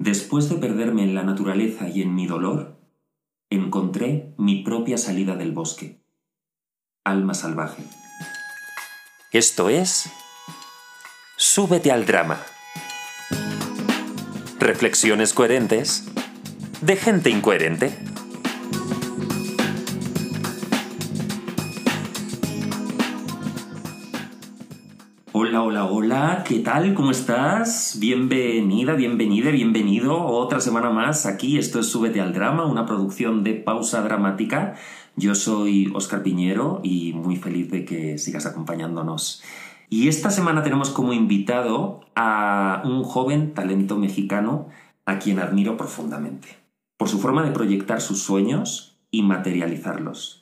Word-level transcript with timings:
Después 0.00 0.48
de 0.48 0.56
perderme 0.56 1.02
en 1.02 1.14
la 1.14 1.24
naturaleza 1.24 1.90
y 1.90 2.00
en 2.00 2.14
mi 2.14 2.26
dolor, 2.26 2.80
encontré 3.50 4.32
mi 4.38 4.62
propia 4.62 4.96
salida 4.96 5.36
del 5.36 5.52
bosque. 5.52 6.00
Alma 7.04 7.34
salvaje. 7.34 7.84
Esto 9.30 9.68
es 9.68 10.10
Súbete 11.36 11.92
al 11.92 12.06
drama. 12.06 12.40
Reflexiones 14.58 15.34
coherentes 15.34 16.08
de 16.80 16.96
gente 16.96 17.28
incoherente. 17.28 18.09
Hola, 25.88 26.44
¿qué 26.46 26.58
tal? 26.58 26.92
¿Cómo 26.94 27.10
estás? 27.10 27.96
Bienvenida, 27.98 28.92
bienvenida, 28.94 29.50
bienvenido 29.50 30.26
otra 30.26 30.60
semana 30.60 30.90
más 30.90 31.24
aquí. 31.24 31.56
Esto 31.56 31.80
es 31.80 31.86
Súbete 31.86 32.20
al 32.20 32.34
Drama, 32.34 32.66
una 32.66 32.84
producción 32.84 33.42
de 33.44 33.54
pausa 33.54 34.02
dramática. 34.02 34.74
Yo 35.16 35.34
soy 35.34 35.90
Óscar 35.94 36.22
Piñero 36.22 36.80
y 36.82 37.14
muy 37.14 37.36
feliz 37.36 37.70
de 37.70 37.86
que 37.86 38.18
sigas 38.18 38.44
acompañándonos. 38.44 39.42
Y 39.88 40.08
esta 40.08 40.30
semana 40.30 40.62
tenemos 40.62 40.90
como 40.90 41.14
invitado 41.14 42.00
a 42.14 42.82
un 42.84 43.02
joven 43.02 43.54
talento 43.54 43.96
mexicano 43.96 44.68
a 45.06 45.18
quien 45.18 45.38
admiro 45.38 45.78
profundamente, 45.78 46.48
por 46.98 47.08
su 47.08 47.18
forma 47.18 47.42
de 47.42 47.52
proyectar 47.52 48.02
sus 48.02 48.22
sueños 48.22 48.98
y 49.10 49.22
materializarlos. 49.22 50.39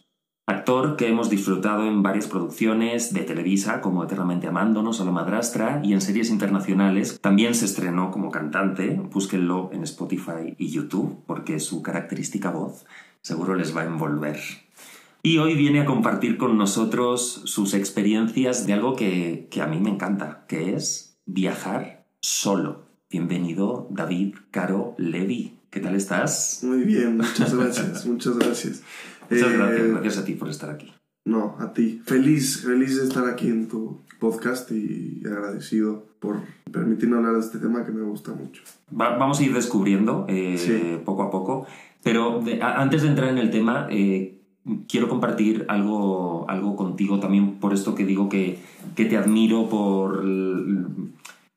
Actor 0.49 0.97
que 0.97 1.07
hemos 1.07 1.29
disfrutado 1.29 1.87
en 1.87 2.03
varias 2.03 2.27
producciones 2.27 3.13
de 3.13 3.21
Televisa, 3.21 3.83
como 3.83 4.03
Eternamente 4.03 4.47
Amándonos 4.47 4.99
o 4.99 5.05
La 5.05 5.11
Madrastra, 5.11 5.83
y 5.85 5.93
en 5.93 6.01
series 6.01 6.31
internacionales. 6.31 7.21
También 7.21 7.55
se 7.55 7.67
estrenó 7.67 8.11
como 8.11 8.31
cantante, 8.31 8.99
búsquenlo 9.13 9.69
en 9.75 9.83
Spotify 9.83 10.55
y 10.57 10.71
YouTube, 10.71 11.23
porque 11.27 11.61
su 11.61 11.83
característica 11.83 12.51
voz 12.51 12.87
seguro 13.21 13.57
les 13.57 13.77
va 13.77 13.83
a 13.83 13.89
envolver. 13.89 14.41
Y 15.23 15.37
hoy 15.37 15.55
viene 15.55 15.83
a 15.83 15.85
compartir 15.85 16.39
con 16.39 16.57
nosotros 16.57 17.43
sus 17.45 17.75
experiencias 17.75 18.67
de 18.67 18.73
algo 18.73 18.97
que, 18.97 19.49
que 19.51 19.61
a 19.61 19.67
mí 19.67 19.79
me 19.81 19.91
encanta, 19.91 20.47
que 20.49 20.75
es 20.75 21.19
viajar 21.27 22.07
solo. 22.23 22.87
Bienvenido, 23.11 23.87
David 23.91 24.37
Caro 24.51 24.95
Levi. 24.97 25.59
¿Qué 25.69 25.81
tal 25.81 25.95
estás? 25.95 26.61
Muy 26.63 26.85
bien, 26.85 27.19
muchas 27.19 27.55
gracias, 27.55 28.07
muchas 28.07 28.39
gracias. 28.39 28.83
Muchas 29.31 29.49
Eh, 29.53 29.57
gracias, 29.57 29.91
gracias 29.91 30.19
a 30.19 30.25
ti 30.25 30.33
por 30.35 30.49
estar 30.49 30.71
aquí. 30.71 30.93
No, 31.25 31.57
a 31.59 31.73
ti. 31.73 32.01
Feliz, 32.05 32.63
feliz 32.65 32.97
de 32.97 33.05
estar 33.05 33.27
aquí 33.29 33.49
en 33.49 33.69
tu 33.69 34.01
podcast 34.19 34.71
y 34.73 35.23
agradecido 35.27 36.07
por 36.21 36.39
permitirme 36.73 37.17
hablar 37.17 37.35
de 37.35 37.41
este 37.41 37.59
tema 37.59 37.85
que 37.85 37.93
me 37.93 38.03
gusta 38.03 38.33
mucho. 38.33 38.63
Va- 38.99 39.17
vamos 39.19 39.39
a 39.41 39.45
ir 39.45 39.53
descubriendo 39.53 40.25
eh, 40.29 40.57
Sí. 40.59 40.99
poco 41.05 41.23
a 41.25 41.31
poco, 41.31 41.67
pero 42.03 42.41
de- 42.41 42.63
a- 42.63 42.81
antes 42.81 43.03
de 43.03 43.09
entrar 43.09 43.29
en 43.29 43.39
el 43.39 43.51
tema, 43.51 43.87
eh, 43.91 44.41
quiero 44.89 45.09
compartir 45.09 45.67
algo, 45.69 46.49
algo 46.49 46.77
contigo 46.77 47.21
también 47.21 47.59
por 47.61 47.75
esto 47.75 47.95
que 47.95 48.05
digo 48.07 48.29
que, 48.29 48.59
que 48.97 49.05
te 49.05 49.17
admiro 49.19 49.69
por 49.69 50.25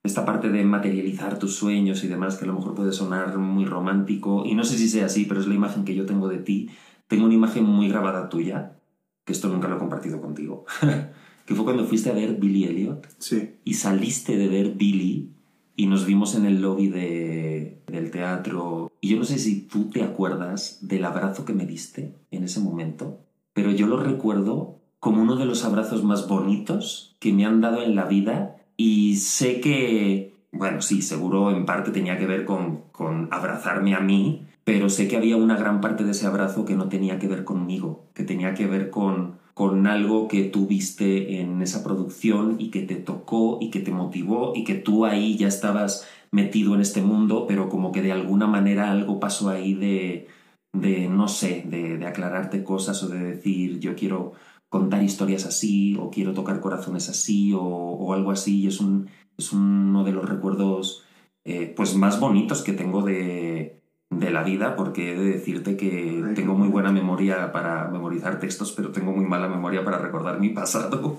esta 0.03 0.25
parte 0.25 0.50
de 0.50 0.63
materializar 0.66 1.38
tus 1.39 1.56
sueños 1.56 2.03
y 2.03 2.08
demás, 2.08 2.38
que 2.38 2.45
a 2.45 2.47
lo 2.47 2.56
mejor 2.56 2.73
puede 2.73 2.91
sonar 2.91 3.38
muy 3.38 3.66
romántico, 3.66 4.44
y 4.45 4.56
no 4.56 4.63
sé 4.63 4.78
si 4.78 4.89
sea 4.89 5.06
así, 5.06 5.25
pero 5.25 5.39
es 5.39 5.47
la 5.47 5.53
imagen 5.56 5.85
que 5.85 5.95
yo 5.95 6.06
tengo 6.06 6.28
de 6.28 6.38
ti. 6.39 6.69
Tengo 7.11 7.25
una 7.25 7.33
imagen 7.33 7.65
muy 7.65 7.89
grabada 7.89 8.29
tuya, 8.29 8.77
que 9.25 9.33
esto 9.33 9.49
nunca 9.49 9.67
lo 9.67 9.75
he 9.75 9.79
compartido 9.79 10.21
contigo, 10.21 10.63
que 11.45 11.53
fue 11.53 11.65
cuando 11.65 11.85
fuiste 11.85 12.09
a 12.09 12.13
ver 12.13 12.35
Billy 12.35 12.63
Elliot. 12.63 13.05
Sí, 13.17 13.55
y 13.65 13.73
saliste 13.73 14.37
de 14.37 14.47
ver 14.47 14.75
Billy 14.75 15.29
y 15.75 15.87
nos 15.87 16.05
vimos 16.05 16.35
en 16.35 16.45
el 16.45 16.61
lobby 16.61 16.87
de, 16.87 17.81
del 17.87 18.11
teatro. 18.11 18.93
Y 19.01 19.09
yo 19.09 19.17
no 19.17 19.25
sé 19.25 19.39
si 19.39 19.63
tú 19.63 19.89
te 19.89 20.03
acuerdas 20.03 20.77
del 20.87 21.03
abrazo 21.03 21.43
que 21.43 21.51
me 21.51 21.65
diste 21.65 22.15
en 22.31 22.45
ese 22.45 22.61
momento, 22.61 23.19
pero 23.51 23.71
yo 23.71 23.87
lo 23.87 24.01
recuerdo 24.01 24.79
como 25.01 25.21
uno 25.21 25.35
de 25.35 25.44
los 25.44 25.66
abrazos 25.66 26.05
más 26.05 26.29
bonitos 26.29 27.17
que 27.19 27.33
me 27.33 27.45
han 27.45 27.59
dado 27.59 27.83
en 27.83 27.94
la 27.94 28.05
vida. 28.05 28.55
Y 28.77 29.17
sé 29.17 29.59
que, 29.59 30.33
bueno, 30.53 30.81
sí, 30.81 31.01
seguro 31.01 31.51
en 31.51 31.66
parte 31.66 31.91
tenía 31.91 32.17
que 32.17 32.25
ver 32.25 32.45
con, 32.45 32.83
con 32.94 33.27
abrazarme 33.31 33.95
a 33.95 34.00
mí, 34.00 34.45
pero 34.63 34.89
sé 34.89 35.07
que 35.07 35.17
había 35.17 35.38
una 35.38 35.57
gran 35.57 35.81
parte 35.81 36.03
de 36.03 36.11
ese 36.11 36.27
abrazo 36.27 36.66
que 36.66 36.75
no 36.75 36.89
tenía 36.89 37.19
que 37.19 37.27
ver 37.27 37.44
conmigo, 37.44 38.09
que 38.13 38.23
tenía 38.23 38.53
que 38.53 38.67
ver 38.67 38.89
con, 38.89 39.39
con 39.53 39.88
algo 39.88 40.27
que 40.27 40.44
tú 40.45 40.67
viste 40.67 41.41
en 41.41 41.61
esa 41.61 41.83
producción 41.83 42.57
y 42.59 42.69
que 42.71 42.81
te 42.83 42.95
tocó 42.95 43.57
y 43.61 43.69
que 43.71 43.79
te 43.79 43.91
motivó 43.91 44.53
y 44.55 44.63
que 44.63 44.75
tú 44.75 45.05
ahí 45.05 45.38
ya 45.38 45.47
estabas 45.47 46.07
metido 46.31 46.75
en 46.75 46.81
este 46.81 47.01
mundo, 47.01 47.45
pero 47.47 47.69
como 47.69 47.91
que 47.91 48.01
de 48.01 48.11
alguna 48.11 48.47
manera 48.47 48.91
algo 48.91 49.19
pasó 49.19 49.50
ahí 49.50 49.73
de, 49.73 50.27
de 50.73 51.09
no 51.09 51.27
sé, 51.27 51.63
de, 51.67 52.05
aclararte 52.05 52.63
cosas 52.63 53.03
o 53.03 53.09
de 53.09 53.19
decir 53.19 53.79
yo 53.79 53.95
quiero 53.95 54.33
contar 54.69 55.03
historias 55.03 55.45
así 55.45 55.97
o 55.97 56.09
quiero 56.09 56.33
tocar 56.33 56.61
corazones 56.61 57.09
así 57.09 57.53
o, 57.53 57.61
o 57.61 58.13
algo 58.13 58.31
así 58.31 58.61
y 58.61 58.67
es, 58.67 58.79
un, 58.79 59.09
es 59.38 59.51
uno 59.53 60.03
de 60.03 60.13
los 60.13 60.29
recuerdos 60.29 61.05
eh, 61.44 61.73
pues 61.75 61.95
más 61.95 62.19
bonitos 62.19 62.61
que 62.63 62.73
tengo 62.73 63.01
de, 63.01 63.81
de 64.11 64.29
la 64.29 64.44
vida 64.44 64.75
porque 64.75 65.13
he 65.13 65.17
de 65.17 65.23
decirte 65.31 65.77
que 65.77 66.22
Ay, 66.27 66.33
tengo 66.35 66.53
muy 66.53 66.67
buena 66.67 66.91
memoria 66.91 67.51
para 67.53 67.88
memorizar 67.88 68.39
textos 68.39 68.73
pero 68.73 68.89
tengo 68.91 69.13
muy 69.13 69.25
mala 69.25 69.47
memoria 69.47 69.85
para 69.85 69.97
recordar 69.99 70.38
mi 70.39 70.49
pasado 70.49 71.17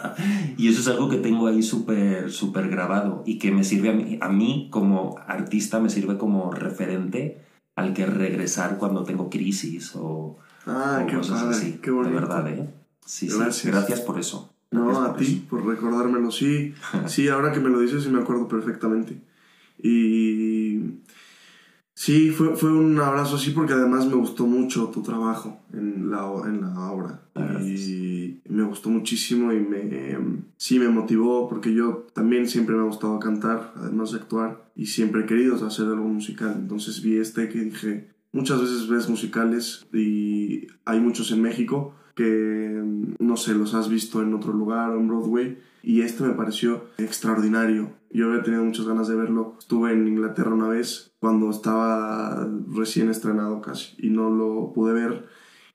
y 0.56 0.68
eso 0.68 0.80
es 0.80 0.88
algo 0.88 1.08
que 1.10 1.18
tengo 1.18 1.46
ahí 1.48 1.62
súper 1.62 2.30
súper 2.32 2.68
grabado 2.70 3.22
y 3.26 3.38
que 3.38 3.52
me 3.52 3.62
sirve 3.62 3.90
a 3.90 3.92
mí, 3.92 4.18
a 4.22 4.28
mí 4.30 4.68
como 4.72 5.18
artista 5.26 5.80
me 5.80 5.90
sirve 5.90 6.16
como 6.16 6.50
referente 6.52 7.42
al 7.76 7.92
que 7.92 8.06
regresar 8.06 8.78
cuando 8.78 9.04
tengo 9.04 9.28
crisis 9.30 9.92
o, 9.94 10.38
Ah, 10.66 11.00
o 11.02 11.06
qué 11.06 11.16
cosas 11.16 11.42
padre, 11.42 11.56
así 11.56 11.78
qué 11.82 11.90
bonito. 11.90 12.08
de 12.14 12.20
verdad 12.20 12.48
¿eh? 12.48 12.70
sí, 13.04 13.28
sí. 13.28 13.36
Gracias. 13.38 13.66
gracias 13.74 14.00
por 14.00 14.18
eso 14.18 14.50
No, 14.70 14.86
Gracias 14.86 15.08
a 15.08 15.16
ti 15.16 15.24
eso. 15.24 15.42
por 15.50 15.66
recordármelo. 15.66 16.30
Sí, 16.30 16.74
sí, 17.06 17.28
ahora 17.28 17.52
que 17.52 17.60
me 17.60 17.68
lo 17.68 17.80
dices 17.80 18.02
sí 18.02 18.08
me 18.08 18.20
acuerdo 18.20 18.48
perfectamente. 18.48 19.20
Y 19.82 20.78
sí, 22.00 22.30
fue, 22.30 22.56
fue 22.56 22.72
un 22.72 22.98
abrazo 22.98 23.36
así 23.36 23.50
porque 23.50 23.74
además 23.74 24.06
me 24.06 24.14
gustó 24.14 24.46
mucho 24.46 24.86
tu 24.88 25.02
trabajo 25.02 25.60
en 25.74 26.10
la, 26.10 26.20
en 26.46 26.62
la 26.62 26.90
obra. 26.90 27.20
Ah, 27.34 27.46
gracias. 27.50 27.80
Y 27.80 28.40
me 28.48 28.64
gustó 28.64 28.88
muchísimo 28.88 29.52
y 29.52 29.60
me, 29.60 30.18
sí 30.56 30.78
me 30.78 30.88
motivó 30.88 31.46
porque 31.46 31.74
yo 31.74 32.06
también 32.14 32.48
siempre 32.48 32.74
me 32.74 32.80
ha 32.80 32.86
gustado 32.86 33.18
cantar, 33.18 33.74
además 33.76 34.12
de 34.12 34.18
actuar, 34.18 34.70
y 34.74 34.86
siempre 34.86 35.22
he 35.22 35.26
querido 35.26 35.54
hacer 35.66 35.84
algo 35.84 36.08
musical. 36.08 36.54
Entonces 36.58 37.02
vi 37.02 37.18
este 37.18 37.50
que 37.50 37.60
dije, 37.60 38.08
muchas 38.32 38.62
veces 38.62 38.88
ves 38.88 39.08
musicales 39.10 39.86
y 39.92 40.68
hay 40.86 41.00
muchos 41.00 41.30
en 41.32 41.42
México 41.42 41.94
que 42.14 42.82
no 43.18 43.36
sé, 43.36 43.54
los 43.54 43.74
has 43.74 43.88
visto 43.88 44.22
en 44.22 44.34
otro 44.34 44.52
lugar 44.52 44.90
o 44.90 45.00
en 45.00 45.08
Broadway 45.08 45.58
y 45.82 46.00
este 46.02 46.24
me 46.24 46.34
pareció 46.34 46.86
extraordinario. 46.98 47.92
Yo 48.12 48.28
había 48.28 48.42
tenido 48.42 48.64
muchas 48.64 48.86
ganas 48.86 49.08
de 49.08 49.14
verlo. 49.16 49.54
Estuve 49.58 49.92
en 49.92 50.06
Inglaterra 50.08 50.52
una 50.52 50.68
vez 50.68 51.12
cuando 51.20 51.50
estaba 51.50 52.48
recién 52.74 53.08
estrenado 53.08 53.60
casi 53.60 53.94
y 53.98 54.10
no 54.10 54.30
lo 54.30 54.72
pude 54.72 54.92
ver 54.92 55.26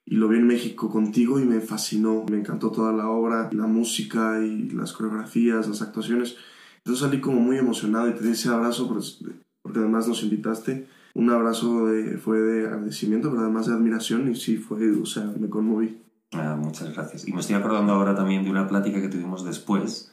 y 0.06 0.16
lo 0.16 0.28
vi 0.28 0.38
en 0.38 0.48
México 0.48 0.90
contigo 0.90 1.40
y 1.40 1.46
me 1.46 1.62
fascinó. 1.62 2.26
Me 2.30 2.38
encantó 2.38 2.72
toda 2.72 2.92
la 2.92 3.10
obra, 3.10 3.50
la 3.54 3.68
música 3.68 4.42
y 4.46 4.70
las 4.72 4.92
coreografías, 4.94 5.68
las 5.68 5.82
actuaciones. 5.82 6.36
Entonces 6.80 7.06
salí 7.06 7.22
como 7.22 7.40
muy 7.40 7.58
emocionado 7.58 8.10
y 8.10 8.14
te 8.14 8.24
di 8.26 8.32
ese 8.32 8.50
abrazo 8.50 8.88
porque 8.88 9.80
además 9.80 10.08
nos 10.08 10.22
invitaste. 10.24 10.88
Un 11.14 11.30
abrazo 11.30 11.86
de- 11.88 12.18
fue 12.18 12.40
de 12.40 12.68
agradecimiento, 12.68 13.30
pero 13.30 13.44
además 13.44 13.68
de 13.68 13.74
admiración 13.74 14.30
y 14.30 14.36
sí 14.36 14.58
fue, 14.58 14.92
o 14.92 15.06
sea, 15.06 15.24
me 15.40 15.50
conmoví. 15.50 15.98
Ah, 16.34 16.58
muchas 16.62 16.94
gracias. 16.94 17.26
Y 17.28 17.32
me 17.32 17.40
estoy 17.40 17.56
acordando 17.56 17.94
ahora 17.94 18.14
también 18.14 18.44
de 18.44 18.50
una 18.52 18.68
plática 18.68 19.02
que 19.02 19.08
tuvimos 19.08 19.46
después, 19.46 20.12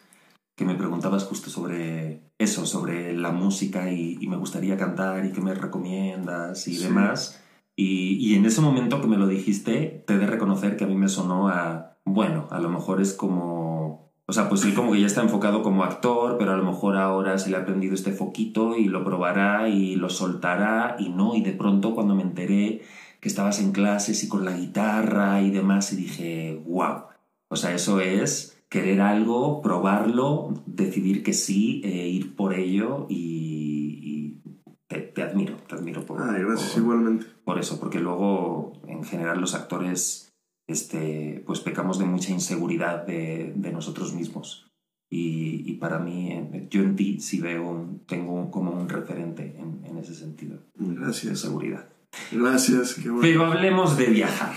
que 0.55 0.65
me 0.65 0.75
preguntabas 0.75 1.25
justo 1.25 1.51
sobre 1.51 2.31
eso, 2.39 2.67
sobre 2.67 3.17
la 3.17 3.31
música 3.33 3.91
y, 3.91 4.19
y 4.21 4.27
me 4.29 4.37
gustaría 4.37 4.77
cantar 4.77 5.25
y 5.25 5.33
qué 5.33 5.41
me 5.41 5.55
recomiendas 5.55 6.69
y 6.69 6.75
Sí. 6.75 6.85
demás. 6.85 7.41
Y, 7.75 8.17
y 8.21 8.35
en 8.35 8.45
ese 8.45 8.61
momento 8.61 9.01
que 9.01 9.07
me 9.07 9.17
lo 9.17 9.27
dijiste, 9.27 10.05
te 10.07 10.15
he 10.15 10.19
de 10.19 10.27
reconocer 10.27 10.77
que 10.77 10.85
a 10.85 10.87
mí 10.87 10.95
me 10.95 11.09
sonó 11.09 11.49
a, 11.49 11.97
bueno, 12.05 12.49
a 12.51 12.59
lo 12.61 12.69
mejor 12.69 13.01
es 13.01 13.15
como... 13.15 14.13
O 14.27 14.33
sea, 14.35 14.49
pues 14.49 14.65
él 14.65 14.73
como 14.75 14.93
que 14.93 15.01
ya 15.01 15.07
está 15.07 15.21
enfocado 15.23 15.63
como 15.63 15.83
actor, 15.85 16.37
pero 16.39 16.53
a 16.53 16.57
lo 16.57 16.65
mejor 16.65 16.97
ahora 16.97 17.39
se 17.39 17.51
le 17.51 17.57
ha 17.57 17.65
prendido 17.67 17.95
este 17.95 18.13
foquito 18.13 18.77
y 18.77 18.85
lo 18.85 19.05
probará 19.05 19.69
y 19.69 19.97
lo 19.97 20.09
soltará 20.11 20.97
y 20.99 21.09
no. 21.09 21.35
Y 21.35 21.43
de 21.43 21.53
pronto 21.53 21.95
cuando 21.95 22.15
me 22.15 22.23
enteré 22.23 22.83
que 23.21 23.29
estabas 23.29 23.59
en 23.61 23.73
clases 23.73 24.23
y 24.23 24.29
con 24.29 24.45
la 24.45 24.53
guitarra 24.57 25.43
y 25.43 25.51
demás 25.51 25.93
y 25.93 25.97
dije, 25.97 26.63
wow. 26.67 27.05
O 27.49 27.57
sea, 27.57 27.75
eso 27.75 28.01
es 28.01 28.62
querer 28.73 29.03
algo, 29.03 29.61
probarlo, 29.61 30.55
decidir 30.65 31.23
que 31.23 31.35
sí, 31.35 31.83
e 31.85 32.09
ir 32.09 32.35
por 32.35 32.55
ello 32.55 33.07
y, 33.11 33.99
y 34.03 34.41
te, 34.89 35.01
te 35.03 35.23
admiro, 35.23 35.57
te 35.69 35.75
admiro 35.75 36.07
por, 36.07 36.23
Ay, 36.23 36.43
gracias, 36.43 36.71
por- 36.73 36.83
igualmente. 36.83 37.27
por 37.45 37.59
eso, 37.59 37.79
porque 37.79 38.01
luego 38.01 38.73
en 38.89 39.05
general 39.05 39.41
los 39.43 39.55
actores 39.55 40.33
este, 40.67 41.43
pues 41.47 41.61
pecamos 41.61 41.99
de 41.99 42.07
mucha 42.07 42.33
inseguridad 42.33 43.05
de, 43.07 43.53
de 43.55 43.73
nosotros 43.73 44.15
mismos. 44.15 44.67
Y, 45.11 45.71
y 45.71 45.75
para 45.75 45.99
mí, 45.99 46.31
eh, 46.33 46.67
yo 46.71 46.81
en 46.81 46.97
ti 46.97 47.21
sí 47.21 47.41
veo, 47.43 47.69
un- 47.69 48.01
tengo 48.07 48.51
como 48.51 48.71
un 48.71 48.89
referente 48.89 49.55
en, 49.59 49.85
en 49.85 49.99
ese 49.99 50.15
sentido. 50.15 50.57
De 50.77 50.95
Gracias. 50.95 51.41
seguridad. 51.41 51.85
Gracias, 52.31 52.95
qué 52.95 53.11
bueno. 53.11 53.21
Pero 53.21 53.45
hablemos 53.45 53.99
de 53.99 54.07
viajar. 54.07 54.55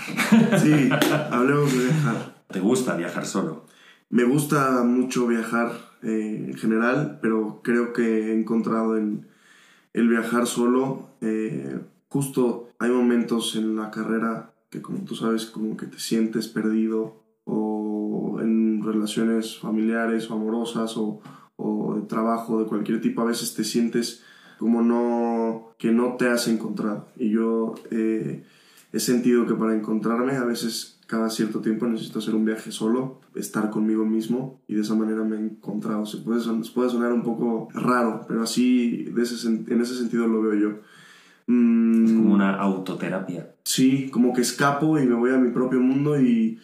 Sí, 0.58 0.88
hablemos 1.30 1.70
de 1.76 1.84
viajar. 1.84 2.36
¿Te 2.48 2.60
gusta 2.60 2.96
viajar 2.96 3.26
solo? 3.26 3.65
Me 4.08 4.24
gusta 4.24 4.82
mucho 4.84 5.26
viajar 5.26 5.72
eh, 6.02 6.46
en 6.48 6.54
general, 6.54 7.18
pero 7.20 7.60
creo 7.62 7.92
que 7.92 8.30
he 8.30 8.38
encontrado 8.38 8.96
en 8.96 9.26
el 9.92 10.08
viajar 10.08 10.46
solo, 10.46 11.10
eh, 11.20 11.80
justo 12.08 12.70
hay 12.78 12.90
momentos 12.90 13.56
en 13.56 13.76
la 13.76 13.90
carrera 13.90 14.52
que 14.70 14.82
como 14.82 15.04
tú 15.04 15.14
sabes, 15.14 15.46
como 15.46 15.76
que 15.76 15.86
te 15.86 15.98
sientes 15.98 16.48
perdido 16.48 17.22
o 17.44 18.38
en 18.40 18.82
relaciones 18.84 19.58
familiares 19.58 20.30
o 20.30 20.34
amorosas 20.34 20.96
o, 20.96 21.20
o 21.56 21.94
de 21.94 22.02
trabajo 22.02 22.60
de 22.60 22.66
cualquier 22.66 23.00
tipo, 23.00 23.22
a 23.22 23.26
veces 23.26 23.54
te 23.54 23.64
sientes 23.64 24.22
como 24.58 24.82
no, 24.82 25.74
que 25.78 25.92
no 25.92 26.16
te 26.16 26.28
has 26.28 26.48
encontrado. 26.48 27.08
Y 27.16 27.30
yo 27.30 27.74
eh, 27.90 28.44
he 28.92 29.00
sentido 29.00 29.46
que 29.46 29.54
para 29.54 29.74
encontrarme 29.74 30.36
a 30.36 30.44
veces 30.44 30.95
cada 31.06 31.30
cierto 31.30 31.60
tiempo 31.60 31.86
necesito 31.86 32.18
hacer 32.18 32.34
un 32.34 32.44
viaje 32.44 32.70
solo, 32.72 33.20
estar 33.34 33.70
conmigo 33.70 34.04
mismo 34.04 34.60
y 34.66 34.74
de 34.74 34.80
esa 34.82 34.94
manera 34.94 35.22
me 35.24 35.36
he 35.36 35.40
encontrado. 35.40 36.04
Se 36.06 36.18
puede, 36.18 36.40
son- 36.40 36.62
puede 36.74 36.90
sonar 36.90 37.12
un 37.12 37.22
poco 37.22 37.68
raro, 37.74 38.24
pero 38.26 38.42
así 38.42 39.04
de 39.04 39.22
ese, 39.22 39.36
sen- 39.36 39.70
en 39.70 39.80
ese 39.80 39.94
sentido 39.96 40.26
lo 40.26 40.42
veo 40.42 40.54
yo. 40.54 40.78
Mm, 41.46 42.04
Es 42.06 42.12
como 42.12 42.34
una 42.34 42.56
autoterapia. 42.56 43.54
Sí, 43.64 44.10
como 44.10 44.32
que 44.32 44.40
escapo 44.40 44.98
y 44.98 45.06
me 45.06 45.14
voy 45.14 45.30
a 45.30 45.36
mi 45.38 45.50
propio 45.50 45.80
mundo 45.80 46.20
y, 46.20 46.58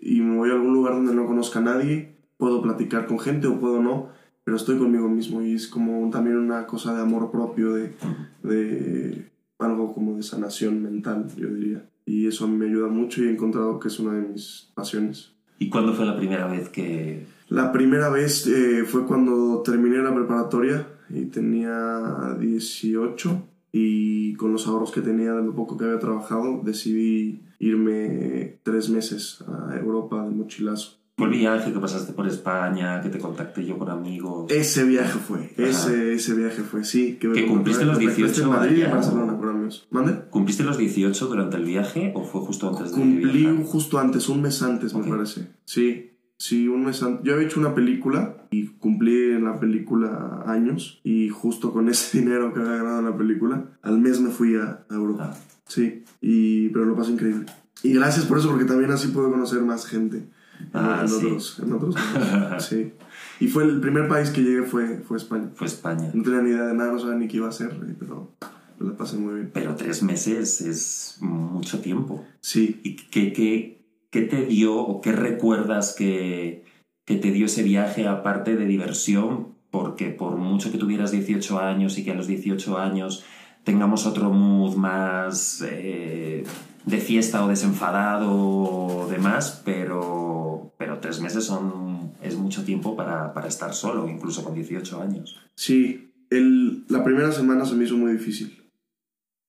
y 0.00 0.20
me 0.20 0.36
voy 0.36 0.50
a 0.50 0.54
algún 0.54 0.74
lugar 0.74 0.94
donde 0.94 1.14
no 1.14 1.26
conozca 1.26 1.60
a 1.60 1.62
nadie. 1.62 2.16
Puedo 2.36 2.60
platicar 2.60 3.06
con 3.06 3.18
gente 3.18 3.46
o 3.46 3.58
puedo 3.58 3.82
no, 3.82 4.08
pero 4.44 4.58
estoy 4.58 4.76
conmigo 4.76 5.08
mismo 5.08 5.40
y 5.40 5.54
es 5.54 5.66
como 5.68 6.10
también 6.10 6.36
una 6.36 6.66
cosa 6.66 6.94
de 6.94 7.00
amor 7.00 7.30
propio, 7.30 7.72
de, 7.72 7.94
de 8.42 9.30
algo 9.58 9.94
como 9.94 10.16
de 10.16 10.22
sanación 10.22 10.82
mental, 10.82 11.28
yo 11.34 11.48
diría. 11.48 11.88
Y 12.06 12.28
eso 12.28 12.44
a 12.44 12.48
mí 12.48 12.56
me 12.56 12.66
ayuda 12.66 12.88
mucho 12.88 13.22
y 13.22 13.26
he 13.26 13.30
encontrado 13.32 13.78
que 13.78 13.88
es 13.88 13.98
una 13.98 14.14
de 14.14 14.22
mis 14.28 14.70
pasiones. 14.74 15.32
¿Y 15.58 15.68
cuándo 15.68 15.92
fue 15.92 16.06
la 16.06 16.16
primera 16.16 16.46
vez 16.46 16.68
que 16.68 17.26
La 17.48 17.72
primera 17.72 18.08
vez 18.08 18.46
eh, 18.46 18.84
fue 18.86 19.06
cuando 19.06 19.62
terminé 19.62 19.98
la 19.98 20.14
preparatoria 20.14 20.86
y 21.10 21.26
tenía 21.26 22.36
18 22.38 23.42
y 23.72 24.34
con 24.34 24.52
los 24.52 24.66
ahorros 24.66 24.90
que 24.90 25.00
tenía 25.00 25.32
de 25.32 25.42
lo 25.42 25.54
poco 25.54 25.76
que 25.76 25.84
había 25.84 25.98
trabajado 25.98 26.62
decidí 26.64 27.42
irme 27.58 28.58
tres 28.62 28.88
meses 28.88 29.44
a 29.46 29.76
Europa 29.76 30.24
de 30.24 30.30
mochilazo. 30.30 30.98
fue 31.16 31.26
el 31.28 31.32
viaje 31.34 31.72
que 31.72 31.78
pasaste 31.78 32.12
por 32.12 32.26
España, 32.26 33.00
que 33.00 33.08
te 33.08 33.18
contacté 33.18 33.64
yo 33.64 33.78
con 33.78 33.90
amigos? 33.90 34.50
Ese 34.50 34.84
viaje 34.84 35.18
fue, 35.18 35.52
ese, 35.56 36.14
ese 36.14 36.34
viaje 36.34 36.62
fue, 36.62 36.84
sí. 36.84 37.16
Que, 37.20 37.28
me 37.28 37.34
¿Que 37.34 37.46
cumpliste 37.46 37.84
los 37.84 37.96
contactaste 37.96 38.22
18 38.22 38.42
en 38.42 38.48
Madrid 38.48 38.78
y 38.78 38.90
Barcelona 38.90 39.35
amigos. 39.66 39.86
¿Mande? 39.90 40.20
¿Cumpliste 40.30 40.64
los 40.64 40.78
18 40.78 41.26
durante 41.26 41.56
el 41.56 41.64
viaje 41.64 42.12
o 42.14 42.24
fue 42.24 42.40
justo 42.42 42.68
antes 42.68 42.92
de 42.92 43.00
Cumplí 43.00 43.64
justo 43.66 43.98
antes, 43.98 44.28
un 44.28 44.42
mes 44.42 44.62
antes 44.62 44.94
Ok. 44.94 45.04
me 45.04 45.10
parece. 45.10 45.48
Sí, 45.64 46.12
sí, 46.38 46.68
un 46.68 46.84
mes 46.84 47.02
antes. 47.02 47.24
Yo 47.24 47.34
había 47.34 47.46
hecho 47.46 47.60
una 47.60 47.74
película 47.74 48.36
y 48.50 48.66
cumplí 48.68 49.32
en 49.32 49.44
la 49.44 49.58
película 49.58 50.44
años 50.46 51.00
y 51.04 51.28
justo 51.28 51.72
con 51.72 51.88
ese 51.88 52.18
dinero 52.20 52.52
que 52.54 52.60
había 52.60 52.76
ganado 52.76 52.98
en 53.00 53.04
la 53.06 53.16
película, 53.16 53.64
al 53.82 53.98
mes 53.98 54.20
me 54.20 54.30
fui 54.30 54.56
a, 54.56 54.84
a 54.88 54.94
Europa. 54.94 55.32
Ah. 55.34 55.36
Sí, 55.68 56.04
y, 56.20 56.68
pero 56.68 56.84
lo 56.84 56.94
pasé 56.96 57.12
increíble. 57.12 57.46
Y 57.82 57.92
gracias 57.92 58.24
por 58.26 58.38
eso, 58.38 58.48
porque 58.50 58.64
también 58.64 58.90
así 58.92 59.08
puedo 59.08 59.30
conocer 59.30 59.60
más 59.62 59.84
gente 59.86 60.16
en, 60.18 60.70
Ah, 60.72 61.00
en 61.02 61.08
sí. 61.08 61.26
otros, 61.26 61.60
en 61.62 61.72
otros 61.72 61.94
lados. 62.14 62.64
Sí. 62.64 62.92
Y 63.40 63.48
fue 63.48 63.64
el 63.64 63.80
primer 63.80 64.08
país 64.08 64.30
que 64.30 64.42
llegué 64.42 64.62
fue, 64.62 64.98
fue 65.00 65.16
España. 65.18 65.50
Fue 65.54 65.66
España. 65.66 66.10
No 66.14 66.22
tenía 66.22 66.40
ni 66.40 66.50
idea 66.50 66.66
de 66.66 66.74
nada, 66.74 66.92
no 66.92 66.98
sabía 66.98 67.16
ni 67.16 67.28
qué 67.28 67.36
iba 67.38 67.46
a 67.46 67.50
hacer, 67.50 67.76
pero 67.98 68.32
la 68.80 68.96
pasé 68.96 69.16
muy 69.16 69.34
bien. 69.34 69.50
Pero 69.52 69.76
tres 69.76 70.02
meses 70.02 70.60
es 70.60 71.18
mucho 71.20 71.80
tiempo. 71.80 72.24
Sí, 72.40 72.80
¿Y 72.82 72.96
qué, 72.96 73.32
qué, 73.32 73.84
qué 74.10 74.22
te 74.22 74.46
dio 74.46 74.76
o 74.76 75.00
qué 75.00 75.12
recuerdas 75.12 75.94
que, 75.96 76.64
que 77.04 77.16
te 77.16 77.30
dio 77.30 77.46
ese 77.46 77.62
viaje 77.62 78.06
aparte 78.06 78.56
de 78.56 78.66
diversión? 78.66 79.54
Porque 79.70 80.10
por 80.10 80.36
mucho 80.36 80.70
que 80.72 80.78
tuvieras 80.78 81.10
18 81.10 81.58
años 81.58 81.98
y 81.98 82.04
que 82.04 82.12
a 82.12 82.14
los 82.14 82.26
18 82.26 82.78
años 82.78 83.24
tengamos 83.66 84.06
otro 84.06 84.30
mood 84.30 84.76
más 84.76 85.62
eh, 85.68 86.44
de 86.84 86.98
fiesta 86.98 87.44
o 87.44 87.48
desenfadado 87.48 88.32
o 88.32 89.08
demás, 89.08 89.60
pero, 89.64 90.72
pero 90.78 91.00
tres 91.00 91.20
meses 91.20 91.44
son, 91.44 92.12
es 92.22 92.36
mucho 92.36 92.64
tiempo 92.64 92.96
para, 92.96 93.34
para 93.34 93.48
estar 93.48 93.74
solo, 93.74 94.08
incluso 94.08 94.44
con 94.44 94.54
18 94.54 95.02
años. 95.02 95.36
Sí, 95.56 96.12
el, 96.30 96.84
la 96.88 97.02
primera 97.02 97.32
semana 97.32 97.64
se 97.64 97.74
me 97.74 97.84
hizo 97.84 97.96
muy 97.96 98.12
difícil. 98.12 98.65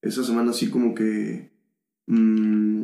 Esa 0.02 0.22
semana 0.22 0.52
sí 0.52 0.70
como 0.70 0.94
que 0.94 1.50
mm, 2.06 2.82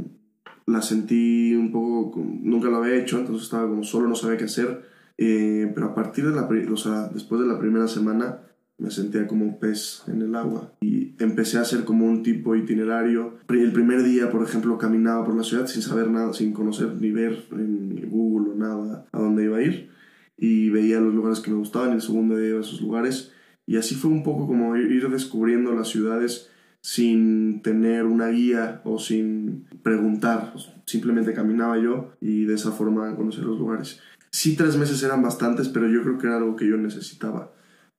la 0.67 0.83
sentí 0.83 1.55
un 1.55 1.71
poco, 1.71 2.21
nunca 2.25 2.69
lo 2.69 2.79
había 2.79 2.97
hecho, 2.97 3.19
entonces 3.19 3.45
estaba 3.45 3.69
como 3.69 3.85
solo, 3.85 4.09
no 4.09 4.15
sabía 4.15 4.39
qué 4.39 4.45
hacer. 4.45 4.83
Eh, 5.17 5.71
pero 5.75 5.89
a 5.89 5.95
partir 5.95 6.27
de 6.27 6.35
la, 6.35 6.49
o 6.73 6.77
sea, 6.77 7.09
después 7.09 7.41
de 7.41 7.47
la 7.47 7.59
primera 7.59 7.87
semana 7.87 8.41
me 8.79 8.91
sentía 8.91 9.27
como 9.29 9.45
un 9.45 9.61
pez 9.61 10.03
en 10.09 10.21
el 10.23 10.35
agua 10.35 10.73
y 10.81 11.15
empecé 11.21 11.59
a 11.59 11.61
hacer 11.61 11.85
como 11.85 12.07
un 12.07 12.25
tipo 12.25 12.57
itinerario. 12.57 13.39
El 13.49 13.73
primer 13.73 14.03
día, 14.03 14.31
por 14.31 14.43
ejemplo, 14.43 14.77
caminaba 14.79 15.25
por 15.25 15.37
la 15.37 15.45
ciudad 15.45 15.67
sin 15.67 15.83
saber 15.83 16.11
nada, 16.11 16.33
sin 16.33 16.53
conocer 16.53 16.95
ni 17.01 17.13
ver 17.13 17.45
en 17.53 18.11
Google 18.11 18.51
o 18.51 18.55
nada 18.57 19.07
a 19.13 19.19
dónde 19.19 19.45
iba 19.45 19.59
a 19.59 19.63
ir 19.63 19.91
y 20.37 20.71
veía 20.71 21.01
los 21.01 21.15
lugares 21.15 21.41
que 21.41 21.51
me 21.51 21.57
gustaban 21.57 21.93
el 21.93 22.03
segundo 22.03 22.37
día 22.37 22.49
iba 22.49 22.59
a 22.59 22.63
esos 22.63 22.81
lugares 22.81 23.33
y 23.67 23.77
así 23.77 23.95
fue 23.95 24.11
un 24.11 24.23
poco 24.23 24.47
como 24.47 24.77
ir 24.77 25.09
descubriendo 25.09 25.73
las 25.73 25.89
ciudades 25.89 26.51
sin 26.85 27.63
tener 27.63 28.05
una 28.05 28.29
guía 28.29 28.83
o 28.85 28.99
sin 28.99 29.65
preguntar, 29.83 30.53
simplemente 30.85 31.33
caminaba 31.33 31.79
yo 31.79 32.13
y 32.21 32.45
de 32.45 32.57
esa 32.57 32.73
forma 32.73 33.17
conocí 33.17 33.41
los 33.41 33.59
lugares. 33.59 34.01
Sí, 34.31 34.55
tres 34.55 34.77
meses 34.77 35.03
eran 35.03 35.23
bastantes, 35.23 35.71
pero 35.71 35.89
yo 35.89 36.03
creo 36.03 36.19
que 36.19 36.27
era 36.27 36.37
algo 36.37 36.57
que 36.57 36.69
yo 36.69 36.77
necesitaba, 36.77 37.51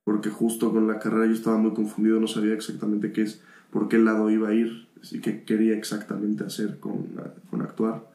porque 0.03 0.29
justo 0.29 0.71
con 0.71 0.85
la 0.85 0.99
carrera 0.99 1.25
yo 1.25 1.33
estaba 1.33 1.57
muy 1.57 1.73
confundido, 1.73 2.19
no 2.19 2.27
sabía 2.27 2.53
exactamente 2.53 3.11
qué 3.11 3.23
es, 3.23 3.41
por 3.71 3.87
qué 3.87 3.97
lado 3.97 4.29
iba 4.29 4.49
a 4.49 4.53
ir, 4.53 4.87
y 5.11 5.19
qué 5.19 5.43
quería 5.43 5.75
exactamente 5.75 6.43
hacer 6.43 6.77
con, 6.79 7.07
con 7.49 7.63
actuar. 7.63 8.07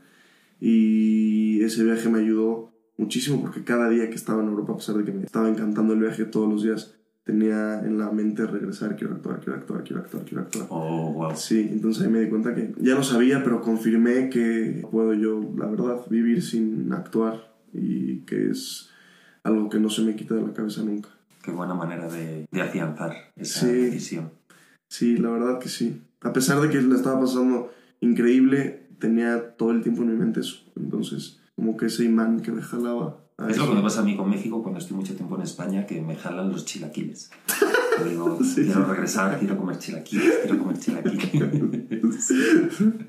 Y 0.60 1.64
ese 1.64 1.82
viaje 1.82 2.08
me 2.08 2.20
ayudó 2.20 2.70
muchísimo 2.96 3.40
porque 3.40 3.64
cada 3.64 3.88
día 3.88 4.08
que 4.08 4.14
estaba 4.14 4.40
en 4.40 4.50
Europa, 4.50 4.74
a 4.74 4.76
pesar 4.76 4.98
de 4.98 5.04
que 5.04 5.10
me 5.10 5.24
estaba 5.24 5.48
encantando 5.48 5.94
el 5.94 5.98
viaje 5.98 6.26
todos 6.26 6.48
los 6.48 6.62
días, 6.62 6.94
tenía 7.24 7.80
en 7.84 7.98
la 7.98 8.10
mente 8.10 8.46
regresar, 8.46 8.96
quiero 8.96 9.14
actuar, 9.14 9.40
quiero 9.40 9.58
actuar, 9.58 9.84
quiero 9.84 10.02
actuar, 10.02 10.24
quiero 10.24 10.42
actuar. 10.42 10.66
Oh, 10.70 11.12
wow. 11.12 11.36
Sí, 11.36 11.68
entonces 11.70 12.02
ahí 12.04 12.08
me 12.10 12.20
di 12.20 12.28
cuenta 12.28 12.54
que 12.54 12.72
ya 12.78 12.94
lo 12.94 13.02
sabía, 13.02 13.42
pero 13.44 13.60
confirmé 13.60 14.30
que 14.30 14.82
puedo 14.90 15.14
yo, 15.14 15.40
la 15.56 15.66
verdad, 15.66 16.00
vivir 16.08 16.42
sin 16.42 16.92
actuar 16.92 17.52
y 17.72 18.20
que 18.20 18.50
es 18.50 18.88
algo 19.44 19.68
que 19.68 19.78
no 19.78 19.88
se 19.90 20.02
me 20.02 20.16
quita 20.16 20.34
de 20.34 20.42
la 20.42 20.52
cabeza 20.52 20.82
nunca. 20.82 21.08
Qué 21.42 21.50
buena 21.52 21.74
manera 21.74 22.08
de, 22.08 22.46
de 22.50 22.60
afianzar 22.62 23.12
esa 23.36 23.60
Sí. 23.66 23.72
decisión. 23.72 24.30
Sí, 24.88 25.16
la 25.16 25.30
verdad 25.30 25.58
que 25.58 25.68
sí. 25.68 26.02
A 26.22 26.32
pesar 26.32 26.60
de 26.60 26.68
que 26.68 26.82
la 26.82 26.96
estaba 26.96 27.20
pasando 27.20 27.72
increíble, 28.00 28.88
tenía 28.98 29.56
todo 29.56 29.70
el 29.70 29.82
tiempo 29.82 30.02
en 30.02 30.10
mi 30.12 30.16
mente 30.18 30.40
eso. 30.40 30.58
Entonces, 30.76 31.40
como 31.54 31.76
que 31.76 31.86
ese 31.86 32.04
imán 32.04 32.40
que 32.40 32.52
me 32.52 32.60
jalaba. 32.62 33.18
A 33.40 33.50
Es 33.50 33.56
lo 33.56 33.68
que 33.68 33.74
me 33.74 33.82
pasa 33.82 34.00
a 34.00 34.04
mí 34.04 34.16
con 34.16 34.28
México 34.30 34.62
cuando 34.62 34.78
estoy 34.80 34.96
mucho 34.96 35.14
tiempo 35.14 35.36
en 35.36 35.42
España, 35.42 35.86
que 35.86 36.00
me 36.00 36.16
jalan 36.16 36.50
los 36.52 36.64
chilaquiles. 36.64 37.30
Yo 37.98 38.04
digo, 38.04 38.38
Sí. 38.44 38.64
quiero 38.64 38.84
regresar, 38.84 39.38
quiero 39.38 39.56
comer 39.56 39.78
chilaquiles, 39.78 40.34
quiero 40.42 40.58
comer 40.58 40.78
chilaquiles. 40.78 42.32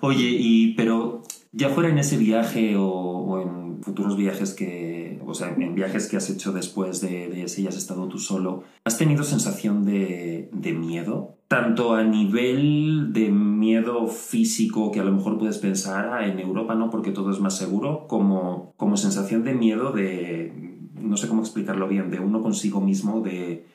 Oye, 0.00 0.28
y 0.38 0.74
pero 0.74 1.22
ya 1.52 1.68
fuera 1.70 1.88
en 1.90 1.98
ese 1.98 2.16
viaje 2.16 2.74
o, 2.78 3.40
en 3.40 3.82
futuros 3.82 4.16
viajes 4.16 4.54
que, 4.54 5.20
o 5.26 5.34
sea, 5.34 5.54
en 5.54 5.74
viajes 5.74 6.08
que 6.08 6.16
has 6.16 6.30
hecho 6.30 6.52
después 6.52 7.00
de, 7.00 7.28
de 7.28 7.42
ese 7.44 7.62
y 7.62 7.66
has 7.66 7.76
estado 7.76 8.08
tú 8.08 8.18
solo, 8.18 8.64
¿has 8.84 8.98
tenido 8.98 9.22
sensación 9.22 9.84
de, 9.84 10.48
de 10.52 10.72
miedo? 10.72 11.36
Tanto 11.48 11.94
a 11.94 12.02
nivel 12.02 13.12
de 13.12 13.30
miedo 13.30 14.06
físico 14.08 14.90
que 14.90 15.00
a 15.00 15.04
lo 15.04 15.12
mejor 15.12 15.38
puedes 15.38 15.58
pensar 15.58 16.08
"Ah, 16.12 16.26
en 16.26 16.40
Europa, 16.40 16.74
¿no? 16.74 16.90
Porque 16.90 17.12
todo 17.12 17.30
es 17.30 17.38
más 17.40 17.56
seguro, 17.56 18.06
como, 18.08 18.72
como 18.76 18.96
sensación 18.96 19.44
de 19.44 19.54
miedo 19.54 19.92
de, 19.92 20.52
no 21.00 21.16
sé 21.16 21.28
cómo 21.28 21.42
explicarlo 21.42 21.86
bien, 21.86 22.10
de 22.10 22.18
uno 22.18 22.42
consigo 22.42 22.80
mismo, 22.80 23.20
de, 23.20 23.66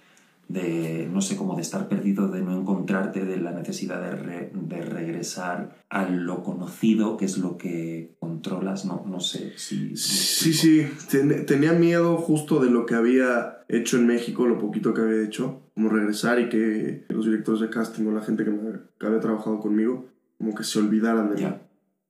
de 0.52 1.08
no 1.12 1.22
sé, 1.22 1.36
como 1.36 1.56
de 1.56 1.62
estar 1.62 1.88
perdido, 1.88 2.28
de 2.30 2.42
no 2.42 2.58
encontrarte, 2.60 3.24
de 3.26 3.38
la 3.38 3.52
necesidad 3.52 4.02
de, 4.02 4.12
re- 4.16 4.52
de 4.54 4.82
regresar 4.82 5.84
a 5.90 6.08
lo 6.10 6.44
conocido, 6.44 7.18
que 7.18 7.26
es 7.26 7.38
lo 7.38 7.58
que 7.58 8.16
controlas, 8.20 8.86
no, 8.86 9.04
no 9.08 9.20
sé 9.20 9.54
si... 9.58 9.96
Sí, 9.96 10.54
sí, 10.54 10.88
ten- 11.10 11.46
tenía 11.46 11.74
miedo 11.74 12.18
justo 12.18 12.60
de 12.64 12.70
lo 12.70 12.86
que 12.86 12.96
había 12.96 13.60
hecho 13.68 13.98
en 13.98 14.08
México, 14.08 14.46
lo 14.48 14.58
poquito 14.60 14.94
que 14.94 15.02
había 15.02 15.24
hecho, 15.24 15.62
como 15.74 15.90
regresar 15.90 16.40
y 16.40 16.50
que 16.50 17.06
los 17.10 17.26
directores 17.26 17.62
de 17.62 17.70
casting 17.70 18.06
o 18.08 18.12
la 18.12 18.22
gente 18.22 18.44
que, 18.44 18.52
me- 18.52 18.80
que 19.00 19.06
había 19.08 19.20
trabajado 19.20 19.60
conmigo, 19.60 20.06
como 20.38 20.56
que 20.56 20.64
se 20.64 20.80
olvidaran 20.80 21.30
de 21.30 21.36
mí. 21.36 21.42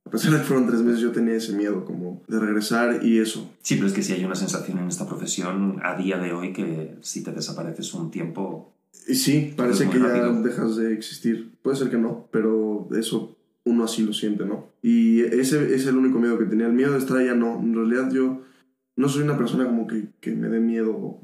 A 0.05 0.09
pesar 0.09 0.31
de 0.31 0.39
que 0.39 0.43
fueron 0.43 0.67
tres 0.67 0.81
meses, 0.81 0.99
yo 0.99 1.11
tenía 1.11 1.35
ese 1.35 1.53
miedo 1.53 1.85
como 1.85 2.21
de 2.27 2.39
regresar 2.39 3.05
y 3.05 3.19
eso. 3.19 3.49
Sí, 3.61 3.75
pero 3.75 3.87
es 3.87 3.93
que 3.93 4.03
sí 4.03 4.13
hay 4.13 4.25
una 4.25 4.35
sensación 4.35 4.79
en 4.79 4.87
esta 4.87 5.07
profesión 5.07 5.79
a 5.83 5.95
día 5.95 6.17
de 6.17 6.33
hoy 6.33 6.53
que 6.53 6.95
si 7.01 7.23
te 7.23 7.31
desapareces 7.31 7.93
un 7.93 8.11
tiempo 8.11 8.73
Y 9.07 9.15
sí, 9.15 9.53
parece 9.55 9.85
Es 9.85 9.89
que 9.89 9.99
ya 9.99 10.31
dejas 10.31 10.75
de 10.75 10.93
existir. 10.93 11.51
Puede 11.61 11.77
ser 11.77 11.89
que 11.89 11.97
no, 11.97 12.27
pero 12.31 12.89
eso 12.97 13.37
uno 13.63 13.83
así 13.83 14.03
lo 14.03 14.13
siente, 14.13 14.45
¿no? 14.45 14.67
Y 14.81 15.21
ese 15.21 15.75
es 15.75 15.85
el 15.85 15.97
único 15.97 16.19
miedo 16.19 16.37
que 16.37 16.45
tenía. 16.45 16.67
El 16.67 16.73
miedo 16.73 16.93
de 16.93 16.99
estar 16.99 17.17
allá 17.17 17.35
no. 17.35 17.59
En 17.59 17.75
realidad 17.75 18.11
yo 18.11 18.41
no 18.95 19.07
soy 19.07 19.23
una 19.23 19.37
persona 19.37 19.65
como 19.65 19.87
que, 19.87 20.07
que 20.19 20.31
me 20.31 20.49
dé 20.49 20.59
miedo 20.59 21.19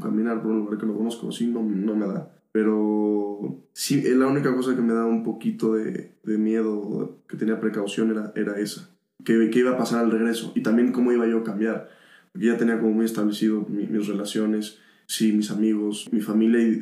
caminar 0.00 0.42
por 0.42 0.52
un 0.52 0.60
lugar 0.60 0.78
que 0.78 0.86
no 0.86 0.96
conozco. 0.96 1.30
Sí, 1.32 1.46
no, 1.46 1.62
no 1.62 1.94
me 1.94 2.06
da. 2.06 2.30
Pero 2.52 3.62
sí, 3.72 4.02
eh, 4.06 4.14
la 4.14 4.26
única 4.26 4.54
cosa 4.54 4.74
que 4.76 4.82
me 4.82 4.92
da 4.92 5.06
un 5.06 5.22
poquito 5.24 5.74
de, 5.74 6.12
de 6.22 6.38
miedo, 6.38 7.18
que 7.28 7.36
tenía 7.36 7.58
precaución, 7.60 8.10
era, 8.10 8.32
era 8.36 8.58
esa. 8.58 8.90
Que, 9.24 9.50
que 9.50 9.58
iba 9.60 9.70
a 9.72 9.78
pasar 9.78 10.00
al 10.04 10.10
regreso. 10.10 10.52
Y 10.54 10.62
también 10.62 10.92
cómo 10.92 11.12
iba 11.12 11.26
yo 11.26 11.38
a 11.38 11.44
cambiar. 11.44 11.88
Porque 12.32 12.46
ya 12.46 12.56
tenía 12.58 12.78
como 12.78 12.92
muy 12.92 13.04
establecido 13.06 13.66
mi- 13.68 13.86
mis 13.86 14.06
relaciones, 14.06 14.78
sí, 15.06 15.32
mis 15.32 15.50
amigos, 15.50 16.08
mi 16.12 16.20
familia. 16.20 16.60
Y 16.60 16.80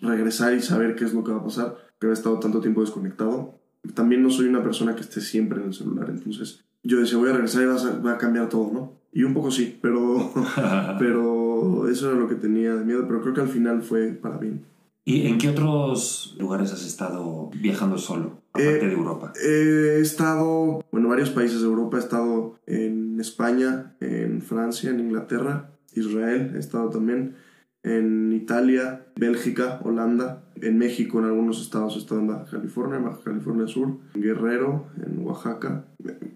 regresar 0.00 0.54
y 0.54 0.60
saber 0.60 0.94
qué 0.96 1.04
es 1.04 1.14
lo 1.14 1.22
que 1.24 1.32
va 1.32 1.38
a 1.38 1.44
pasar. 1.44 1.76
Que 2.00 2.06
había 2.06 2.14
estado 2.14 2.38
tanto 2.40 2.60
tiempo 2.60 2.80
desconectado. 2.80 3.58
También 3.94 4.22
no 4.22 4.30
soy 4.30 4.46
una 4.48 4.62
persona 4.62 4.94
que 4.96 5.02
esté 5.02 5.20
siempre 5.20 5.60
en 5.60 5.66
el 5.68 5.74
celular. 5.74 6.10
Entonces 6.10 6.64
yo 6.82 6.98
decía, 7.00 7.18
voy 7.18 7.30
a 7.30 7.32
regresar 7.32 7.62
y 7.62 7.66
va 7.66 7.74
a, 7.76 7.98
va 8.00 8.12
a 8.12 8.18
cambiar 8.18 8.48
todo, 8.48 8.70
¿no? 8.72 8.92
Y 9.12 9.22
un 9.22 9.32
poco 9.34 9.50
sí, 9.50 9.78
pero, 9.80 10.32
pero 10.98 11.88
eso 11.88 12.10
era 12.10 12.18
lo 12.18 12.28
que 12.28 12.34
tenía 12.34 12.74
de 12.74 12.84
miedo. 12.84 13.04
Pero 13.06 13.22
creo 13.22 13.34
que 13.34 13.40
al 13.42 13.48
final 13.48 13.82
fue 13.82 14.08
para 14.08 14.38
bien. 14.38 14.62
¿Y 15.08 15.28
en 15.28 15.38
qué 15.38 15.48
otros 15.50 16.34
lugares 16.36 16.72
has 16.72 16.84
estado 16.84 17.48
viajando 17.54 17.96
solo, 17.96 18.42
aparte 18.52 18.86
Eh, 18.86 18.88
de 18.88 18.92
Europa? 18.92 19.32
He 19.40 20.00
estado, 20.00 20.84
bueno, 20.90 21.08
varios 21.08 21.30
países 21.30 21.60
de 21.60 21.66
Europa. 21.68 21.96
He 21.96 22.00
estado 22.00 22.58
en 22.66 23.20
España, 23.20 23.94
en 24.00 24.42
Francia, 24.42 24.90
en 24.90 24.98
Inglaterra, 24.98 25.70
Israel. 25.94 26.54
He 26.56 26.58
estado 26.58 26.90
también 26.90 27.36
en 27.84 28.32
Italia, 28.32 29.06
Bélgica, 29.14 29.80
Holanda, 29.84 30.42
en 30.60 30.76
México, 30.76 31.20
en 31.20 31.26
algunos 31.26 31.62
estados. 31.62 31.94
He 31.94 31.98
estado 32.00 32.20
en 32.22 32.26
Baja 32.26 32.50
California, 32.50 32.96
en 32.96 33.04
Baja 33.04 33.20
California 33.22 33.68
Sur, 33.68 33.98
en 34.12 34.22
Guerrero, 34.22 34.88
en 35.06 35.24
Oaxaca, 35.24 35.84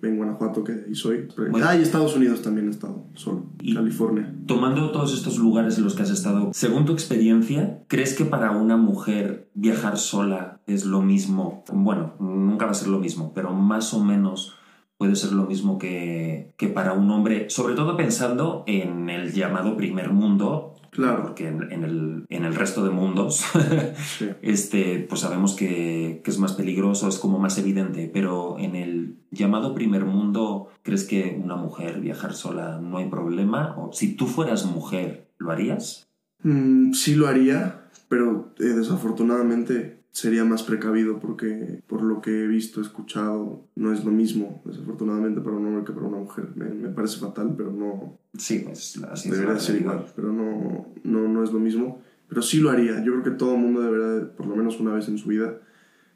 en 0.02 0.16
Guanajuato, 0.16 0.64
que 0.64 0.72
ahí 0.86 0.94
soy. 0.94 1.28
Bueno. 1.50 1.66
Ah, 1.68 1.76
y 1.76 1.82
Estados 1.82 2.16
Unidos 2.16 2.42
también 2.42 2.68
he 2.68 2.70
estado, 2.70 3.04
solo. 3.14 3.46
Y- 3.60 3.74
California. 3.74 4.34
Tomando 4.46 4.90
todos 4.90 5.14
estos 5.14 5.38
lugares 5.38 5.78
en 5.78 5.84
los 5.84 5.94
que 5.94 6.02
has 6.02 6.10
estado, 6.10 6.50
según 6.52 6.84
tu 6.84 6.92
experiencia, 6.92 7.82
¿crees 7.88 8.14
que 8.14 8.24
para 8.24 8.50
una 8.52 8.76
mujer 8.76 9.50
viajar 9.54 9.96
sola 9.98 10.60
es 10.66 10.84
lo 10.84 11.02
mismo? 11.02 11.64
Bueno, 11.72 12.14
nunca 12.18 12.64
va 12.66 12.72
a 12.72 12.74
ser 12.74 12.88
lo 12.88 12.98
mismo, 12.98 13.32
pero 13.34 13.52
más 13.52 13.94
o 13.94 14.02
menos 14.02 14.54
puede 14.96 15.16
ser 15.16 15.32
lo 15.32 15.46
mismo 15.46 15.78
que, 15.78 16.52
que 16.58 16.68
para 16.68 16.92
un 16.92 17.10
hombre, 17.10 17.48
sobre 17.48 17.74
todo 17.74 17.96
pensando 17.96 18.64
en 18.66 19.08
el 19.08 19.32
llamado 19.32 19.76
primer 19.76 20.10
mundo, 20.12 20.74
Claro. 20.90 21.22
porque 21.22 21.48
en, 21.48 21.70
en 21.72 21.84
el, 21.84 22.24
en 22.28 22.44
el 22.44 22.54
resto 22.54 22.84
de 22.84 22.90
mundos 22.90 23.44
Sí. 24.18 24.28
este, 24.42 25.06
pues 25.08 25.20
sabemos 25.20 25.54
que, 25.54 26.20
que 26.24 26.30
es 26.30 26.38
más 26.38 26.52
peligroso, 26.54 27.08
es 27.08 27.18
como 27.18 27.38
más 27.38 27.58
evidente, 27.58 28.10
pero 28.12 28.58
en 28.58 28.74
el 28.76 29.16
llamado 29.30 29.74
primer 29.74 30.04
mundo, 30.04 30.68
¿crees 30.82 31.04
que 31.04 31.40
una 31.42 31.56
mujer 31.56 32.00
viajar 32.00 32.34
sola 32.34 32.78
no 32.82 32.98
hay 32.98 33.08
problema? 33.08 33.74
O 33.78 33.92
si 33.92 34.14
tú 34.16 34.26
fueras 34.26 34.64
mujer, 34.66 35.28
¿lo 35.38 35.50
harías? 35.52 36.08
Mm, 36.42 36.92
sí 36.92 37.14
lo 37.14 37.28
haría, 37.28 37.82
pero 38.08 38.52
eh, 38.58 38.64
desafortunadamente 38.64 39.99
sería 40.12 40.44
más 40.44 40.62
precavido 40.62 41.20
porque 41.20 41.82
por 41.86 42.02
lo 42.02 42.20
que 42.20 42.44
he 42.44 42.46
visto, 42.46 42.80
escuchado, 42.80 43.68
no 43.76 43.92
es 43.92 44.04
lo 44.04 44.10
mismo, 44.10 44.62
desafortunadamente 44.64 45.40
para 45.40 45.56
un 45.56 45.66
hombre 45.66 45.84
que 45.84 45.92
para 45.92 46.06
una 46.06 46.18
mujer. 46.18 46.48
Me, 46.54 46.66
me 46.70 46.88
parece 46.88 47.18
fatal, 47.18 47.54
pero 47.56 47.72
no 47.72 48.18
Sí, 48.36 48.60
pues 48.60 49.00
así 49.10 49.30
debería 49.30 49.58
ser 49.58 49.76
realidad. 49.76 49.92
igual, 49.94 50.12
pero 50.14 50.32
no, 50.32 50.86
no, 51.02 51.28
no 51.28 51.44
es 51.44 51.52
lo 51.52 51.58
mismo. 51.58 52.02
Pero 52.28 52.42
sí 52.42 52.60
lo 52.60 52.70
haría. 52.70 53.02
Yo 53.02 53.12
creo 53.12 53.22
que 53.24 53.30
todo 53.32 53.54
el 53.54 53.60
mundo 53.60 53.80
debería, 53.80 54.36
por 54.36 54.46
lo 54.46 54.54
menos 54.54 54.78
una 54.78 54.94
vez 54.94 55.08
en 55.08 55.18
su 55.18 55.28
vida, 55.28 55.60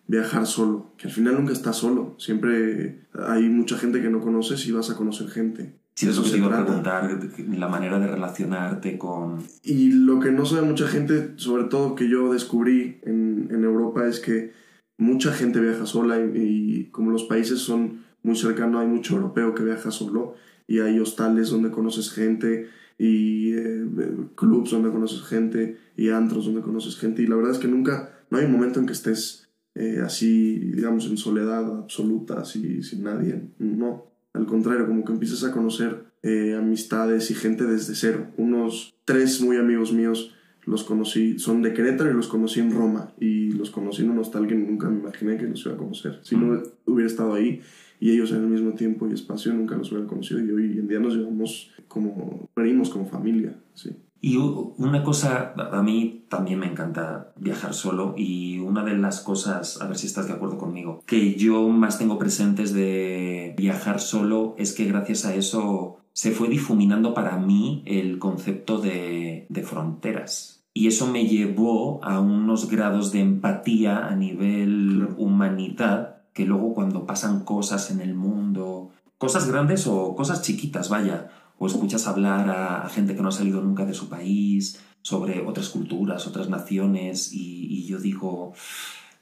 viajar 0.06 0.46
solo. 0.46 0.92
Que 0.96 1.08
al 1.08 1.12
final 1.12 1.34
nunca 1.34 1.52
estás 1.52 1.76
solo. 1.76 2.14
Siempre 2.18 3.06
hay 3.14 3.48
mucha 3.48 3.76
gente 3.76 4.00
que 4.00 4.10
no 4.10 4.20
conoces 4.20 4.64
y 4.66 4.72
vas 4.72 4.90
a 4.90 4.96
conocer 4.96 5.28
gente. 5.28 5.74
Si 5.94 6.06
De 6.06 6.12
eso 6.12 6.22
eso 6.22 6.30
te 6.30 6.36
se 6.36 6.44
iba 6.44 6.58
a 6.58 6.64
preguntar, 6.64 7.20
la 7.56 7.68
manera 7.68 8.00
de 8.00 8.08
relacionarte 8.08 8.98
con... 8.98 9.44
Y 9.62 9.92
lo 9.92 10.18
que 10.18 10.32
no 10.32 10.44
sabe 10.44 10.62
mucha 10.62 10.88
gente, 10.88 11.34
sobre 11.36 11.64
todo 11.64 11.94
que 11.94 12.08
yo 12.08 12.32
descubrí 12.32 12.98
en, 13.02 13.48
en 13.50 13.64
Europa, 13.64 14.06
es 14.06 14.18
que 14.18 14.52
mucha 14.98 15.32
gente 15.32 15.60
viaja 15.60 15.86
sola 15.86 16.18
y, 16.18 16.32
y 16.34 16.84
como 16.90 17.10
los 17.10 17.24
países 17.24 17.60
son 17.60 18.04
muy 18.24 18.36
cercanos, 18.36 18.80
hay 18.80 18.88
mucho 18.88 19.14
europeo 19.14 19.54
que 19.54 19.62
viaja 19.62 19.90
solo 19.90 20.34
y 20.66 20.80
hay 20.80 20.98
hostales 20.98 21.50
donde 21.50 21.70
conoces 21.70 22.10
gente 22.10 22.68
y 22.98 23.52
eh, 23.52 23.86
clubs 24.34 24.70
donde 24.70 24.90
conoces 24.90 25.22
gente 25.22 25.78
y 25.96 26.10
antros 26.10 26.46
donde 26.46 26.62
conoces 26.62 26.96
gente 26.96 27.22
y 27.22 27.26
la 27.26 27.36
verdad 27.36 27.52
es 27.52 27.58
que 27.58 27.68
nunca, 27.68 28.12
no 28.30 28.38
hay 28.38 28.46
un 28.46 28.52
momento 28.52 28.80
en 28.80 28.86
que 28.86 28.92
estés 28.92 29.48
eh, 29.74 30.00
así, 30.04 30.58
digamos, 30.58 31.06
en 31.06 31.16
soledad 31.16 31.78
absoluta, 31.78 32.40
así, 32.40 32.82
sin 32.82 33.02
nadie, 33.02 33.50
no. 33.58 34.13
Al 34.34 34.46
contrario, 34.46 34.86
como 34.86 35.04
que 35.04 35.12
empiezas 35.12 35.44
a 35.44 35.52
conocer 35.52 36.04
eh, 36.22 36.54
amistades 36.58 37.30
y 37.30 37.34
gente 37.34 37.64
desde 37.64 37.94
cero. 37.94 38.26
Unos 38.36 38.94
tres 39.04 39.40
muy 39.40 39.56
amigos 39.56 39.92
míos 39.92 40.34
los 40.66 40.82
conocí, 40.82 41.38
son 41.38 41.62
de 41.62 41.72
Querétaro 41.72 42.10
y 42.10 42.14
los 42.14 42.28
conocí 42.28 42.60
en 42.60 42.72
Roma. 42.72 43.12
Y 43.20 43.52
los 43.52 43.70
conocí 43.70 44.02
en 44.02 44.10
un 44.10 44.18
hostal 44.18 44.46
que 44.46 44.54
nunca 44.54 44.88
me 44.88 44.98
imaginé 44.98 45.36
que 45.36 45.46
los 45.46 45.64
iba 45.64 45.74
a 45.74 45.78
conocer. 45.78 46.20
Si 46.22 46.36
no 46.36 46.62
hubiera 46.86 47.06
estado 47.06 47.34
ahí 47.34 47.60
y 48.00 48.10
ellos 48.10 48.32
en 48.32 48.38
el 48.38 48.48
mismo 48.48 48.72
tiempo 48.72 49.08
y 49.08 49.12
espacio, 49.12 49.52
nunca 49.54 49.76
los 49.76 49.92
hubiera 49.92 50.08
conocido. 50.08 50.40
Y 50.40 50.50
hoy 50.50 50.78
en 50.78 50.88
día 50.88 50.98
nos 50.98 51.14
llevamos 51.14 51.70
como 51.86 52.48
primos, 52.54 52.90
como 52.90 53.06
familia. 53.06 53.56
Sí. 53.74 53.90
Y 54.26 54.38
una 54.38 55.02
cosa, 55.02 55.52
a 55.70 55.82
mí 55.82 56.24
también 56.30 56.58
me 56.58 56.64
encanta 56.64 57.34
viajar 57.36 57.74
solo 57.74 58.14
y 58.16 58.58
una 58.58 58.82
de 58.82 58.96
las 58.96 59.20
cosas, 59.20 59.82
a 59.82 59.86
ver 59.86 59.98
si 59.98 60.06
estás 60.06 60.28
de 60.28 60.32
acuerdo 60.32 60.56
conmigo, 60.56 61.02
que 61.04 61.34
yo 61.34 61.68
más 61.68 61.98
tengo 61.98 62.18
presentes 62.18 62.72
de 62.72 63.54
viajar 63.58 64.00
solo 64.00 64.54
es 64.56 64.72
que 64.72 64.86
gracias 64.86 65.26
a 65.26 65.34
eso 65.34 65.98
se 66.14 66.30
fue 66.30 66.48
difuminando 66.48 67.12
para 67.12 67.36
mí 67.36 67.82
el 67.84 68.18
concepto 68.18 68.78
de, 68.78 69.44
de 69.50 69.62
fronteras. 69.62 70.64
Y 70.72 70.86
eso 70.86 71.06
me 71.06 71.26
llevó 71.26 72.02
a 72.02 72.18
unos 72.18 72.70
grados 72.70 73.12
de 73.12 73.20
empatía 73.20 74.06
a 74.06 74.16
nivel 74.16 75.06
humanidad 75.18 76.22
que 76.32 76.46
luego 76.46 76.72
cuando 76.72 77.04
pasan 77.04 77.44
cosas 77.44 77.90
en 77.90 78.00
el 78.00 78.14
mundo, 78.14 78.88
cosas 79.18 79.46
grandes 79.46 79.86
o 79.86 80.16
cosas 80.16 80.40
chiquitas, 80.40 80.88
vaya, 80.88 81.28
o 81.58 81.66
escuchas 81.66 82.06
hablar 82.06 82.48
a, 82.50 82.88
gente 82.88 83.14
que 83.14 83.22
no 83.22 83.28
ha 83.28 83.32
salido 83.32 83.60
nunca 83.60 83.84
de 83.84 83.94
su 83.94 84.08
país 84.08 84.80
sobre 85.02 85.40
otras 85.46 85.68
culturas, 85.68 86.26
otras 86.26 86.48
naciones, 86.48 87.30
y, 87.32 87.86
yo 87.86 87.98
digo, 87.98 88.54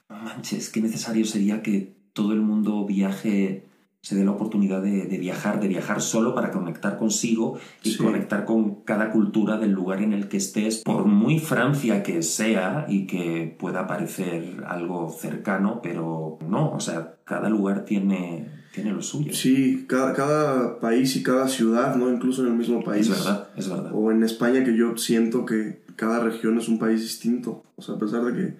manches, 0.09 0.71
qué 0.71 0.81
necesario 0.81 1.25
sería 1.27 1.62
que 1.62 1.95
todo 2.12 2.33
el 2.33 2.41
mundo 2.41 2.85
viaje, 2.87 3.67
se 4.02 4.16
dé 4.16 4.25
la 4.25 4.32
oportunidad 4.32 4.82
de, 4.82 5.06
de 5.06 5.18
viajar, 5.18 5.61
de 5.61 5.68
viajar 5.68 6.00
solo 6.02 6.35
para 6.35 6.50
conectar 6.50 6.99
consigo 6.99 7.59
y 7.85 7.90
Sí. 7.90 7.99
conectar 7.99 8.44
con 8.44 8.82
cada 8.82 9.12
cultura 9.12 9.59
del 9.59 9.71
lugar 9.71 10.02
en 10.02 10.12
el 10.12 10.28
que 10.28 10.38
estés, 10.38 10.78
por 10.78 11.04
muy 11.06 11.38
Francia 11.38 12.02
que 12.02 12.21
sea 12.25 12.85
y 12.88 13.06
que 13.06 13.56
pueda 13.59 13.87
parecer 13.87 14.64
algo 14.66 15.09
cercano, 15.11 15.78
pero 15.82 16.38
no, 16.49 16.73
o 16.73 16.80
sea, 16.80 17.14
cada 17.25 17.49
lugar 17.49 17.85
tiene, 17.85 18.49
tiene 18.75 18.90
lo 18.90 19.02
suyo. 19.02 19.32
Sí, 19.32 19.85
cada, 19.88 20.12
cada 20.14 20.80
país 20.80 21.14
y 21.14 21.23
cada 21.23 21.47
ciudad, 21.47 21.94
¿no? 21.94 22.11
Incluso 22.12 22.42
en 22.42 22.49
el 22.49 22.54
mismo 22.54 22.82
país. 22.82 23.09
Es 23.09 23.16
verdad, 23.25 23.49
es 23.56 23.68
verdad. 23.68 23.92
O 23.94 24.11
en 24.11 24.25
España 24.25 24.64
que 24.64 24.76
yo 24.76 24.97
siento 24.97 25.47
que 25.47 25.82
cada 25.94 26.18
región 26.18 26.59
es 26.59 26.68
un 26.68 26.80
país 26.80 27.00
distinto. 27.02 27.62
O 27.76 27.82
sea, 27.82 27.94
a 27.94 27.99
pesar 27.99 28.25
de 28.25 28.32
que 28.32 28.56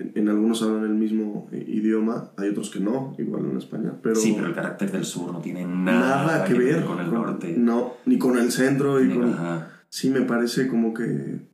en, 0.00 0.12
en 0.14 0.28
algunos 0.28 0.62
hablan 0.62 0.84
el 0.84 0.94
mismo 0.94 1.48
i- 1.52 1.78
idioma, 1.78 2.30
hay 2.36 2.48
otros 2.48 2.70
que 2.70 2.80
no, 2.80 3.14
igual 3.18 3.44
en 3.50 3.56
España. 3.58 3.92
Pero, 4.02 4.16
sí, 4.16 4.32
pero 4.34 4.48
el 4.48 4.54
carácter 4.54 4.90
del 4.90 5.04
sur 5.04 5.32
no 5.32 5.40
tiene 5.40 5.64
nada, 5.66 6.24
nada 6.26 6.44
que 6.44 6.54
ver 6.54 6.84
con 6.84 6.98
el 7.00 7.12
norte. 7.12 7.54
No, 7.56 7.94
ni 8.06 8.18
con 8.18 8.38
el 8.38 8.50
centro. 8.50 9.02
Y 9.02 9.08
Ni- 9.08 9.14
con, 9.14 9.32
ajá. 9.34 9.70
sí, 9.88 10.10
me 10.10 10.22
parece 10.22 10.66
como 10.68 10.94
que 10.94 11.04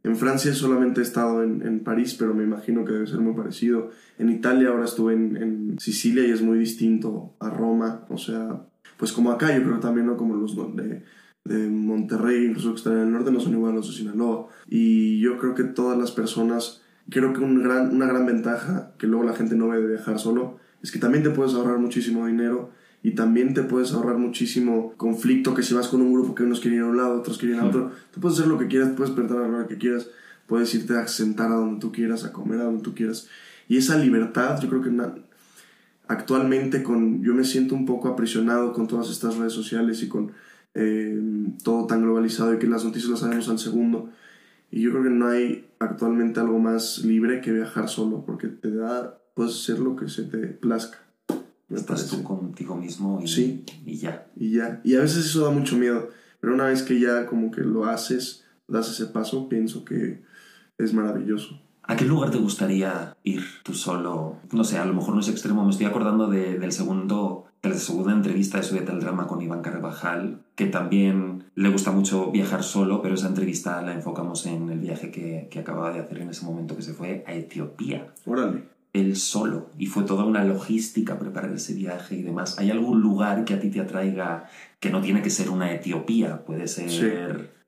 en 0.03 0.17
Francia 0.17 0.55
solamente 0.55 1.01
he 1.01 1.05
estado 1.05 1.43
en, 1.43 1.63
en 1.67 1.81
París, 1.81 2.15
pero 2.19 2.33
me 2.35 2.45
imagino 2.45 2.85
que 2.85 2.93
debe 2.93 3.07
ser 3.07 3.21
muy 3.21 3.35
parecido. 3.35 3.91
En 4.19 4.31
Italia 4.31 4.69
ahora 4.69 4.85
estuve 4.85 5.13
en, 5.15 5.37
en 5.37 5.77
Sicilia 5.79 6.27
y 6.27 6.31
es 6.31 6.41
muy 6.43 6.59
distinto 6.59 7.35
a 7.41 7.51
Roma. 7.51 8.07
O 8.09 8.17
sea, 8.19 8.63
pues 8.97 9.13
como 9.13 9.31
acá, 9.31 9.55
yo 9.57 9.63
creo 9.65 9.79
también, 9.81 10.07
¿no? 10.07 10.17
Como 10.17 10.37
los 10.37 10.57
de, 10.77 11.03
de 11.45 11.69
Monterrey, 11.69 12.47
incluso 12.47 12.71
que 12.71 12.77
están 12.79 12.95
en 12.95 13.01
el 13.01 13.13
norte, 13.13 13.31
no 13.31 13.41
son 13.41 13.53
igual 13.53 13.73
a 13.73 13.77
los 13.77 13.89
de 13.89 13.95
Sinaloa. 13.95 14.49
Y 14.69 15.21
yo 15.21 15.39
creo 15.39 15.55
que 15.55 15.65
todas 15.65 15.99
las 15.99 16.13
personas, 16.13 16.83
creo 17.11 17.33
que 17.33 17.41
un 17.41 17.63
gran, 17.63 17.95
una 17.95 18.07
gran 18.07 18.27
ventaja 18.27 18.93
que 18.99 19.07
luego 19.07 19.25
la 19.25 19.35
gente 19.35 19.55
no 19.55 19.69
ve 19.69 19.81
de 19.81 19.87
viajar 19.89 20.19
solo, 20.19 20.59
es 20.83 20.91
que 20.91 20.99
también 20.99 21.23
te 21.25 21.31
puedes 21.31 21.55
ahorrar 21.55 21.79
muchísimo 21.79 22.27
dinero 22.27 22.71
y 23.03 23.13
también 23.13 23.55
te 23.55 23.63
puedes 23.63 23.93
ahorrar 23.93 24.19
muchísimo 24.19 24.93
conflicto 24.97 25.55
que 25.55 25.63
si 25.63 25.75
vas 25.75 25.89
con 25.89 26.01
un 26.01 26.13
grupo 26.13 26.35
que 26.35 26.43
unos 26.43 26.61
quieren 26.61 26.81
ir 26.81 26.85
a 26.85 26.89
un 26.89 26.97
lado, 26.97 27.19
otros 27.21 27.39
quieren 27.39 27.59
ir 27.59 27.63
a 27.63 27.67
otro, 27.67 27.93
tú 28.13 28.21
puedes 28.21 28.39
hacer 28.39 28.51
lo 28.51 28.59
que 28.59 28.67
quieras, 28.67 28.91
puedes 28.97 29.15
despertar 29.15 29.39
a 29.45 29.49
la 29.49 29.57
hora 29.59 29.67
que 29.69 29.79
quieras, 29.79 30.09
puedes 30.47 30.75
irte 30.75 30.97
a 30.97 31.07
sentar 31.07 31.51
a 31.53 31.57
donde 31.57 31.81
tú 31.81 31.93
quieras, 31.93 32.25
a 32.25 32.33
comer 32.33 32.61
a 32.61 32.65
donde 32.65 32.83
tú 32.83 32.95
quieras. 32.95 33.29
Y 33.69 33.77
esa 33.79 33.97
libertad, 33.99 34.61
yo 34.61 34.69
creo 34.69 34.83
que 34.83 34.91
na- 34.91 35.15
actualmente 36.09 36.83
con, 36.83 37.23
yo 37.23 37.35
me 37.35 37.45
siento 37.45 37.75
un 37.75 37.85
poco 37.87 38.09
aprisionado 38.09 38.73
con 38.73 38.87
todas 38.87 39.11
estas 39.11 39.37
redes 39.37 39.53
sociales 39.53 40.03
y 40.03 40.09
con 40.09 40.33
eh, 40.75 41.19
todo 41.65 41.87
tan 41.87 42.03
globalizado 42.03 42.55
y 42.55 42.59
que 42.59 42.67
las 42.67 42.85
noticias 42.85 43.11
las 43.11 43.21
sabemos 43.21 43.49
al 43.49 43.59
segundo. 43.59 44.11
Y 44.71 44.83
yo 44.83 44.91
creo 44.91 45.05
que 45.05 45.11
no 45.11 45.29
hay 45.29 45.69
actualmente 45.79 46.41
algo 46.41 46.59
más 46.59 46.99
libre 46.99 47.41
que 47.41 47.53
viajar 47.53 47.89
solo, 47.89 48.25
porque 48.25 48.49
te 48.49 48.75
da, 48.75 49.19
puedes 49.35 49.55
hacer 49.55 49.79
lo 49.79 49.97
que 49.97 50.09
se 50.09 50.25
te 50.25 50.39
plazca. 50.49 50.99
Estás 51.69 51.85
parece. 52.03 52.17
tú 52.17 52.23
contigo 52.23 52.77
mismo 52.77 53.21
y, 53.23 53.27
Sí. 53.29 53.65
y 53.85 53.97
ya. 53.97 54.27
Y 54.37 54.53
ya. 54.53 54.81
Y 54.85 54.95
a 54.95 55.01
veces 55.01 55.27
eso 55.27 55.45
da 55.45 55.51
mucho 55.51 55.77
miedo, 55.77 56.11
pero 56.41 56.55
una 56.55 56.67
vez 56.67 56.83
que 56.83 57.01
ya 57.01 57.27
como 57.27 57.51
que 57.51 57.63
lo 57.63 57.87
haces, 57.87 58.45
das 58.69 58.89
ese 58.91 59.07
paso, 59.07 59.49
pienso 59.49 59.85
que 59.85 60.23
es 60.79 60.95
maravilloso. 60.95 61.61
¿A 61.83 61.97
qué 61.97 62.05
lugar 62.05 62.31
te 62.31 62.39
gustaría 62.39 63.17
ir 63.23 63.43
tú 63.63 63.73
solo? 63.73 64.39
No 64.53 64.65
sé, 64.65 64.79
a 64.79 64.85
lo 64.85 64.95
mejor 64.95 65.15
no 65.15 65.21
es 65.21 65.29
extremo. 65.29 65.65
Me 65.65 65.71
estoy 65.71 65.87
acordando 65.87 66.29
de, 66.29 66.59
del 66.59 66.73
segundo, 66.73 67.46
la 67.63 67.75
segunda 67.75 68.13
entrevista 68.13 68.59
de 68.59 68.65
Subete 68.65 68.93
al 68.93 69.01
Drama 69.01 69.27
con 69.27 69.43
Iván 69.43 69.63
Carvajal, 69.63 70.43
que 70.55 70.67
también 70.67 71.45
le 71.55 71.69
gusta 71.69 71.91
mucho 71.91 72.31
viajar 72.31 72.63
solo, 72.63 73.03
pero 73.03 73.15
esa 73.15 73.29
entrevista 73.29 73.83
la 73.83 73.93
enfocamos 73.93 74.47
en 74.47 74.71
el 74.71 74.79
viaje 74.79 75.11
que, 75.11 75.49
que 75.51 75.59
acababa 75.59 75.93
de 75.93 76.01
hacer 76.01 76.19
en 76.19 76.31
ese 76.31 76.45
momento 76.45 76.77
que 76.77 76.83
se 76.83 76.95
fue 76.95 77.25
a 77.27 77.35
Etiopía. 77.35 78.13
Órale. 78.25 78.65
Él 78.93 79.17
solo. 79.17 79.71
Y 79.79 79.87
fue 79.87 80.05
toda 80.05 80.25
una 80.25 80.45
logística 80.45 81.19
preparar 81.19 81.53
ese 81.53 81.75
viaje 81.75 82.17
y 82.17 82.23
demás. 82.23 82.59
¿Hay 82.59 82.71
algún 82.71 83.01
lugar 83.03 83.45
que 83.45 83.55
a 83.55 83.61
ti 83.61 83.69
te 83.69 83.81
atraiga 83.81 84.45
que 84.81 84.91
no 84.91 85.01
tiene 85.03 85.21
que 85.21 85.31
ser 85.31 85.51
una 85.51 85.73
Etiopía? 85.73 86.45
Puede 86.47 86.67
ser, 86.69 86.89
Sí. 86.91 87.07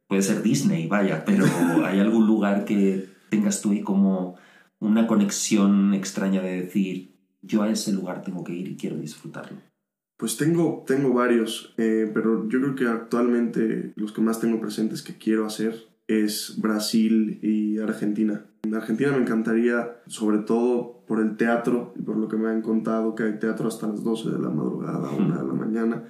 puede 0.07 0.23
ser 0.23 0.43
Disney, 0.43 0.87
vaya, 0.87 1.25
pero 1.27 1.45
¿hay 1.87 1.99
algún 2.01 2.27
lugar 2.27 2.65
que 2.65 3.09
tengas 3.31 3.61
tú 3.61 3.73
ahí 3.73 3.83
como 3.83 4.37
una 4.79 5.07
conexión 5.07 5.93
extraña 5.93 6.41
de 6.41 6.63
decir, 6.63 7.15
yo 7.43 7.63
a 7.63 7.69
ese 7.69 7.93
lugar 7.93 8.23
tengo 8.23 8.43
que 8.45 8.55
ir 8.55 8.69
y 8.69 8.77
quiero 8.77 8.97
disfrutarlo? 8.97 9.59
Pues 10.19 10.37
tengo, 10.37 10.83
tengo 10.85 11.15
varios, 11.15 11.75
eh, 11.79 12.11
pero 12.13 12.49
yo 12.49 12.61
creo 12.61 12.75
que 12.75 12.87
actualmente 12.89 13.93
los 13.95 14.13
que 14.13 14.21
más 14.21 14.41
tengo 14.41 14.61
presentes 14.61 15.03
que 15.03 15.17
quiero 15.17 15.47
hacer 15.47 15.87
es 16.09 16.57
Brasil 16.59 17.39
y 17.41 17.79
Argentina. 17.79 18.45
En 18.65 18.75
Argentina 18.75 19.13
me 19.13 19.19
encantaría, 19.23 20.01
sobre 20.09 20.39
todo 20.39 21.05
por 21.07 21.21
el 21.21 21.37
teatro 21.37 21.95
y 21.97 22.03
por 22.03 22.17
lo 22.17 22.27
que 22.27 22.37
me 22.37 22.49
han 22.49 22.63
contado, 22.63 23.15
que 23.15 23.23
hay 23.23 23.39
teatro 23.39 23.69
hasta 23.69 23.87
las 23.87 24.03
12 24.03 24.31
de 24.31 24.39
la 24.41 24.51
madrugada, 24.51 25.09
1 25.09 25.39
de 25.39 25.47
la 25.47 25.55
mañana, 25.55 26.05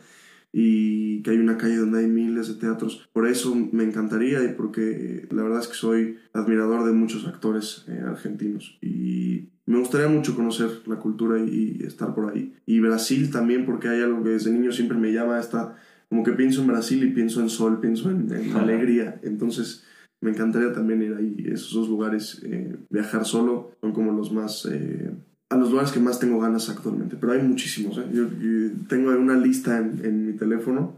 y 0.54 1.20
que 1.22 1.32
hay 1.32 1.36
una 1.36 1.58
calle 1.58 1.76
donde 1.76 1.98
hay 1.98 2.06
miles 2.06 2.48
de 2.48 2.54
teatros. 2.54 3.10
Por 3.12 3.28
eso 3.28 3.54
me 3.54 3.84
encantaría 3.84 4.42
y 4.42 4.54
porque 4.54 5.28
la 5.30 5.42
verdad 5.42 5.60
es 5.60 5.68
que 5.68 5.74
soy 5.74 6.16
admirador 6.32 6.86
de 6.86 6.92
muchos 6.92 7.26
actores 7.26 7.84
eh, 7.88 8.02
argentinos 8.06 8.78
y 8.80 9.50
me 9.68 9.78
gustaría 9.78 10.08
mucho 10.08 10.34
conocer 10.34 10.68
la 10.86 10.96
cultura 10.96 11.38
y, 11.38 11.78
y 11.80 11.84
estar 11.86 12.14
por 12.14 12.32
ahí. 12.32 12.54
Y 12.66 12.80
Brasil 12.80 13.30
también 13.30 13.66
porque 13.66 13.88
hay 13.88 14.00
algo 14.02 14.22
que 14.22 14.30
desde 14.30 14.50
niño 14.50 14.72
siempre 14.72 14.96
me 14.98 15.12
llama 15.12 15.38
esta, 15.38 15.76
como 16.08 16.22
que 16.24 16.32
pienso 16.32 16.60
en 16.62 16.68
Brasil 16.68 17.02
y 17.04 17.10
pienso 17.10 17.40
en 17.40 17.50
sol, 17.50 17.80
pienso 17.80 18.10
en, 18.10 18.32
en 18.32 18.56
alegría. 18.56 19.20
Entonces 19.22 19.84
me 20.20 20.30
encantaría 20.30 20.72
también 20.72 21.02
ir 21.02 21.14
ahí, 21.14 21.46
esos 21.52 21.74
dos 21.74 21.88
lugares, 21.88 22.40
eh, 22.44 22.76
viajar 22.90 23.24
solo, 23.24 23.72
son 23.80 23.92
como 23.92 24.12
los 24.12 24.32
más... 24.32 24.66
eh, 24.70 25.10
a 25.50 25.56
los 25.56 25.70
lugares 25.70 25.92
que 25.92 26.00
más 26.00 26.18
tengo 26.18 26.40
ganas 26.40 26.68
actualmente, 26.68 27.16
pero 27.18 27.32
hay 27.32 27.42
muchísimos. 27.42 27.96
¿eh? 27.98 28.04
Yo, 28.12 28.24
yo 28.38 28.70
tengo 28.88 29.10
una 29.12 29.34
lista 29.36 29.78
en, 29.78 30.00
en 30.04 30.26
mi 30.26 30.32
teléfono 30.34 30.96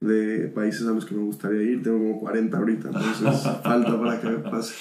de 0.00 0.50
países 0.54 0.86
a 0.86 0.92
los 0.92 1.04
que 1.04 1.14
me 1.14 1.20
gustaría 1.22 1.62
ir, 1.62 1.82
tengo 1.82 1.98
como 1.98 2.20
40 2.20 2.56
ahorita, 2.56 2.88
entonces 2.88 3.42
falta 3.62 4.00
para 4.00 4.18
que 4.20 4.28
me 4.30 4.38
pase. 4.38 4.74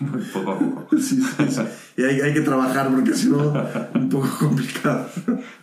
Muy 0.00 0.22
poco 0.32 0.50
a 0.50 0.58
poco. 0.58 0.96
Sí, 0.98 1.20
sí, 1.22 1.44
sí. 1.48 1.62
Y 1.98 2.02
hay, 2.04 2.32
que 2.32 2.42
trabajar 2.42 2.88
porque 2.94 3.12
si 3.12 3.28
no, 3.28 3.52
un 3.94 4.08
poco 4.08 4.28
complicado. 4.38 5.08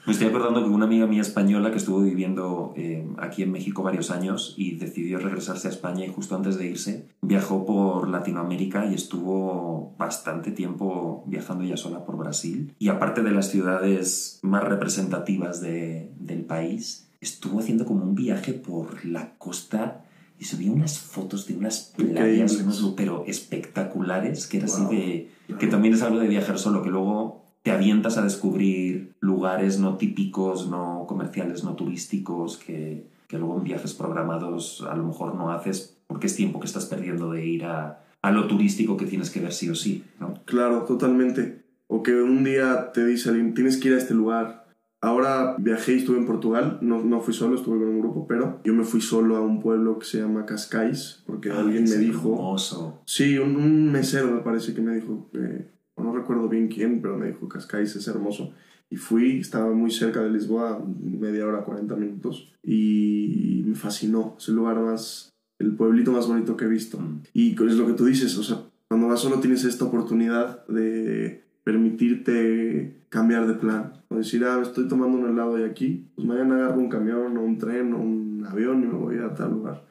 Me 0.05 0.11
estoy 0.11 0.27
acordando 0.27 0.61
que 0.61 0.69
una 0.69 0.83
amiga 0.83 1.07
mía 1.07 1.21
española 1.21 1.71
que 1.71 1.77
estuvo 1.77 2.01
viviendo 2.01 2.73
eh, 2.75 3.07
aquí 3.19 3.41
en 3.43 3.51
México 3.53 3.83
varios 3.83 4.11
años 4.11 4.53
y 4.57 4.75
decidió 4.75 5.17
regresarse 5.19 5.69
a 5.69 5.71
España 5.71 6.03
y 6.05 6.09
justo 6.09 6.35
antes 6.35 6.57
de 6.57 6.67
irse 6.67 7.07
viajó 7.21 7.65
por 7.65 8.09
Latinoamérica 8.09 8.85
y 8.85 8.95
estuvo 8.95 9.95
bastante 9.97 10.51
tiempo 10.51 11.23
viajando 11.25 11.63
ella 11.63 11.77
sola 11.77 12.03
por 12.05 12.17
Brasil. 12.17 12.75
Y 12.79 12.89
aparte 12.89 13.23
de 13.23 13.31
las 13.31 13.49
ciudades 13.49 14.39
más 14.43 14.65
representativas 14.65 15.61
de- 15.61 16.11
del 16.19 16.43
país, 16.43 17.07
estuvo 17.21 17.59
haciendo 17.61 17.85
como 17.85 18.03
un 18.03 18.13
viaje 18.13 18.51
por 18.53 19.05
la 19.05 19.35
costa 19.37 20.04
y 20.39 20.45
subió 20.45 20.71
unas 20.73 20.99
fotos 20.99 21.47
de 21.47 21.55
unas 21.55 21.93
playas, 21.95 22.11
Increíbles. 22.11 22.61
unos- 22.61 22.93
pero 22.95 23.23
espectaculares, 23.25 24.47
que 24.47 24.57
era 24.57 24.67
Wow. 24.67 24.75
así 24.75 24.95
de... 24.95 25.31
que 25.59 25.67
también 25.67 25.93
es 25.93 26.01
algo 26.01 26.19
de 26.19 26.27
viajar 26.27 26.57
solo, 26.59 26.81
que 26.83 26.89
luego 26.89 27.43
te 27.63 27.71
avientas 27.71 28.17
a 28.17 28.21
descubrir 28.23 29.15
lugares 29.19 29.79
no 29.79 29.97
típicos, 29.97 30.69
no 30.69 31.05
comerciales, 31.07 31.63
no 31.63 31.75
turísticos, 31.75 32.57
que, 32.57 33.07
que 33.27 33.37
luego 33.37 33.57
en 33.57 33.63
viajes 33.63 33.93
programados 33.93 34.83
a 34.89 34.95
lo 34.95 35.03
mejor 35.03 35.35
no 35.35 35.51
haces 35.51 35.97
porque 36.07 36.27
es 36.27 36.35
tiempo 36.35 36.59
que 36.59 36.67
estás 36.67 36.85
perdiendo 36.85 37.31
de 37.31 37.45
ir 37.45 37.65
a, 37.65 38.03
a 38.21 38.31
lo 38.31 38.45
turístico 38.47 38.97
que 38.97 39.05
tienes 39.07 39.31
que 39.31 39.39
ver 39.39 39.53
sí 39.53 39.69
o 39.69 39.75
sí, 39.75 40.03
¿no? 40.19 40.35
Claro, 40.45 40.83
totalmente. 40.83 41.63
O 41.87 42.03
que 42.03 42.13
un 42.13 42.43
día 42.43 42.91
te 42.93 43.05
dice 43.05 43.29
alguien, 43.29 43.53
tienes 43.55 43.77
que 43.77 43.87
ir 43.89 43.95
a 43.95 43.97
este 43.97 44.13
lugar. 44.13 44.64
Ahora 45.05 45.55
viajé 45.59 45.93
y 45.93 45.97
estuve 45.99 46.17
en 46.17 46.25
Portugal, 46.25 46.79
no, 46.81 47.03
no 47.03 47.21
fui 47.21 47.31
solo, 47.31 47.55
estuve 47.55 47.77
con 47.77 47.89
un 47.89 47.99
grupo, 47.99 48.25
pero 48.27 48.59
yo 48.63 48.73
me 48.73 48.83
fui 48.83 49.01
solo 49.01 49.37
a 49.37 49.41
un 49.41 49.61
pueblo 49.61 49.99
que 49.99 50.05
se 50.07 50.19
llama 50.19 50.47
Cascais, 50.47 51.21
porque 51.27 51.51
alguien 51.51 51.83
Ay, 51.83 51.89
me 51.91 51.97
dijo... 51.97 52.33
hermoso. 52.33 53.01
Sí, 53.05 53.37
un, 53.37 53.55
un 53.55 53.91
mesero 53.91 54.31
me 54.31 54.41
parece 54.41 54.73
que 54.73 54.81
me 54.81 54.95
dijo, 54.95 55.29
eh, 55.33 55.69
no 55.97 56.11
recuerdo 56.11 56.49
bien 56.49 56.69
quién, 56.69 57.03
pero 57.03 57.19
me 57.19 57.27
dijo 57.27 57.47
Cascais 57.47 57.95
es 57.95 58.07
hermoso. 58.07 58.51
Y 58.89 58.95
fui, 58.95 59.39
estaba 59.39 59.71
muy 59.75 59.91
cerca 59.91 60.21
de 60.21 60.31
Lisboa, 60.31 60.83
media 60.99 61.45
hora, 61.45 61.63
40 61.63 61.95
minutos, 61.97 62.51
y 62.63 63.61
me 63.63 63.75
fascinó. 63.75 64.35
Es 64.39 64.49
el 64.49 64.55
lugar 64.55 64.79
más, 64.79 65.29
el 65.59 65.75
pueblito 65.75 66.13
más 66.13 66.27
bonito 66.27 66.57
que 66.57 66.65
he 66.65 66.69
visto. 66.69 66.99
Mm. 66.99 67.21
Y 67.31 67.51
es 67.51 67.75
lo 67.75 67.85
que 67.85 67.93
tú 67.93 68.05
dices, 68.05 68.35
o 68.39 68.43
sea, 68.43 68.63
cuando 68.87 69.07
vas 69.07 69.19
solo 69.19 69.39
tienes 69.39 69.65
esta 69.65 69.85
oportunidad 69.85 70.65
de 70.67 71.44
permitirte 71.65 73.01
cambiar 73.09 73.47
de 73.47 73.55
plan. 73.55 73.93
O 74.07 74.15
decir, 74.15 74.45
ah, 74.45 74.61
estoy 74.61 74.87
tomando 74.87 75.17
un 75.17 75.27
helado 75.27 75.59
y 75.59 75.63
aquí, 75.63 76.07
pues 76.15 76.25
mañana 76.25 76.55
agarro 76.55 76.77
un 76.77 76.89
camión 76.89 77.35
o 77.35 77.41
un 77.41 77.57
tren 77.57 77.91
o 77.91 77.97
un 77.97 78.45
avión 78.47 78.83
y 78.83 78.85
me 78.85 78.93
voy 78.93 79.17
a 79.17 79.33
tal 79.33 79.51
lugar. 79.51 79.83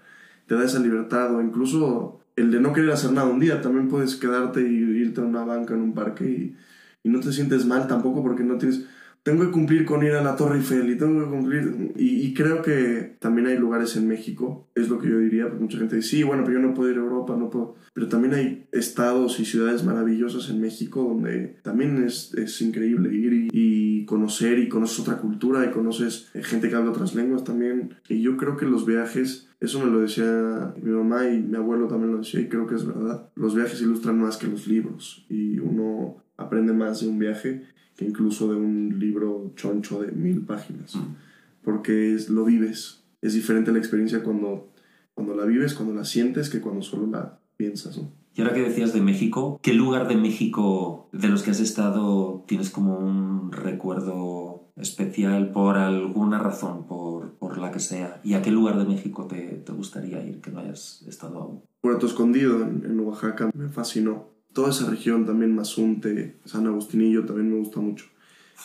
Te 0.46 0.54
da 0.54 0.64
esa 0.64 0.78
libertad 0.78 1.34
o 1.34 1.42
incluso 1.42 2.20
el 2.36 2.52
de 2.52 2.60
no 2.60 2.72
querer 2.72 2.92
hacer 2.92 3.12
nada 3.12 3.28
un 3.28 3.40
día. 3.40 3.60
También 3.60 3.88
puedes 3.88 4.14
quedarte 4.14 4.62
y 4.62 4.74
irte 4.74 5.20
a 5.20 5.24
una 5.24 5.44
banca 5.44 5.74
en 5.74 5.80
un 5.80 5.94
parque 5.94 6.24
y, 6.24 6.56
y 7.02 7.08
no 7.10 7.18
te 7.18 7.32
sientes 7.32 7.66
mal 7.66 7.88
tampoco 7.88 8.22
porque 8.22 8.44
no 8.44 8.56
tienes... 8.56 8.86
Tengo 9.24 9.42
que 9.44 9.50
cumplir 9.50 9.84
con 9.84 10.04
ir 10.04 10.12
a 10.12 10.22
la 10.22 10.36
Torre 10.36 10.58
Eiffel 10.58 10.90
y 10.90 10.96
tengo 10.96 11.24
que 11.24 11.30
cumplir... 11.30 11.92
Y, 11.96 12.26
y 12.26 12.34
creo 12.34 12.62
que 12.62 13.16
también 13.18 13.48
hay 13.48 13.56
lugares 13.56 13.96
en 13.96 14.06
México, 14.06 14.68
es 14.74 14.88
lo 14.88 14.98
que 14.98 15.08
yo 15.08 15.18
diría, 15.18 15.48
porque 15.48 15.62
mucha 15.62 15.78
gente 15.78 15.96
dice, 15.96 16.08
sí, 16.08 16.22
bueno, 16.22 16.44
pero 16.44 16.60
yo 16.60 16.66
no 16.66 16.74
puedo 16.74 16.90
ir 16.90 16.98
a 16.98 17.00
Europa, 17.00 17.34
no 17.36 17.50
puedo... 17.50 17.74
Pero 17.94 18.08
también 18.08 18.34
hay 18.34 18.66
estados 18.70 19.40
y 19.40 19.44
ciudades 19.44 19.82
maravillosas 19.82 20.50
en 20.50 20.60
México 20.60 21.02
donde 21.02 21.56
también 21.62 22.04
es, 22.04 22.34
es 22.34 22.60
increíble 22.60 23.14
ir 23.14 23.32
y, 23.32 23.48
y 23.52 24.04
conocer 24.04 24.58
y 24.58 24.68
conoces 24.68 25.00
otra 25.00 25.18
cultura 25.18 25.64
y 25.64 25.70
conoces 25.70 26.28
eh, 26.34 26.42
gente 26.42 26.68
que 26.68 26.74
habla 26.74 26.90
otras 26.90 27.14
lenguas 27.14 27.44
también. 27.44 27.94
Y 28.08 28.20
yo 28.20 28.36
creo 28.36 28.56
que 28.56 28.66
los 28.66 28.84
viajes, 28.84 29.48
eso 29.60 29.82
me 29.82 29.90
lo 29.90 30.00
decía 30.00 30.74
mi 30.82 30.90
mamá 30.90 31.28
y 31.28 31.40
mi 31.40 31.56
abuelo 31.56 31.86
también 31.86 32.12
lo 32.12 32.18
decía 32.18 32.40
y 32.40 32.48
creo 32.48 32.66
que 32.66 32.74
es 32.74 32.86
verdad. 32.86 33.28
Los 33.36 33.54
viajes 33.54 33.80
ilustran 33.80 34.20
más 34.20 34.36
que 34.36 34.48
los 34.48 34.66
libros 34.66 35.24
y 35.30 35.58
uno 35.60 36.23
aprende 36.36 36.72
más 36.72 37.00
de 37.00 37.08
un 37.08 37.18
viaje 37.18 37.62
que 37.96 38.04
incluso 38.04 38.48
de 38.52 38.56
un 38.56 38.98
libro 38.98 39.52
choncho 39.56 40.02
de 40.02 40.12
mil 40.12 40.42
páginas. 40.42 40.96
Mm. 40.96 41.14
Porque 41.62 42.14
es, 42.14 42.28
lo 42.28 42.44
vives. 42.44 43.04
Es 43.22 43.34
diferente 43.34 43.72
la 43.72 43.78
experiencia 43.78 44.22
cuando, 44.22 44.70
cuando 45.14 45.34
la 45.34 45.44
vives, 45.44 45.74
cuando 45.74 45.94
la 45.94 46.04
sientes, 46.04 46.50
que 46.50 46.60
cuando 46.60 46.82
solo 46.82 47.06
la 47.06 47.38
piensas. 47.56 47.96
¿no? 47.98 48.12
Y 48.34 48.42
ahora 48.42 48.52
que 48.52 48.62
decías 48.62 48.92
de 48.92 49.00
México, 49.00 49.60
¿qué 49.62 49.74
lugar 49.74 50.08
de 50.08 50.16
México 50.16 51.08
de 51.12 51.28
los 51.28 51.42
que 51.42 51.52
has 51.52 51.60
estado 51.60 52.44
tienes 52.48 52.68
como 52.68 52.98
un 52.98 53.52
recuerdo 53.52 54.72
especial 54.76 55.52
por 55.52 55.76
alguna 55.76 56.40
razón, 56.40 56.86
por, 56.88 57.34
por 57.34 57.58
la 57.58 57.70
que 57.70 57.78
sea? 57.78 58.20
¿Y 58.24 58.34
a 58.34 58.42
qué 58.42 58.50
lugar 58.50 58.76
de 58.76 58.86
México 58.86 59.26
te, 59.26 59.38
te 59.64 59.72
gustaría 59.72 60.24
ir 60.26 60.40
que 60.40 60.50
no 60.50 60.58
hayas 60.58 61.04
estado 61.06 61.38
aún? 61.38 61.62
Puerto 61.80 62.06
Escondido 62.06 62.62
en, 62.62 62.84
en 62.84 62.98
Oaxaca 63.00 63.50
me 63.54 63.68
fascinó. 63.68 64.33
Toda 64.54 64.70
esa 64.70 64.88
región 64.88 65.26
también, 65.26 65.54
Mazunte, 65.54 66.36
San 66.46 66.66
Agustinillo, 66.66 67.26
también 67.26 67.50
me 67.52 67.58
gusta 67.58 67.80
mucho. 67.80 68.06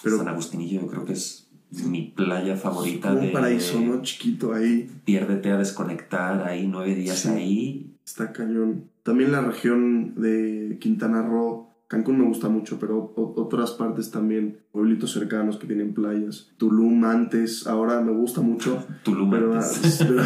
Pero- 0.04 0.18
San 0.18 0.28
Agustinillo 0.30 0.82
yo 0.82 0.88
creo 0.88 1.04
que 1.06 1.14
es 1.14 1.48
mi 1.72 2.14
playa 2.16 2.56
favorita 2.56 3.14
de 3.14 3.28
un 3.28 3.34
paraíso, 3.34 3.80
¿no? 3.82 4.02
Chiquito 4.02 4.54
ahí, 4.54 4.90
piérdete 5.04 5.52
a 5.52 5.58
desconectar 5.58 6.48
ahí 6.48 6.68
nueve 6.68 6.96
días 6.96 7.20
Sí. 7.20 7.30
ahí 7.30 7.92
está 8.06 8.32
cañón. 8.32 8.86
También 9.04 9.32
la 9.32 9.42
región 9.42 10.14
de 10.16 10.78
Quintana 10.80 11.22
Roo, 11.24 11.69
Cancún 11.90 12.20
me 12.20 12.26
gusta 12.26 12.50
mucho, 12.50 12.78
pero 12.80 13.14
otras 13.16 13.72
partes 13.72 14.12
también, 14.12 14.60
pueblitos 14.72 15.12
cercanos 15.12 15.58
que 15.58 15.66
tienen 15.66 15.96
playas. 15.96 16.52
Tulum 16.58 17.04
antes, 17.04 17.66
ahora 17.66 18.00
me 18.00 18.12
gusta 18.12 18.42
mucho. 18.42 18.86
Tulum 19.04 19.32
Pero, 19.32 19.54
antes. 19.56 19.98
pero, 20.08 20.24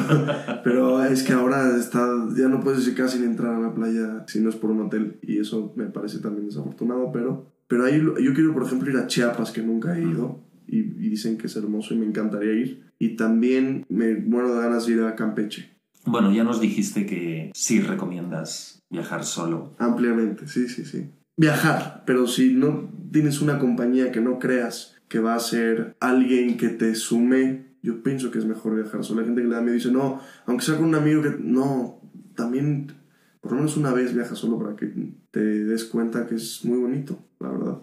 pero 0.61 1.03
es 1.05 1.23
que 1.23 1.31
ahora 1.31 1.77
está, 1.77 2.05
ya 2.35 2.49
no 2.49 2.59
puedes 2.59 2.85
ir 2.85 2.95
casi 2.95 3.19
ni 3.19 3.27
entrar 3.27 3.55
a 3.55 3.59
la 3.61 3.73
playa 3.73 4.25
si 4.27 4.41
no 4.41 4.49
es 4.49 4.57
por 4.57 4.71
un 4.71 4.81
hotel 4.81 5.19
y 5.21 5.39
eso 5.39 5.71
me 5.77 5.85
parece 5.85 6.19
también 6.19 6.47
desafortunado, 6.47 7.13
pero, 7.13 7.53
pero 7.69 7.85
ahí 7.85 7.97
yo 7.97 8.33
quiero 8.33 8.53
por 8.53 8.63
ejemplo 8.63 8.91
ir 8.91 8.97
a 8.97 9.07
Chiapas 9.07 9.51
que 9.51 9.63
nunca 9.63 9.97
he 9.97 10.01
ido 10.01 10.41
y, 10.67 10.79
y 10.79 11.09
dicen 11.09 11.37
que 11.37 11.47
es 11.47 11.55
hermoso 11.55 11.93
y 11.93 11.97
me 11.97 12.05
encantaría 12.05 12.51
ir 12.51 12.91
y 12.99 13.15
también 13.15 13.85
me 13.87 14.15
muero 14.15 14.53
de 14.53 14.61
ganas 14.61 14.85
de 14.85 14.93
ir 14.93 15.01
a 15.03 15.15
Campeche. 15.15 15.71
Bueno, 16.05 16.33
ya 16.33 16.43
nos 16.43 16.59
dijiste 16.59 17.05
que 17.05 17.51
sí 17.53 17.79
recomiendas 17.79 18.81
viajar 18.89 19.23
solo. 19.23 19.73
Ampliamente, 19.77 20.45
sí, 20.47 20.67
sí, 20.67 20.83
sí. 20.83 21.09
Viajar, 21.35 22.03
pero 22.05 22.27
si 22.27 22.53
no 22.53 22.89
tienes 23.11 23.41
una 23.41 23.59
compañía 23.59 24.11
que 24.11 24.21
no 24.21 24.39
creas 24.39 24.95
que 25.07 25.19
va 25.19 25.35
a 25.35 25.39
ser 25.39 25.95
alguien 25.99 26.57
que 26.57 26.69
te 26.69 26.95
sume, 26.95 27.73
yo 27.81 28.01
pienso 28.01 28.31
que 28.31 28.39
es 28.39 28.45
mejor 28.45 28.75
viajar 28.75 29.03
solo. 29.03 29.19
Hay 29.21 29.27
gente 29.27 29.41
que 29.41 29.47
le 29.47 29.55
da 29.55 29.61
miedo 29.61 29.75
dice, 29.75 29.91
no, 29.91 30.21
aunque 30.45 30.65
sea 30.65 30.77
con 30.77 30.85
un 30.85 30.95
amigo 30.95 31.21
que... 31.21 31.35
No, 31.39 32.01
también 32.35 32.93
por 33.41 33.51
lo 33.51 33.57
menos 33.57 33.75
una 33.75 33.91
vez 33.91 34.15
viaja 34.15 34.35
solo 34.35 34.57
para 34.57 34.75
que 34.75 34.91
te 35.31 35.41
des 35.41 35.83
cuenta 35.83 36.25
que 36.25 36.35
es 36.35 36.63
muy 36.63 36.77
bonito, 36.77 37.19
la 37.39 37.49
verdad. 37.49 37.77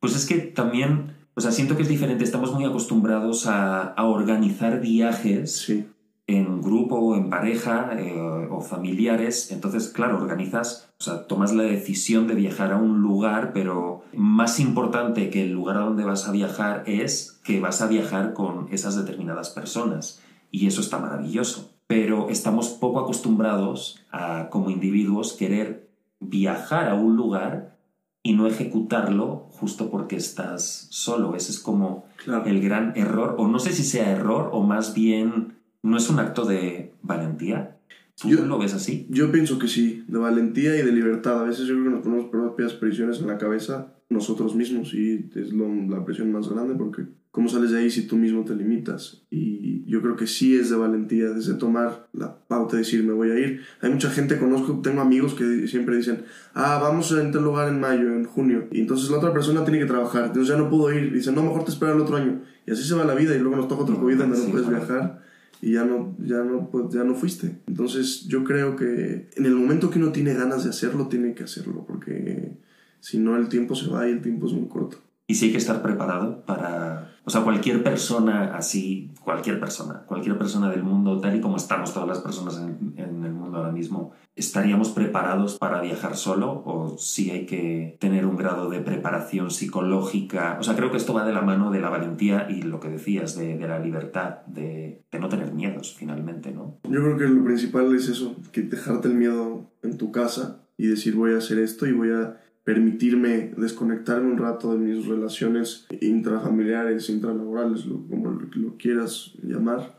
Pues 0.00 0.16
es 0.16 0.24
que 0.24 0.38
también, 0.38 1.12
o 1.34 1.40
sea, 1.42 1.52
siento 1.52 1.76
que 1.76 1.82
es 1.82 1.88
diferente. 1.88 2.24
Estamos 2.24 2.54
muy 2.54 2.64
acostumbrados 2.64 3.46
a, 3.46 3.82
a 3.82 4.04
organizar 4.06 4.80
viajes 4.80 5.52
Sí, 5.52 5.86
en 6.26 6.62
grupo 6.62 6.96
o 6.96 7.16
en 7.16 7.28
pareja 7.28 7.90
eh, 7.98 8.48
o 8.50 8.60
familiares. 8.60 9.50
Entonces, 9.52 9.88
claro, 9.88 10.16
organizas, 10.16 10.90
o 10.98 11.02
sea, 11.02 11.26
tomas 11.26 11.52
la 11.52 11.64
decisión 11.64 12.26
de 12.26 12.34
viajar 12.34 12.72
a 12.72 12.78
un 12.78 13.00
lugar, 13.00 13.52
pero 13.52 14.04
más 14.14 14.58
importante 14.60 15.30
que 15.30 15.42
el 15.42 15.52
lugar 15.52 15.76
a 15.76 15.80
donde 15.80 16.04
vas 16.04 16.26
a 16.26 16.32
viajar 16.32 16.84
es 16.86 17.40
que 17.44 17.60
vas 17.60 17.82
a 17.82 17.88
viajar 17.88 18.32
con 18.32 18.68
esas 18.72 18.96
determinadas 18.96 19.50
personas. 19.50 20.22
Y 20.50 20.66
eso 20.66 20.80
está 20.80 20.98
maravilloso. 20.98 21.72
Pero 21.86 22.30
estamos 22.30 22.68
poco 22.68 23.00
acostumbrados 23.00 24.00
a, 24.10 24.48
como 24.48 24.70
individuos, 24.70 25.34
querer 25.34 25.90
viajar 26.20 26.88
a 26.88 26.94
un 26.94 27.16
lugar 27.16 27.76
y 28.22 28.32
no 28.32 28.46
ejecutarlo 28.46 29.48
justo 29.50 29.90
porque 29.90 30.16
estás 30.16 30.86
solo. 30.90 31.36
Ese 31.36 31.52
es 31.52 31.58
como 31.58 32.06
claro. 32.16 32.46
el 32.46 32.62
gran 32.62 32.94
error, 32.96 33.34
o 33.38 33.48
no 33.48 33.58
sé 33.58 33.74
si 33.74 33.84
sea 33.84 34.10
error, 34.10 34.48
o 34.54 34.62
más 34.62 34.94
bien 34.94 35.58
no 35.84 35.96
es 35.96 36.08
un 36.10 36.18
acto 36.18 36.44
de 36.44 36.92
valentía. 37.02 37.76
¿Tú 38.20 38.28
Yo- 38.28 38.46
lo 38.46 38.58
ves 38.58 38.74
así? 38.74 39.06
Yo 39.10 39.30
pienso 39.32 39.58
que 39.58 39.68
sí, 39.68 40.04
de 40.08 40.18
valentía 40.18 40.76
y 40.78 40.82
de 40.82 40.92
libertad. 40.92 41.40
A 41.40 41.44
veces 41.44 41.66
yo 41.66 41.74
creo 41.74 41.84
que 41.84 41.90
nos 41.90 42.02
ponemos 42.02 42.26
propias 42.30 42.72
prisiones 42.72 43.20
en 43.20 43.26
la 43.26 43.38
cabeza 43.38 43.92
nosotros 44.08 44.54
mismos 44.54 44.94
y 44.94 45.30
es 45.34 45.52
lo- 45.52 45.68
la 45.88 46.04
presión 46.04 46.30
más 46.30 46.48
grande 46.48 46.74
porque 46.74 47.02
¿cómo 47.32 47.48
sales 47.48 47.72
de 47.72 47.78
ahí 47.78 47.90
si 47.90 48.06
tú 48.06 48.16
mismo 48.16 48.44
te 48.44 48.54
limitas? 48.54 49.22
Y 49.30 49.84
yo 49.86 50.00
creo 50.00 50.14
que 50.14 50.26
sí 50.28 50.56
es 50.56 50.70
de 50.70 50.76
valentía, 50.76 51.30
desde 51.30 51.54
tomar 51.54 52.06
la 52.12 52.36
pauta 52.46 52.76
de 52.76 52.82
decir 52.82 53.02
me 53.02 53.12
voy 53.12 53.30
a 53.30 53.38
ir. 53.38 53.60
Hay 53.80 53.90
mucha 53.90 54.10
gente, 54.10 54.38
conozco, 54.38 54.80
tengo 54.82 55.00
amigos 55.00 55.34
que 55.34 55.66
siempre 55.66 55.96
dicen, 55.96 56.22
ah, 56.54 56.78
vamos 56.80 57.10
a 57.12 57.30
tal 57.32 57.42
lugar 57.42 57.68
en 57.68 57.80
mayo, 57.80 58.14
en 58.14 58.24
junio. 58.24 58.68
Y 58.70 58.80
entonces 58.80 59.10
la 59.10 59.18
otra 59.18 59.32
persona 59.32 59.64
tiene 59.64 59.80
que 59.80 59.86
trabajar, 59.86 60.26
entonces 60.26 60.48
ya 60.54 60.56
no 60.62 60.70
pudo 60.70 60.92
ir. 60.92 61.06
Y 61.06 61.10
dicen, 61.10 61.34
no, 61.34 61.42
mejor 61.42 61.64
te 61.64 61.72
espera 61.72 61.92
el 61.92 62.00
otro 62.00 62.16
año. 62.16 62.42
Y 62.66 62.70
así 62.70 62.84
se 62.84 62.94
va 62.94 63.04
la 63.04 63.14
vida 63.14 63.34
y 63.34 63.40
luego 63.40 63.56
nos 63.56 63.66
toca 63.68 63.82
otro 63.82 63.98
COVID 63.98 64.16
donde 64.18 64.38
no 64.38 64.44
puedes 64.52 64.68
viajar 64.68 65.24
y 65.64 65.72
ya 65.72 65.84
no, 65.86 66.14
ya 66.18 66.44
no, 66.44 66.68
pues, 66.70 66.92
ya 66.92 67.04
no 67.04 67.14
fuiste. 67.14 67.56
Entonces 67.66 68.26
yo 68.28 68.44
creo 68.44 68.76
que 68.76 69.30
en 69.34 69.46
el 69.46 69.54
momento 69.54 69.88
que 69.88 69.98
uno 69.98 70.12
tiene 70.12 70.34
ganas 70.34 70.64
de 70.64 70.70
hacerlo, 70.70 71.08
tiene 71.08 71.34
que 71.34 71.44
hacerlo, 71.44 71.86
porque 71.86 72.58
si 73.00 73.18
no 73.18 73.34
el 73.38 73.48
tiempo 73.48 73.74
se 73.74 73.88
va 73.88 74.06
y 74.06 74.12
el 74.12 74.20
tiempo 74.20 74.46
es 74.46 74.52
muy 74.52 74.68
corto. 74.68 74.98
Y 75.26 75.34
sí 75.36 75.46
hay 75.46 75.52
que 75.52 75.58
estar 75.58 75.82
preparado 75.82 76.44
para... 76.44 77.10
O 77.26 77.30
sea, 77.30 77.40
cualquier 77.40 77.82
persona 77.82 78.54
así, 78.54 79.10
cualquier 79.22 79.58
persona, 79.58 80.02
cualquier 80.06 80.36
persona 80.36 80.70
del 80.70 80.82
mundo, 80.82 81.18
tal 81.20 81.34
y 81.34 81.40
como 81.40 81.56
estamos 81.56 81.94
todas 81.94 82.06
las 82.06 82.18
personas 82.18 82.58
en, 82.58 82.92
en 82.98 83.24
el 83.24 83.32
mundo 83.32 83.56
ahora 83.56 83.72
mismo, 83.72 84.12
¿estaríamos 84.36 84.90
preparados 84.90 85.56
para 85.58 85.80
viajar 85.80 86.16
solo 86.16 86.62
o 86.66 86.98
sí 86.98 87.30
hay 87.30 87.46
que 87.46 87.96
tener 87.98 88.26
un 88.26 88.36
grado 88.36 88.68
de 88.68 88.80
preparación 88.80 89.50
psicológica? 89.50 90.58
O 90.60 90.62
sea, 90.62 90.76
creo 90.76 90.90
que 90.90 90.98
esto 90.98 91.14
va 91.14 91.24
de 91.24 91.32
la 91.32 91.40
mano 91.40 91.70
de 91.70 91.80
la 91.80 91.88
valentía 91.88 92.46
y 92.50 92.60
lo 92.60 92.78
que 92.78 92.90
decías, 92.90 93.34
de, 93.36 93.56
de 93.56 93.68
la 93.68 93.78
libertad, 93.78 94.44
de, 94.44 95.02
de 95.10 95.18
no 95.18 95.30
tener 95.30 95.54
miedos 95.54 95.94
finalmente, 95.96 96.52
¿no? 96.52 96.78
Yo 96.84 97.00
creo 97.02 97.16
que 97.16 97.24
lo 97.24 97.42
principal 97.42 97.94
es 97.94 98.08
eso, 98.10 98.36
que 98.52 98.60
dejarte 98.60 99.08
el 99.08 99.14
miedo 99.14 99.70
en 99.82 99.96
tu 99.96 100.12
casa 100.12 100.60
y 100.76 100.88
decir 100.88 101.14
voy 101.14 101.32
a 101.32 101.38
hacer 101.38 101.58
esto 101.58 101.86
y 101.86 101.92
voy 101.92 102.10
a 102.10 102.36
permitirme 102.64 103.52
desconectarme 103.56 104.32
un 104.32 104.38
rato 104.38 104.72
de 104.72 104.78
mis 104.78 105.06
relaciones 105.06 105.86
intrafamiliares, 106.00 107.10
intralaborales, 107.10 107.86
lo- 107.86 108.06
como 108.08 108.30
lo, 108.54 108.76
quieras 108.76 109.34
llamar, 109.42 109.98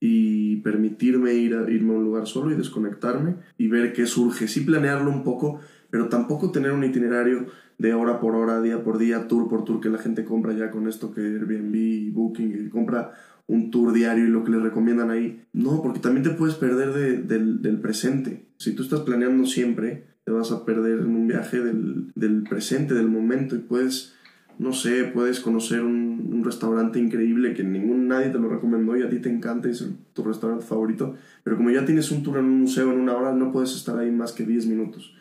y 0.00 0.56
permitirme 0.56 1.32
ir 1.34 1.54
a, 1.54 1.70
irme 1.70 1.94
a 1.94 1.96
un 1.96 2.04
lugar 2.04 2.26
solo 2.26 2.52
y 2.52 2.56
desconectarme 2.56 3.36
y 3.56 3.68
ver 3.68 3.92
qué 3.94 4.04
surge. 4.06 4.48
Sí 4.48 4.60
planearlo 4.60 5.10
un 5.10 5.24
poco, 5.24 5.60
pero 5.90 6.08
tampoco 6.08 6.52
tener 6.52 6.72
un 6.72 6.84
itinerario 6.84 7.46
de 7.78 7.94
hora 7.94 8.20
por 8.20 8.36
hora, 8.36 8.60
día 8.60 8.84
por 8.84 8.98
día, 8.98 9.26
tour 9.28 9.48
por 9.48 9.64
tour 9.64 9.80
que 9.80 9.88
la 9.88 9.98
gente 9.98 10.24
compra 10.24 10.52
ya 10.52 10.70
con 10.70 10.88
esto 10.88 11.12
que 11.12 11.22
Airbnb 11.22 11.74
y 11.74 12.10
Booking 12.10 12.66
y 12.66 12.68
compra 12.68 13.12
un 13.46 13.70
tour 13.70 13.92
diario 13.92 14.24
y 14.24 14.28
lo 14.28 14.44
que 14.44 14.52
le 14.52 14.58
recomiendan 14.60 15.10
ahí. 15.10 15.42
No, 15.54 15.82
porque 15.82 16.00
también 16.00 16.22
te 16.24 16.30
puedes 16.30 16.56
perder 16.56 16.92
de- 16.92 17.22
del, 17.22 17.62
del 17.62 17.80
presente. 17.80 18.46
Si 18.58 18.74
tú 18.74 18.82
estás 18.82 19.00
planeando 19.00 19.46
siempre, 19.46 20.13
te 20.24 20.32
vas 20.32 20.50
a 20.52 20.64
perder 20.64 21.00
en 21.00 21.14
un 21.14 21.28
viaje 21.28 21.60
del, 21.60 22.12
del 22.14 22.42
presente, 22.42 22.94
del 22.94 23.08
momento 23.08 23.54
y 23.56 23.60
puedes, 23.60 24.14
no 24.58 24.72
sé, 24.72 25.04
puedes 25.04 25.40
conocer 25.40 25.82
un, 25.82 26.30
un 26.32 26.44
restaurante 26.44 26.98
increíble 26.98 27.54
que 27.54 27.62
ningún 27.62 28.08
nadie 28.08 28.30
te 28.30 28.38
lo 28.38 28.48
recomendó 28.48 28.96
y 28.96 29.02
a 29.02 29.10
ti 29.10 29.18
te 29.18 29.30
encanta 29.30 29.68
y 29.68 29.72
es 29.72 29.86
tu 30.12 30.24
restaurante 30.24 30.64
favorito, 30.64 31.14
pero 31.42 31.56
como 31.56 31.70
ya 31.70 31.84
tienes 31.84 32.10
un 32.10 32.22
tour 32.22 32.38
en 32.38 32.46
un 32.46 32.60
museo 32.60 32.92
en 32.92 33.00
una 33.00 33.16
hora, 33.16 33.32
no 33.32 33.52
puedes 33.52 33.74
estar 33.74 33.98
ahí 33.98 34.10
más 34.10 34.32
que 34.32 34.44
10 34.44 34.66
minutos. 34.66 35.14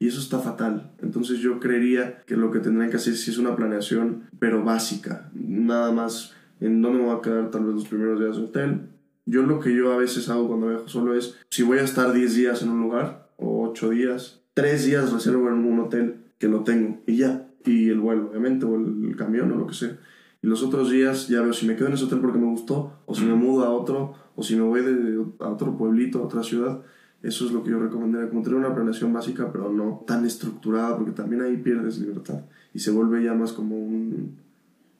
Y 0.00 0.06
eso 0.06 0.20
está 0.20 0.38
fatal. 0.38 0.92
Entonces 1.02 1.40
yo 1.40 1.58
creería 1.58 2.22
que 2.24 2.36
lo 2.36 2.52
que 2.52 2.60
tendrían 2.60 2.90
que 2.90 2.96
hacer 2.96 3.16
sí 3.16 3.32
es 3.32 3.38
una 3.38 3.56
planeación, 3.56 4.28
pero 4.38 4.62
básica. 4.62 5.28
Nada 5.34 5.90
más 5.90 6.34
en 6.60 6.82
dónde 6.82 7.00
me 7.00 7.06
voy 7.06 7.16
a 7.16 7.22
quedar 7.22 7.50
tal 7.50 7.64
vez 7.64 7.74
los 7.74 7.88
primeros 7.88 8.20
días 8.20 8.36
de 8.36 8.42
hotel. 8.42 8.80
Yo 9.26 9.42
lo 9.42 9.60
que 9.60 9.74
yo 9.74 9.92
a 9.92 9.96
veces 9.96 10.28
hago 10.28 10.48
cuando 10.48 10.68
viajo 10.68 10.88
solo 10.88 11.14
es, 11.14 11.36
si 11.50 11.62
voy 11.62 11.78
a 11.78 11.82
estar 11.82 12.12
10 12.12 12.34
días 12.34 12.62
en 12.62 12.70
un 12.70 12.80
lugar, 12.80 13.28
o 13.36 13.68
8 13.68 13.90
días, 13.90 14.40
3 14.60 14.86
días 14.86 15.12
reservo 15.12 15.48
en 15.48 15.64
un 15.64 15.78
hotel 15.78 16.24
que 16.38 16.48
lo 16.48 16.64
tengo 16.64 17.00
y 17.06 17.16
ya. 17.16 17.48
Y 17.64 17.90
el 17.90 18.00
vuelo, 18.00 18.30
obviamente, 18.30 18.64
o 18.66 18.76
el, 18.76 19.04
el 19.10 19.16
camión 19.16 19.52
o 19.52 19.56
lo 19.56 19.66
que 19.66 19.74
sea. 19.74 19.96
Y 20.42 20.46
los 20.46 20.62
otros 20.62 20.90
días 20.90 21.28
ya 21.28 21.42
veo 21.42 21.52
si 21.52 21.66
me 21.66 21.76
quedo 21.76 21.88
en 21.88 21.94
ese 21.94 22.04
hotel 22.04 22.20
porque 22.20 22.38
me 22.38 22.46
gustó, 22.46 23.00
o 23.06 23.14
si 23.14 23.24
me 23.24 23.34
mudo 23.34 23.64
a 23.64 23.70
otro, 23.70 24.14
o 24.34 24.42
si 24.42 24.56
me 24.56 24.62
voy 24.62 24.82
de, 24.82 25.24
a 25.40 25.48
otro 25.48 25.76
pueblito, 25.76 26.20
a 26.20 26.22
otra 26.22 26.42
ciudad. 26.42 26.82
Eso 27.22 27.46
es 27.46 27.52
lo 27.52 27.62
que 27.62 27.70
yo 27.70 27.78
recomendaría, 27.78 28.28
como 28.28 28.42
tener 28.42 28.58
una 28.58 28.74
planeación 28.74 29.12
básica, 29.12 29.50
pero 29.52 29.72
no 29.72 30.04
tan 30.06 30.24
estructurada, 30.24 30.96
porque 30.96 31.12
también 31.12 31.42
ahí 31.42 31.56
pierdes 31.56 31.98
libertad 31.98 32.44
y 32.74 32.80
se 32.80 32.90
vuelve 32.90 33.24
ya 33.24 33.34
más 33.34 33.52
como 33.52 33.76
un 33.76 34.38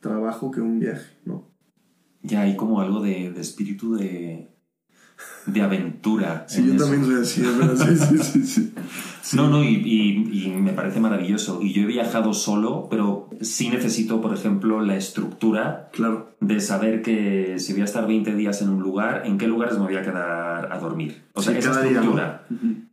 trabajo 0.01 0.51
que 0.51 0.61
un 0.61 0.81
viaje, 0.81 1.16
¿no? 1.25 1.49
Ya 2.23 2.42
hay 2.42 2.57
como 2.57 2.81
algo 2.81 3.01
de, 3.01 3.33
de 3.33 3.40
espíritu 3.40 3.94
de, 3.94 4.49
de 5.47 5.62
aventura. 5.62 6.44
Sí, 6.49 6.66
yo 6.66 6.75
eso. 6.75 6.85
también 6.85 7.05
soy 7.05 7.23
así, 7.23 7.42
verdad, 7.42 7.77
sí, 7.77 8.18
sí, 8.18 8.42
sí, 8.47 8.75
sí. 9.30 9.36
No, 9.36 9.48
no, 9.48 9.62
y, 9.62 9.68
y- 9.84 10.44
y 10.46 10.50
me 10.50 10.72
parece 10.72 11.00
maravilloso. 11.00 11.60
Y 11.62 11.72
yo 11.72 11.82
he 11.82 11.86
viajado 11.86 12.32
solo, 12.32 12.86
pero 12.90 13.28
sí 13.40 13.68
necesito, 13.68 14.20
por 14.20 14.32
ejemplo, 14.34 14.80
la 14.80 14.96
estructura 14.96 15.90
Claro, 15.92 16.34
de 16.40 16.60
saber 16.60 17.02
que 17.02 17.58
si 17.58 17.72
voy 17.72 17.82
a 17.82 17.84
estar 17.84 18.06
20 18.06 18.34
días 18.34 18.62
en 18.62 18.70
un 18.70 18.80
lugar, 18.82 19.22
en 19.26 19.38
qué 19.38 19.46
lugares 19.46 19.76
me 19.78 19.84
voy 19.84 19.96
a 19.96 20.02
quedar 20.02 20.72
a 20.72 20.78
dormir. 20.78 21.24
O 21.34 21.42
sea, 21.42 21.52
Sí, 21.52 21.58
esa 21.58 21.72
día, 21.82 21.90
¿no? 21.92 21.98
estructura. 21.98 22.46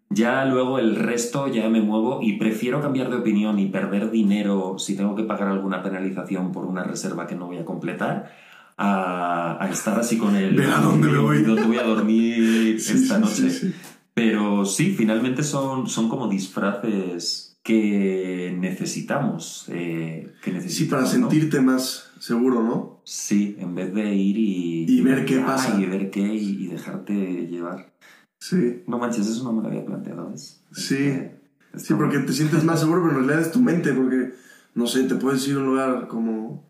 Ya 0.10 0.46
luego 0.46 0.80
el 0.80 0.96
resto 0.96 1.48
ya 1.48 1.68
me 1.68 1.82
muevo 1.82 2.20
y 2.22 2.38
prefiero 2.38 2.80
cambiar 2.82 3.10
de 3.10 3.18
opinión 3.18 3.58
y 3.60 3.66
perder 3.68 4.12
dinero 4.12 4.76
si 4.78 4.96
tengo 4.96 5.16
que 5.16 5.24
pagar 5.24 5.48
alguna 5.50 5.82
penalización 5.84 6.52
por 6.52 6.66
una 6.66 6.84
reserva 6.84 7.28
que 7.28 7.36
no 7.36 7.48
voy 7.48 7.58
a 7.58 7.66
completar 7.66 8.32
a, 8.78 9.58
a 9.64 9.70
estar 9.70 9.98
así 10.00 10.18
con 10.18 10.36
el... 10.36 10.56
Ve 10.56 10.66
a 10.68 10.80
dónde 10.80 11.08
me 11.10 11.18
voy. 11.18 11.42
¿Dónde 11.44 11.64
voy 11.64 11.78
a 11.78 11.84
dormir 11.84 12.80
Sí, 12.80 12.94
esta 12.94 13.16
sí, 13.16 13.22
noche? 13.44 13.74
Sí, 14.16 14.22
sí. 14.22 14.32
Pero 14.32 14.66
sí, 14.66 14.92
finalmente 14.92 15.44
son, 15.44 15.88
son 15.88 16.10
como 16.10 16.28
disfraces 16.28 17.58
que 17.64 18.56
necesitamos. 18.58 19.66
eh, 19.70 20.32
que 20.44 20.52
Sí, 20.52 20.58
necesitamos 20.58 21.10
para 21.10 21.20
¿no? 21.20 21.30
sentirte 21.30 21.62
más 21.62 22.12
seguro, 22.20 22.64
¿no? 22.64 23.02
Sí, 23.04 23.56
en 23.60 23.76
vez 23.76 23.94
de 23.94 24.14
ir 24.14 24.38
y... 24.38 24.86
Y 24.88 25.02
ver 25.02 25.26
qué 25.26 25.40
pasa. 25.40 25.80
Y 25.80 25.86
ver 25.86 26.10
qué 26.12 26.22
y, 26.22 26.64
y 26.64 26.68
dejarte 26.68 27.14
llevar. 27.14 27.94
Sí, 28.40 28.84
No 28.88 29.00
manches, 29.00 29.28
eso 29.28 29.44
no 29.44 29.54
me 29.54 29.62
lo 29.64 29.70
había 29.70 29.86
planteado, 29.86 30.30
¿ves? 30.30 30.64
Sí. 30.72 30.96
Este, 30.98 31.40
sí, 31.78 31.94
porque 31.96 32.20
te 32.20 32.34
sientes 32.34 32.64
más 32.64 32.80
seguro, 32.80 33.02
pero 33.04 33.20
en 33.20 33.26
realidad 33.28 33.48
es 33.48 33.52
tu 33.52 33.62
mente, 33.62 33.92
porque, 33.94 34.34
no 34.76 34.86
sé, 34.88 35.04
te 35.06 35.16
puedes 35.16 35.48
ir 35.48 35.56
a 35.56 35.60
un 35.60 35.66
lugar 35.66 36.08
como, 36.08 36.70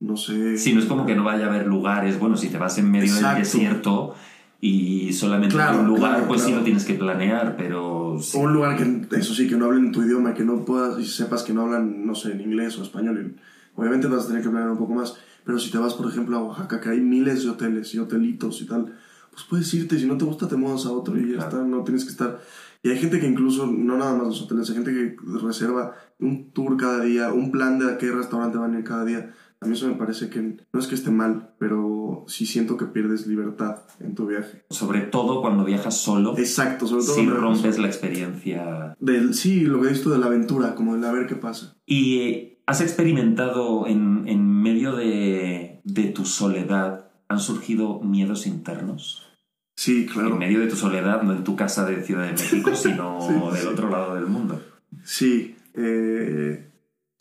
no 0.00 0.16
sé... 0.16 0.58
Sí, 0.58 0.72
no 0.72 0.80
es 0.80 0.86
como 0.86 1.06
que 1.06 1.14
no 1.14 1.22
vaya 1.22 1.46
a 1.46 1.48
haber 1.50 1.66
lugares. 1.68 2.18
Bueno, 2.18 2.36
si 2.36 2.48
te 2.48 2.58
vas 2.58 2.76
en 2.78 2.90
medio 2.90 3.04
Exacto. 3.14 3.28
del 3.34 3.44
desierto 3.44 4.14
y 4.64 5.12
solamente 5.12 5.56
Claro, 5.56 5.80
un 5.80 5.88
lugar, 5.88 6.12
claro, 6.12 6.28
pues 6.28 6.42
sí 6.42 6.46
claro. 6.46 6.60
lo 6.60 6.64
tienes 6.64 6.84
que 6.84 6.94
planear, 6.94 7.56
pero... 7.56 8.16
sí. 8.20 8.38
Un 8.38 8.52
lugar 8.52 8.76
que, 8.76 9.16
eso 9.18 9.34
sí, 9.34 9.48
que 9.48 9.56
no 9.56 9.64
hablen 9.64 9.90
tu 9.90 10.04
idioma, 10.04 10.34
que 10.34 10.44
no 10.44 10.64
puedas, 10.64 11.00
y 11.00 11.04
sepas 11.04 11.42
que 11.42 11.52
no 11.52 11.62
hablan, 11.62 12.06
no 12.06 12.14
sé, 12.14 12.30
en 12.30 12.42
inglés 12.42 12.78
o 12.78 12.84
español. 12.84 13.34
obviamente 13.74 14.06
vas 14.06 14.24
a 14.24 14.28
tener 14.28 14.40
que 14.40 14.48
planear 14.48 14.70
un 14.70 14.78
poco 14.78 14.94
más. 14.94 15.16
Pero 15.44 15.58
si 15.58 15.72
te 15.72 15.78
vas, 15.78 15.94
por 15.94 16.08
ejemplo, 16.08 16.36
a 16.36 16.44
Oaxaca, 16.44 16.80
que 16.80 16.90
hay 16.90 17.00
miles 17.00 17.42
de 17.42 17.50
hoteles 17.50 17.92
y 17.92 17.98
hotelitos 17.98 18.62
y 18.62 18.66
tal, 18.66 18.96
pues 19.32 19.42
puedes 19.50 19.74
irte. 19.74 19.98
Si 19.98 20.06
no 20.06 20.16
te 20.16 20.24
gusta, 20.24 20.46
te 20.46 20.54
mudas 20.54 20.86
a 20.86 20.92
otro 20.92 21.18
y 21.18 21.32
ya 21.32 21.40
está. 21.40 21.58
No 21.64 21.82
tienes 21.82 22.04
que 22.04 22.12
estar. 22.12 22.40
Y 22.84 22.90
hay 22.90 22.98
gente 22.98 23.18
que 23.18 23.26
incluso, 23.26 23.66
no 23.66 23.98
nada 23.98 24.14
más 24.14 24.28
los 24.28 24.42
hoteles, 24.42 24.70
hay 24.70 24.76
gente 24.76 24.92
que 24.92 25.16
reserva 25.44 25.96
un 26.20 26.52
tour 26.52 26.76
cada 26.76 27.00
día, 27.02 27.32
un 27.32 27.50
plan 27.50 27.80
de 27.80 27.90
a 27.90 27.98
qué 27.98 28.12
restaurante 28.12 28.58
van 28.58 28.76
a 28.76 28.78
ir 28.78 28.84
cada 28.84 29.04
día. 29.04 29.34
A 29.62 29.66
mí 29.66 29.72
eso 29.74 29.86
me 29.86 29.94
parece 29.94 30.28
que 30.28 30.40
no 30.72 30.80
es 30.80 30.86
que 30.86 30.94
esté 30.96 31.10
mal, 31.10 31.54
pero 31.58 32.24
sí 32.26 32.46
siento 32.46 32.76
que 32.76 32.86
pierdes 32.86 33.26
libertad 33.26 33.76
en 34.00 34.14
tu 34.14 34.26
viaje. 34.26 34.64
Sobre 34.70 35.02
todo 35.02 35.40
cuando 35.40 35.64
viajas 35.64 35.96
solo. 35.96 36.36
Exacto, 36.36 36.86
sobre 36.86 37.04
todo 37.04 37.14
Si 37.14 37.26
rompes 37.28 37.78
la 37.78 37.86
experiencia. 37.86 38.96
Del, 38.98 39.34
sí, 39.34 39.60
lo 39.60 39.80
que 39.80 39.88
he 39.88 39.90
visto 39.92 40.10
de 40.10 40.18
la 40.18 40.26
aventura, 40.26 40.74
como 40.74 40.96
el 40.96 41.04
a 41.04 41.12
ver 41.12 41.26
qué 41.26 41.36
pasa. 41.36 41.76
¿Y 41.86 42.58
has 42.66 42.80
experimentado 42.80 43.86
en, 43.86 44.24
en 44.26 44.62
medio 44.62 44.94
de, 44.96 45.80
de 45.84 46.04
tu 46.08 46.24
soledad, 46.24 47.10
han 47.28 47.38
surgido 47.40 48.00
miedos 48.00 48.46
internos? 48.46 49.28
Sí, 49.76 50.06
claro. 50.06 50.30
En 50.34 50.38
medio 50.38 50.60
de 50.60 50.66
tu 50.66 50.76
soledad, 50.76 51.22
no 51.22 51.32
en 51.32 51.44
tu 51.44 51.56
casa 51.56 51.84
de 51.86 52.02
Ciudad 52.02 52.26
de 52.26 52.32
México, 52.32 52.70
sino 52.74 53.18
Sí, 53.20 53.32
del 53.34 53.62
sí. 53.62 53.66
otro 53.68 53.88
lado 53.90 54.14
del 54.16 54.26
mundo. 54.26 54.60
Sí, 55.04 55.56
eh, 55.74 56.68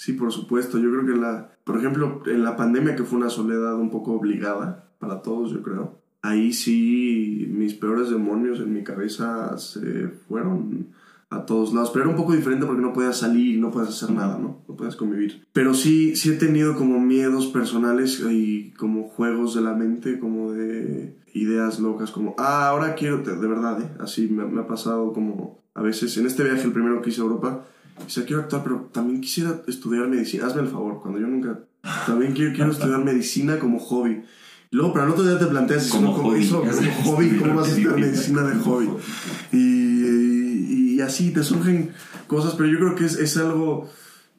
sí, 0.02 0.14
por 0.14 0.32
supuesto. 0.32 0.80
Yo 0.80 0.90
creo 0.90 1.06
que 1.06 1.22
la, 1.22 1.52
por 1.64 1.78
ejemplo, 1.78 2.24
en 2.26 2.44
la 2.44 2.58
pandemia 2.58 2.96
que 2.96 3.04
fue 3.04 3.20
una 3.20 3.30
soledad 3.30 3.76
un 3.76 3.92
poco 3.92 4.14
obligada 4.14 4.90
para 4.98 5.22
todos, 5.22 5.52
yo 5.52 5.62
creo. 5.62 6.02
Ahí 6.24 6.54
sí, 6.54 7.48
mis 7.52 7.76
peores 7.76 8.10
demonios 8.10 8.60
en 8.60 8.74
mi 8.74 8.84
cabeza 8.84 9.56
se 9.60 10.08
fueron 10.28 10.88
a 11.30 11.46
todos 11.46 11.72
lados. 11.76 11.92
Pero 11.92 12.06
era 12.06 12.12
un 12.12 12.18
poco 12.18 12.34
diferente 12.34 12.66
porque 12.66 12.82
no 12.82 12.94
podías 12.94 13.20
salir, 13.20 13.60
no 13.60 13.70
podías 13.70 13.90
hacer 13.90 14.16
nada, 14.16 14.40
¿no? 14.40 14.64
No 14.68 14.76
podías 14.76 14.96
convivir. 14.96 15.46
Pero 15.54 15.76
sí, 15.76 16.16
sí 16.16 16.32
he 16.32 16.36
tenido 16.36 16.76
como 16.76 17.00
miedos 17.00 17.46
personales 17.48 18.24
y 18.28 18.72
como 18.72 19.04
juegos 19.04 19.54
de 19.54 19.62
la 19.62 19.76
mente, 19.76 20.20
como 20.20 20.52
de 20.52 21.16
ideas 21.34 21.80
locas, 21.80 22.10
como, 22.10 22.34
ah, 22.40 22.70
ahora 22.70 22.96
quiero, 22.96 23.20
de 23.20 23.48
verdad, 23.48 23.80
¿eh? 23.80 23.92
Así 24.00 24.28
me, 24.28 24.46
me 24.46 24.62
ha 24.62 24.68
pasado 24.68 25.14
como 25.14 25.62
a 25.74 25.82
veces, 25.82 26.18
en 26.18 26.26
este 26.26 26.44
viaje, 26.44 26.64
el 26.64 26.74
primero 26.74 27.02
que 27.02 27.12
hice 27.12 27.22
a 27.22 27.24
Europa, 27.24 27.66
Dice, 28.06 28.26
quiero 28.26 28.42
actuar, 28.42 28.64
pero 28.64 28.90
también 28.92 29.22
quisiera 29.22 29.62
estudiar 29.68 30.08
medicina. 30.08 30.48
Hazme 30.48 30.62
el 30.62 30.68
favor, 30.68 31.00
cuando 31.02 31.20
yo 31.20 31.28
nunca... 31.28 31.60
También 32.06 32.34
quiero, 32.34 32.54
quiero 32.54 32.72
estudiar 32.72 33.04
medicina 33.04 33.58
como 33.60 33.80
hobby. 33.80 34.24
Luego, 34.72 34.94
para 34.94 35.06
el 35.06 35.12
otro 35.12 35.24
día 35.24 35.38
te 35.38 35.48
planteas, 35.48 35.88
Como 35.90 36.14
hobby. 36.14 36.44
eso, 36.44 36.62
como 36.62 36.72
hobby, 37.16 37.38
¿cómo 37.38 37.56
vas 37.56 37.68
a 37.68 37.72
estudiar 37.72 38.00
medicina 38.00 38.44
de 38.44 38.56
hobby? 38.60 38.90
Y, 39.52 39.58
y, 39.58 40.96
y 40.96 41.02
así 41.02 41.32
te 41.32 41.44
surgen 41.44 41.92
cosas, 42.28 42.56
pero 42.56 42.70
yo 42.70 42.78
creo 42.78 42.96
que 42.96 43.06
es, 43.06 43.18
es 43.18 43.36
algo 43.38 43.90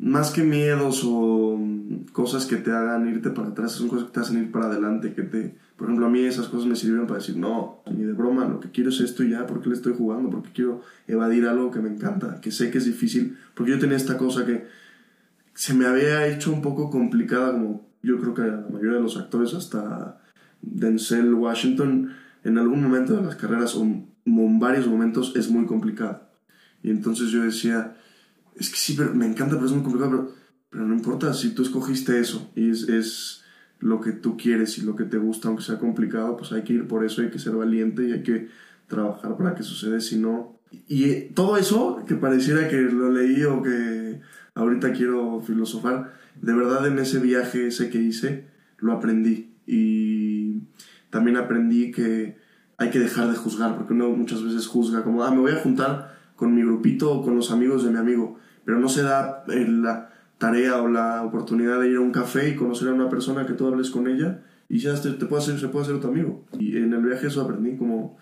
más 0.02 0.32
que 0.32 0.42
miedos 0.42 1.02
o 1.04 1.60
cosas 2.12 2.46
que 2.46 2.56
te 2.56 2.72
hagan 2.72 3.08
irte 3.08 3.30
para 3.30 3.48
atrás, 3.48 3.70
son 3.70 3.88
cosas 3.88 4.06
que 4.06 4.12
te 4.12 4.20
hacen 4.20 4.42
ir 4.42 4.50
para 4.50 4.66
adelante, 4.66 5.14
que 5.14 5.22
te... 5.22 5.54
Por 5.76 5.86
ejemplo, 5.86 6.06
a 6.06 6.10
mí 6.10 6.20
esas 6.24 6.48
cosas 6.48 6.66
me 6.66 6.74
sirvieron 6.74 7.06
para 7.06 7.20
decir, 7.20 7.36
no, 7.36 7.82
ni 7.86 8.02
de 8.02 8.12
broma, 8.12 8.46
lo 8.46 8.58
que 8.58 8.70
quiero 8.70 8.90
es 8.90 9.00
esto 9.00 9.22
y 9.22 9.30
ya, 9.30 9.46
porque 9.46 9.68
le 9.68 9.76
estoy 9.76 9.94
jugando, 9.96 10.28
porque 10.28 10.50
quiero 10.52 10.82
evadir 11.06 11.46
algo 11.46 11.70
que 11.70 11.80
me 11.80 11.88
encanta, 11.88 12.40
que 12.40 12.50
sé 12.50 12.70
que 12.70 12.78
es 12.78 12.84
difícil, 12.84 13.38
porque 13.54 13.70
yo 13.70 13.78
tenía 13.78 13.96
esta 13.96 14.18
cosa 14.18 14.44
que 14.44 14.66
se 15.54 15.72
me 15.72 15.86
había 15.86 16.26
hecho 16.26 16.52
un 16.52 16.62
poco 16.62 16.90
complicada, 16.90 17.52
como 17.52 17.86
yo 18.02 18.18
creo 18.18 18.34
que 18.34 18.42
la 18.42 18.66
mayoría 18.72 18.96
de 18.96 19.02
los 19.02 19.16
actores, 19.16 19.54
hasta 19.54 20.20
Denzel 20.62 21.32
Washington, 21.32 22.10
en 22.42 22.58
algún 22.58 22.82
momento 22.82 23.16
de 23.16 23.22
las 23.22 23.36
carreras 23.36 23.76
o 23.76 23.82
en 23.82 24.58
varios 24.58 24.88
momentos 24.88 25.34
es 25.36 25.48
muy 25.48 25.66
complicado. 25.66 26.22
Y 26.82 26.90
entonces 26.90 27.30
yo 27.30 27.44
decía, 27.44 27.96
es 28.56 28.70
que 28.70 28.76
sí, 28.76 28.94
pero 28.96 29.14
me 29.14 29.26
encanta, 29.26 29.54
pero 29.54 29.66
es 29.66 29.72
muy 29.72 29.82
complicado, 29.82 30.10
pero, 30.10 30.34
pero 30.70 30.86
no 30.86 30.94
importa, 30.94 31.34
si 31.34 31.54
tú 31.54 31.62
escogiste 31.62 32.20
eso 32.20 32.50
y 32.54 32.70
es, 32.70 32.88
es 32.88 33.44
lo 33.80 34.00
que 34.00 34.12
tú 34.12 34.36
quieres 34.36 34.78
y 34.78 34.82
lo 34.82 34.94
que 34.94 35.04
te 35.04 35.18
gusta, 35.18 35.48
aunque 35.48 35.64
sea 35.64 35.78
complicado, 35.78 36.36
pues 36.36 36.52
hay 36.52 36.62
que 36.62 36.74
ir 36.74 36.86
por 36.86 37.04
eso, 37.04 37.20
hay 37.20 37.30
que 37.30 37.38
ser 37.38 37.54
valiente 37.54 38.08
y 38.08 38.12
hay 38.12 38.22
que 38.22 38.48
trabajar 38.86 39.36
para 39.36 39.54
que 39.54 39.62
suceda, 39.62 40.00
si 40.00 40.18
no... 40.18 40.58
Y 40.88 41.04
eh, 41.04 41.32
todo 41.34 41.56
eso, 41.56 42.02
que 42.06 42.14
pareciera 42.14 42.68
que 42.68 42.76
lo 42.76 43.10
leí 43.10 43.42
o 43.44 43.62
que 43.62 44.20
ahorita 44.54 44.92
quiero 44.92 45.40
filosofar, 45.40 46.14
de 46.40 46.54
verdad 46.54 46.86
en 46.86 46.98
ese 46.98 47.18
viaje 47.18 47.66
ese 47.66 47.90
que 47.90 47.98
hice, 47.98 48.46
lo 48.78 48.92
aprendí. 48.92 49.54
Y 49.66 50.62
también 51.10 51.36
aprendí 51.36 51.90
que 51.90 52.36
hay 52.78 52.90
que 52.90 53.00
dejar 53.00 53.28
de 53.30 53.36
juzgar, 53.36 53.76
porque 53.76 53.92
uno 53.92 54.10
muchas 54.10 54.42
veces 54.42 54.66
juzga 54.66 55.02
como, 55.02 55.24
ah, 55.24 55.30
me 55.30 55.40
voy 55.40 55.52
a 55.52 55.60
juntar 55.60 56.18
con 56.36 56.54
mi 56.54 56.62
grupito 56.62 57.12
o 57.12 57.22
con 57.22 57.36
los 57.36 57.50
amigos 57.50 57.84
de 57.84 57.90
mi 57.90 57.98
amigo, 57.98 58.38
pero 58.64 58.78
no 58.78 58.88
se 58.88 59.02
da 59.02 59.44
eh, 59.48 59.66
la 59.68 60.10
tarea 60.38 60.82
o 60.82 60.88
la 60.88 61.22
oportunidad 61.22 61.80
de 61.80 61.90
ir 61.90 61.96
a 61.96 62.00
un 62.00 62.10
café 62.10 62.48
y 62.48 62.56
conocer 62.56 62.88
a 62.88 62.94
una 62.94 63.08
persona 63.08 63.46
que 63.46 63.52
tú 63.52 63.66
hables 63.66 63.90
con 63.90 64.08
ella 64.08 64.42
y 64.68 64.78
ya 64.78 65.00
te, 65.00 65.10
te 65.12 65.26
puede 65.26 65.42
hacer, 65.42 65.60
se 65.60 65.68
puede 65.68 65.84
hacer 65.84 66.00
tu 66.00 66.08
amigo. 66.08 66.44
Y 66.58 66.76
en 66.76 66.92
el 66.92 67.02
viaje 67.02 67.28
eso 67.28 67.42
aprendí, 67.42 67.76
como 67.76 68.16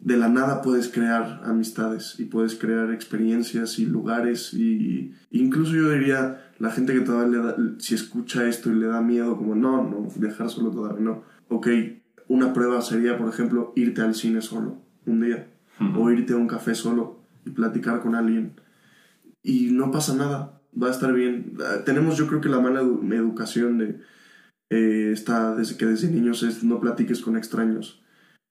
de 0.00 0.16
la 0.16 0.28
nada 0.28 0.62
puedes 0.62 0.88
crear 0.88 1.40
amistades 1.44 2.14
y 2.18 2.26
puedes 2.26 2.54
crear 2.54 2.92
experiencias 2.92 3.78
y 3.78 3.86
lugares 3.86 4.54
y 4.54 5.12
incluso 5.32 5.74
yo 5.74 5.90
diría 5.90 6.52
la 6.58 6.70
gente 6.70 6.94
que 6.94 7.00
todavía 7.00 7.38
le 7.38 7.44
da, 7.44 7.56
si 7.78 7.94
escucha 7.94 8.46
esto 8.46 8.70
y 8.70 8.76
le 8.76 8.86
da 8.86 9.00
miedo 9.00 9.36
como 9.36 9.54
no, 9.54 9.82
no, 9.82 10.08
dejar 10.16 10.48
solo 10.48 10.70
todavía 10.70 11.00
no. 11.00 11.24
Ok, 11.48 11.68
una 12.28 12.52
prueba 12.52 12.80
sería 12.82 13.18
por 13.18 13.28
ejemplo 13.28 13.72
irte 13.74 14.02
al 14.02 14.14
cine 14.14 14.42
solo 14.42 14.78
un 15.06 15.22
día 15.22 15.48
o 15.96 16.10
irte 16.10 16.32
a 16.32 16.36
un 16.36 16.48
café 16.48 16.74
solo 16.74 17.20
y 17.44 17.50
platicar 17.50 18.00
con 18.00 18.14
alguien 18.14 18.54
y 19.42 19.70
no 19.70 19.90
pasa 19.90 20.14
nada, 20.14 20.60
va 20.80 20.88
a 20.88 20.90
estar 20.90 21.12
bien. 21.12 21.54
Ah, 21.60 21.84
Tenemos 21.84 22.16
yo 22.16 22.26
creo 22.26 22.40
que 22.40 22.48
la 22.48 22.60
mala 22.60 22.82
edu- 22.82 23.12
educación 23.14 23.78
de 23.78 24.00
eh, 24.70 25.10
está 25.12 25.54
desde 25.54 25.76
que 25.76 25.86
desde 25.86 26.10
niños 26.10 26.42
es 26.42 26.64
no 26.64 26.80
platiques 26.80 27.20
con 27.20 27.36
extraños. 27.36 28.02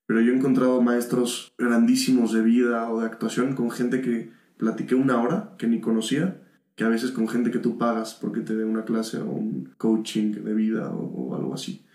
Pero 0.08 0.22
yo 0.22 0.32
he 0.32 0.36
encontrado 0.36 0.82
maestros 0.82 1.54
grandísimos 1.58 2.32
de 2.32 2.42
vida 2.42 2.90
o 2.92 3.02
de 3.02 3.08
actuación 3.08 3.56
con 3.56 3.72
gente 3.72 4.02
que 4.02 4.32
platiqué 4.58 4.96
una 4.96 5.22
hora 5.22 5.56
que 5.58 5.68
ni 5.68 5.82
conocía, 5.82 6.42
que 6.76 6.84
a 6.84 6.90
veces 6.90 7.12
con 7.12 7.28
gente 7.28 7.52
que 7.52 7.60
tú 7.60 7.78
pagas 7.78 8.14
porque 8.14 8.42
te 8.42 8.56
dé 8.56 8.66
una 8.66 8.86
clase 8.86 9.18
o 9.20 9.26
un 9.32 9.74
coaching 9.78 10.32
de 10.34 10.54
vida 10.54 10.90
o, 10.92 11.02
o 11.32 11.36
algo 11.36 11.54
así. 11.56 11.86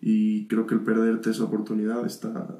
Y 0.00 0.46
creo 0.48 0.66
que 0.66 0.74
el 0.74 0.80
perderte 0.82 1.30
esa 1.30 1.44
oportunidad 1.44 2.04
está 2.04 2.56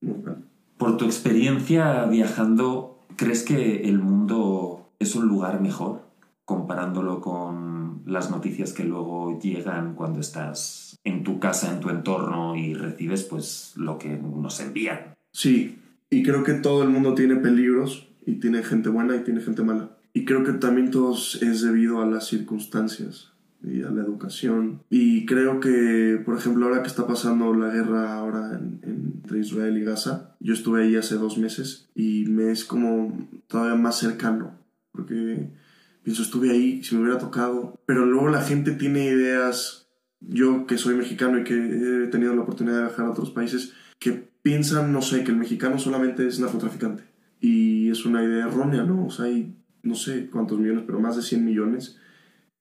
muy 0.00 0.18
mal. 0.22 0.44
Por 0.82 0.96
tu 0.96 1.04
experiencia 1.04 2.06
viajando, 2.06 3.06
¿crees 3.14 3.44
que 3.44 3.88
el 3.88 4.00
mundo 4.00 4.90
es 4.98 5.14
un 5.14 5.28
lugar 5.28 5.60
mejor 5.60 6.02
comparándolo 6.44 7.20
con 7.20 8.02
las 8.04 8.32
noticias 8.32 8.72
que 8.72 8.82
luego 8.82 9.38
llegan 9.38 9.94
cuando 9.94 10.18
estás 10.18 10.98
en 11.04 11.22
tu 11.22 11.38
casa, 11.38 11.72
en 11.72 11.78
tu 11.78 11.88
entorno 11.88 12.56
y 12.56 12.74
recibes 12.74 13.22
pues 13.22 13.74
lo 13.76 13.96
que 13.96 14.08
nos 14.08 14.58
envían? 14.58 15.14
Sí, 15.30 15.78
y 16.10 16.24
creo 16.24 16.42
que 16.42 16.54
todo 16.54 16.82
el 16.82 16.88
mundo 16.88 17.14
tiene 17.14 17.36
peligros 17.36 18.08
y 18.26 18.40
tiene 18.40 18.64
gente 18.64 18.88
buena 18.88 19.14
y 19.14 19.22
tiene 19.22 19.40
gente 19.40 19.62
mala. 19.62 19.90
Y 20.12 20.24
creo 20.24 20.42
que 20.42 20.54
también 20.54 20.90
todo 20.90 21.14
es 21.14 21.62
debido 21.62 22.02
a 22.02 22.06
las 22.06 22.26
circunstancias 22.26 23.31
y 23.64 23.82
a 23.82 23.90
la 23.90 24.02
educación. 24.02 24.82
Y 24.90 25.24
creo 25.26 25.60
que, 25.60 26.20
por 26.24 26.36
ejemplo, 26.36 26.66
ahora 26.66 26.82
que 26.82 26.88
está 26.88 27.06
pasando 27.06 27.54
la 27.54 27.72
guerra 27.72 28.14
ahora 28.14 28.58
en- 28.58 28.80
en- 28.82 29.12
entre 29.22 29.38
Israel 29.38 29.76
y 29.78 29.84
Gaza, 29.84 30.34
yo 30.40 30.52
estuve 30.52 30.82
ahí 30.82 30.96
hace 30.96 31.14
dos 31.16 31.38
meses 31.38 31.88
y 31.94 32.24
me 32.26 32.50
es 32.50 32.64
como 32.64 33.28
todavía 33.46 33.76
más 33.76 33.98
cercano, 33.98 34.52
porque 34.90 35.48
pienso, 36.02 36.22
estuve 36.22 36.50
ahí, 36.50 36.82
si 36.82 36.94
me 36.96 37.02
hubiera 37.02 37.18
tocado, 37.18 37.80
pero 37.86 38.04
luego 38.06 38.28
la 38.28 38.42
gente 38.42 38.72
tiene 38.72 39.04
ideas, 39.06 39.86
yo 40.20 40.66
que 40.66 40.76
soy 40.78 40.94
mexicano 40.96 41.38
y 41.38 41.44
que 41.44 41.54
he 41.54 42.06
tenido 42.08 42.34
la 42.34 42.42
oportunidad 42.42 42.76
de 42.78 42.82
viajar 42.86 43.06
a 43.06 43.10
otros 43.10 43.30
países, 43.30 43.72
que 44.00 44.28
piensan, 44.42 44.92
no 44.92 45.02
sé, 45.02 45.22
que 45.22 45.30
el 45.30 45.36
mexicano 45.36 45.78
solamente 45.78 46.26
es 46.26 46.40
narcotraficante. 46.40 47.04
Y 47.40 47.90
es 47.90 48.04
una 48.04 48.24
idea 48.24 48.46
errónea, 48.46 48.82
¿no? 48.84 49.06
O 49.06 49.10
sea, 49.10 49.26
hay 49.26 49.54
no 49.84 49.94
sé 49.94 50.28
cuántos 50.30 50.58
millones, 50.60 50.84
pero 50.86 51.00
más 51.00 51.16
de 51.16 51.22
100 51.22 51.44
millones. 51.44 51.98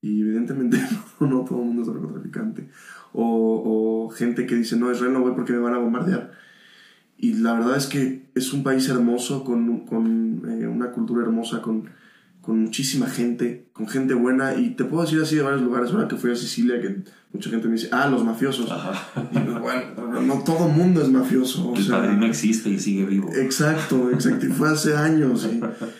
Y 0.01 0.21
evidentemente 0.21 0.79
no, 1.19 1.27
no 1.27 1.45
todo 1.45 1.59
el 1.59 1.65
mundo 1.67 1.81
es 1.83 1.87
narcotraficante. 1.87 2.69
O, 3.13 4.05
o 4.05 4.09
gente 4.09 4.45
que 4.45 4.55
dice, 4.55 4.75
no, 4.77 4.91
Israel 4.91 5.13
no 5.13 5.21
voy 5.21 5.33
porque 5.35 5.53
me 5.53 5.59
van 5.59 5.73
a 5.73 5.79
bombardear. 5.79 6.31
Y 7.17 7.33
la 7.35 7.53
verdad 7.53 7.77
es 7.77 7.85
que 7.85 8.23
es 8.33 8.51
un 8.53 8.63
país 8.63 8.89
hermoso, 8.89 9.43
con, 9.43 9.85
con 9.85 10.41
eh, 10.49 10.65
una 10.67 10.91
cultura 10.91 11.21
hermosa, 11.23 11.61
con, 11.61 11.89
con 12.41 12.59
muchísima 12.63 13.05
gente, 13.05 13.67
con 13.73 13.87
gente 13.87 14.15
buena. 14.15 14.55
Y 14.55 14.71
te 14.71 14.85
puedo 14.85 15.03
decir 15.03 15.19
así 15.21 15.35
de 15.35 15.43
varios 15.43 15.61
lugares. 15.61 15.91
Ahora 15.91 16.07
que 16.07 16.15
fui 16.15 16.31
a 16.31 16.35
Sicilia, 16.35 16.81
que 16.81 17.03
mucha 17.31 17.51
gente 17.51 17.67
me 17.67 17.73
dice, 17.73 17.89
ah, 17.91 18.07
los 18.09 18.25
mafiosos. 18.25 18.67
Y 19.33 19.37
pues, 19.37 19.59
bueno, 19.59 20.21
no 20.23 20.39
todo 20.43 20.67
mundo 20.67 21.01
es 21.03 21.09
mafioso. 21.09 21.69
o 21.69 21.75
El 21.75 21.83
sea, 21.83 21.97
padrino 22.01 22.25
existe 22.25 22.69
y 22.71 22.79
sigue 22.79 23.05
vivo. 23.05 23.29
Exacto, 23.35 24.09
exacto. 24.09 24.47
Y 24.47 24.49
fue 24.49 24.69
hace 24.69 24.95
años. 24.95 25.47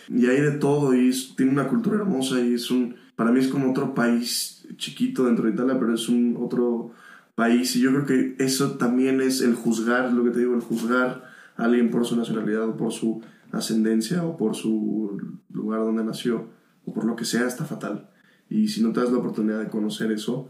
Y, 0.10 0.22
y 0.22 0.26
hay 0.26 0.42
de 0.42 0.52
todo. 0.54 0.96
Y 0.96 1.10
es- 1.10 1.36
tiene 1.36 1.52
una 1.52 1.68
cultura 1.68 1.98
hermosa. 1.98 2.40
Y 2.42 2.56
es 2.56 2.72
un. 2.72 2.96
Para 3.15 3.32
mí 3.32 3.39
es 3.39 3.47
como 3.47 3.71
otro 3.71 3.93
país 3.93 4.67
chiquito 4.78 5.26
dentro 5.26 5.45
de 5.45 5.52
Italia, 5.52 5.78
pero 5.80 5.93
es 5.93 6.10
un 6.10 6.38
otro 6.39 6.91
país. 7.36 7.76
Y 7.76 7.82
yo 7.82 7.91
creo 7.91 8.06
que 8.06 8.43
eso 8.43 8.78
también 8.78 9.21
es 9.21 9.41
el 9.41 9.56
juzgar, 9.56 10.12
lo 10.13 10.24
que 10.24 10.32
te 10.32 10.39
digo, 10.39 10.56
el 10.56 10.62
juzgar 10.62 11.24
a 11.58 11.65
alguien 11.65 11.91
por 11.91 12.06
su 12.06 12.15
nacionalidad 12.15 12.69
o 12.69 12.78
por 12.78 12.91
su 12.91 13.21
ascendencia 13.52 14.24
o 14.24 14.38
por 14.38 14.56
su 14.56 15.39
lugar 15.50 15.82
donde 15.82 16.04
nació 16.04 16.50
o 16.86 16.93
por 16.93 17.06
lo 17.06 17.15
que 17.15 17.26
sea, 17.26 17.47
está 17.47 17.65
fatal. 17.65 18.10
Y 18.50 18.67
si 18.69 18.82
no 18.82 18.91
te 18.91 19.02
das 19.02 19.12
la 19.12 19.19
oportunidad 19.19 19.60
de 19.60 19.69
conocer 19.69 20.12
eso, 20.12 20.50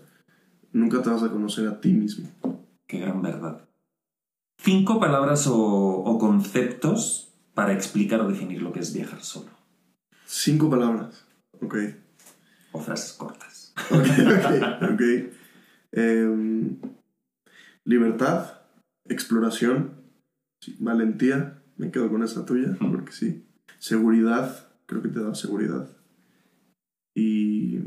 nunca 0.72 1.02
te 1.02 1.10
vas 1.10 1.24
a 1.24 1.32
conocer 1.32 1.68
a 1.68 1.80
ti 1.82 1.94
mismo. 1.94 2.30
Qué 2.88 3.00
gran 3.00 3.22
verdad. 3.22 3.68
Cinco 4.58 5.00
palabras 5.00 5.48
o, 5.48 5.58
o 5.58 6.18
conceptos 6.20 7.34
para 7.54 7.74
explicar 7.74 8.22
o 8.22 8.28
definir 8.28 8.62
lo 8.62 8.72
que 8.72 8.80
es 8.80 8.94
viajar 8.94 9.22
solo. 9.24 9.50
Cinco 10.26 10.70
palabras. 10.70 11.26
Ok. 11.62 11.76
O 12.72 12.80
frases 12.80 13.14
cortas. 13.14 13.74
Ok, 13.90 14.08
ok, 14.38 14.94
ok. 14.94 15.02
Em, 15.94 16.78
libertad, 17.86 18.62
exploración, 19.06 19.96
sí, 20.64 20.78
valentía, 20.80 21.62
me 21.78 21.92
quedo 21.92 22.10
con 22.10 22.24
esa 22.24 22.46
tuya, 22.46 22.78
porque 22.80 23.12
sí. 23.12 23.46
Seguridad, 23.80 24.70
creo 24.86 25.02
que 25.02 25.10
te 25.10 25.22
da 25.22 25.34
seguridad. 25.36 25.90
Y 27.16 27.80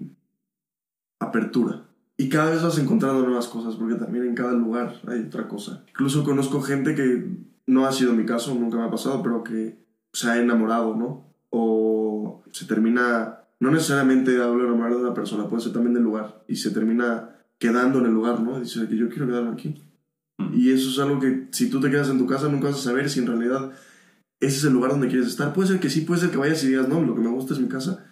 apertura. 1.20 1.84
Y 2.16 2.28
cada 2.28 2.50
vez 2.50 2.62
vas 2.62 2.78
encontrando 2.78 3.24
nuevas 3.24 3.48
cosas, 3.48 3.74
porque 3.76 3.96
también 3.96 4.24
en 4.24 4.34
cada 4.34 4.52
lugar 4.52 5.00
hay 5.08 5.20
otra 5.20 5.48
cosa. 5.48 5.84
Incluso 5.88 6.22
conozco 6.24 6.60
gente 6.60 6.94
que 6.94 7.28
no 7.66 7.86
ha 7.86 7.92
sido 7.92 8.12
mi 8.12 8.24
caso, 8.24 8.54
nunca 8.54 8.76
me 8.76 8.84
ha 8.84 8.90
pasado, 8.90 9.22
pero 9.22 9.42
que 9.42 9.78
se 10.12 10.30
ha 10.30 10.40
enamorado, 10.40 10.94
¿no? 10.94 11.24
O 11.50 12.42
se 12.52 12.66
termina, 12.66 13.43
no 13.64 13.70
necesariamente 13.70 14.32
de 14.32 14.42
hablar 14.42 14.66
enamorar 14.66 14.92
de 14.92 15.00
una 15.00 15.14
persona, 15.14 15.48
puede 15.48 15.62
ser 15.62 15.72
también 15.72 15.94
del 15.94 16.02
lugar, 16.02 16.44
y 16.46 16.56
se 16.56 16.70
termina 16.70 17.30
quedando 17.58 17.98
en 17.98 18.06
el 18.06 18.12
lugar, 18.12 18.40
¿no? 18.40 18.60
Dice 18.60 18.86
que 18.86 18.96
yo 18.96 19.08
quiero 19.08 19.26
quedarme 19.26 19.52
aquí. 19.52 19.82
Mm. 20.36 20.54
Y 20.54 20.70
eso 20.70 20.90
es 20.90 20.98
algo 20.98 21.18
que 21.18 21.48
si 21.50 21.70
tú 21.70 21.80
te 21.80 21.90
quedas 21.90 22.10
en 22.10 22.18
tu 22.18 22.26
casa 22.26 22.48
nunca 22.48 22.68
vas 22.68 22.76
a 22.76 22.82
saber 22.82 23.08
si 23.08 23.20
en 23.20 23.26
realidad 23.26 23.70
ese 24.38 24.58
es 24.58 24.64
el 24.64 24.74
lugar 24.74 24.90
donde 24.90 25.08
quieres 25.08 25.28
estar. 25.28 25.54
Puede 25.54 25.68
ser 25.68 25.80
que 25.80 25.88
sí, 25.88 26.02
puede 26.02 26.20
ser 26.20 26.30
que 26.30 26.36
vayas 26.36 26.62
y 26.62 26.68
digas, 26.68 26.88
no, 26.88 27.00
lo 27.02 27.14
que 27.14 27.22
me 27.22 27.30
gusta 27.30 27.54
es 27.54 27.60
mi 27.60 27.68
casa, 27.68 28.04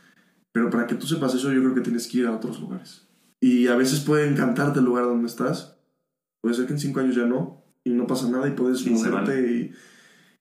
pero 0.53 0.71
para 0.71 0.87
que 0.87 0.95
tú 0.95 1.07
sepas 1.07 1.35
eso 1.35 1.53
yo 1.53 1.61
creo 1.61 1.75
que 1.75 1.83
tienes 1.83 2.09
que 2.09 2.19
ir 2.19 2.27
a 2.27 2.33
otros 2.33 2.59
lugares. 2.59 3.07
Y 3.39 3.67
a 3.67 3.77
veces 3.77 4.01
puede 4.01 4.27
encantarte 4.27 4.79
el 4.79 4.87
lugar 4.87 5.05
donde 5.05 5.27
estás, 5.27 5.77
puede 6.41 6.55
ser 6.55 6.67
que 6.67 6.73
en 6.73 6.79
cinco 6.79 7.01
años 7.01 7.15
ya 7.15 7.27
no, 7.27 7.63
y 7.85 7.91
no 7.91 8.07
pasa 8.07 8.31
nada 8.31 8.49
y 8.49 8.53
puedes 8.53 8.79
Sí, 8.79 8.89
moverte 8.89 9.53
y, 9.53 9.73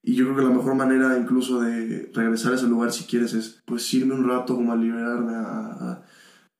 y 0.02 0.14
yo 0.14 0.24
creo 0.24 0.36
que 0.36 0.42
la 0.42 0.50
mejor 0.50 0.74
manera 0.74 1.16
incluso 1.18 1.60
de 1.60 2.10
regresar 2.14 2.52
a 2.52 2.56
ese 2.56 2.66
lugar 2.66 2.92
si 2.92 3.04
quieres 3.04 3.34
es 3.34 3.62
pues 3.64 3.92
irme 3.94 4.14
un 4.14 4.28
rato 4.28 4.56
como 4.56 4.72
a 4.72 4.76
liberarme, 4.76 5.34
a, 5.34 5.40
a- 5.40 6.04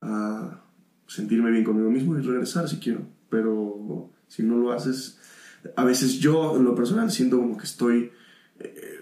a 0.01 0.63
sentirme 1.07 1.51
bien 1.51 1.63
conmigo 1.63 1.89
mismo 1.89 2.17
y 2.17 2.21
regresar 2.21 2.67
si 2.69 2.77
quiero. 2.77 3.01
Pero 3.29 4.11
si 4.27 4.43
no 4.43 4.57
lo 4.57 4.71
haces, 4.71 5.19
a 5.75 5.83
veces 5.85 6.19
yo 6.19 6.55
en 6.57 6.63
lo 6.65 6.75
personal 6.75 7.11
siento 7.11 7.37
como 7.37 7.57
que 7.57 7.65
estoy 7.65 8.11
eh, 8.59 8.99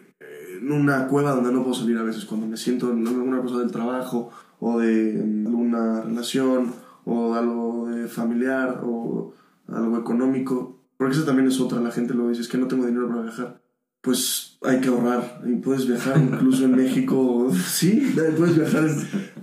en 0.59 0.71
una 0.71 1.07
cueva 1.07 1.31
donde 1.31 1.51
no 1.51 1.61
puedo 1.63 1.75
salir 1.75 1.97
a 1.97 2.03
veces 2.03 2.25
cuando 2.25 2.47
me 2.47 2.57
siento 2.57 2.91
en 2.91 3.05
alguna 3.07 3.41
cosa 3.41 3.59
del 3.59 3.71
trabajo 3.71 4.31
o 4.59 4.79
de 4.79 5.21
mm, 5.23 5.47
alguna 5.47 6.01
relación 6.03 6.73
o 7.05 7.33
algo 7.35 7.89
de 7.89 8.07
familiar 8.07 8.81
o 8.83 9.33
algo 9.67 9.97
económico. 9.97 10.79
Porque 10.97 11.15
eso 11.15 11.25
también 11.25 11.47
es 11.47 11.59
otra, 11.59 11.79
la 11.81 11.91
gente 11.91 12.13
lo 12.13 12.29
dice, 12.29 12.41
es 12.41 12.47
que 12.47 12.57
no 12.59 12.67
tengo 12.67 12.85
dinero 12.85 13.07
para 13.09 13.23
viajar. 13.23 13.60
Pues 14.01 14.57
hay 14.63 14.81
que 14.81 14.89
ahorrar 14.89 15.41
y 15.45 15.55
puedes 15.55 15.87
viajar 15.87 16.19
incluso 16.19 16.65
en 16.65 16.75
México. 16.75 17.51
Sí, 17.67 18.13
puedes 18.37 18.55
viajar, 18.55 18.89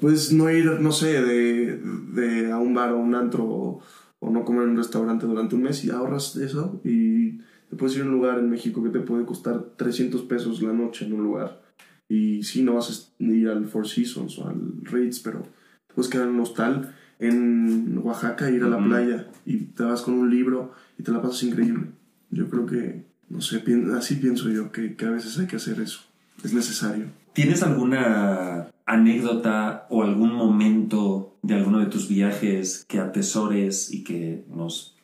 puedes 0.00 0.32
no 0.32 0.50
ir, 0.50 0.80
no 0.80 0.92
sé, 0.92 1.22
de, 1.22 1.80
de 2.12 2.52
a 2.52 2.58
un 2.58 2.74
bar 2.74 2.92
o 2.92 2.98
un 2.98 3.14
antro 3.14 3.44
o, 3.44 3.82
o 4.18 4.30
no 4.30 4.44
comer 4.44 4.64
en 4.64 4.70
un 4.70 4.76
restaurante 4.76 5.26
durante 5.26 5.54
un 5.54 5.62
mes 5.62 5.84
y 5.84 5.90
ahorras 5.90 6.36
eso 6.36 6.80
y 6.84 7.38
te 7.70 7.76
puedes 7.76 7.96
ir 7.96 8.02
a 8.02 8.06
un 8.06 8.12
lugar 8.12 8.38
en 8.38 8.50
México 8.50 8.82
que 8.82 8.90
te 8.90 9.00
puede 9.00 9.24
costar 9.24 9.72
300 9.76 10.22
pesos 10.22 10.62
la 10.62 10.72
noche 10.72 11.04
en 11.06 11.12
un 11.12 11.22
lugar. 11.22 11.62
Y 12.08 12.42
sí, 12.42 12.62
no 12.62 12.74
vas 12.74 13.12
a 13.20 13.22
ir 13.22 13.48
al 13.48 13.66
Four 13.66 13.86
Seasons 13.86 14.38
o 14.38 14.48
al 14.48 14.80
Ritz, 14.82 15.20
pero 15.20 15.42
te 15.86 15.94
puedes 15.94 16.10
quedar 16.10 16.26
en 16.26 16.34
un 16.34 16.40
hostal 16.40 16.94
en 17.18 17.98
Oaxaca, 18.02 18.50
ir 18.50 18.62
a 18.62 18.68
la 18.68 18.82
playa 18.82 19.28
y 19.44 19.56
te 19.58 19.82
vas 19.82 20.02
con 20.02 20.14
un 20.14 20.30
libro 20.30 20.72
y 20.98 21.02
te 21.02 21.10
la 21.10 21.20
pasas 21.20 21.42
increíble. 21.42 21.88
Yo 22.30 22.48
creo 22.48 22.66
que, 22.66 23.06
no 23.30 23.40
sé, 23.40 23.62
así 23.96 24.16
pienso 24.16 24.48
yo, 24.48 24.72
que, 24.72 24.96
que 24.96 25.04
a 25.06 25.10
veces 25.10 25.38
hay 25.38 25.46
que 25.46 25.56
hacer 25.56 25.80
eso. 25.80 26.00
Es 26.42 26.52
necesario. 26.54 27.06
¿Tienes 27.32 27.62
alguna 27.62 28.68
anécdota 28.86 29.86
o 29.90 30.02
algún 30.02 30.32
momento 30.32 31.36
de 31.42 31.54
alguno 31.54 31.78
de 31.80 31.86
tus 31.86 32.08
viajes 32.08 32.84
que 32.88 32.98
atesores 32.98 33.92
y 33.92 34.02
que 34.04 34.44
nos 34.48 34.96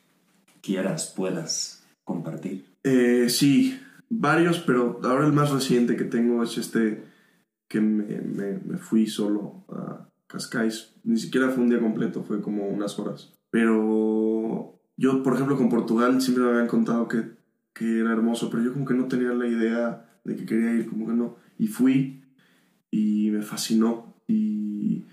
quieras, 0.61 1.13
puedas 1.15 1.85
compartir? 2.03 2.65
Eh, 2.83 3.27
sí, 3.29 3.79
varios, 4.09 4.59
pero 4.59 4.99
ahora 5.03 5.25
el 5.25 5.33
más 5.33 5.51
reciente 5.51 5.95
que 5.95 6.03
tengo 6.05 6.43
es 6.43 6.57
este 6.57 7.03
que 7.67 7.81
me, 7.81 8.21
me- 8.21 8.59
me 8.59 8.77
fui 8.77 9.07
solo 9.07 9.65
a 9.69 10.07
Cascais. 10.27 10.93
Ni 11.03 11.17
siquiera 11.17 11.49
fue 11.49 11.63
un 11.63 11.69
día 11.69 11.79
completo, 11.79 12.23
fue 12.23 12.41
como 12.41 12.67
unas 12.67 12.97
horas. 12.99 13.33
Pero 13.49 14.79
yo, 14.97 15.23
por 15.23 15.33
ejemplo, 15.35 15.57
con 15.57 15.69
Portugal 15.69 16.21
siempre 16.21 16.43
me 16.43 16.49
habían 16.51 16.67
contado 16.67 17.07
que, 17.07 17.23
que 17.75 17.99
era 17.99 18.13
hermoso, 18.13 18.49
pero 18.49 18.63
yo 18.63 18.73
como 18.73 18.85
que 18.85 18.93
no 18.93 19.07
tenía 19.07 19.33
la 19.33 19.45
idea 19.45 20.19
de 20.23 20.35
que 20.35 20.45
quería 20.45 20.73
ir, 20.73 20.89
como 20.89 21.07
que 21.07 21.13
no. 21.13 21.35
Y 21.59 21.67
fui 21.67 22.23
y 22.89 23.29
me 23.31 23.41
fascinó. 23.41 24.15
Y 24.27 25.03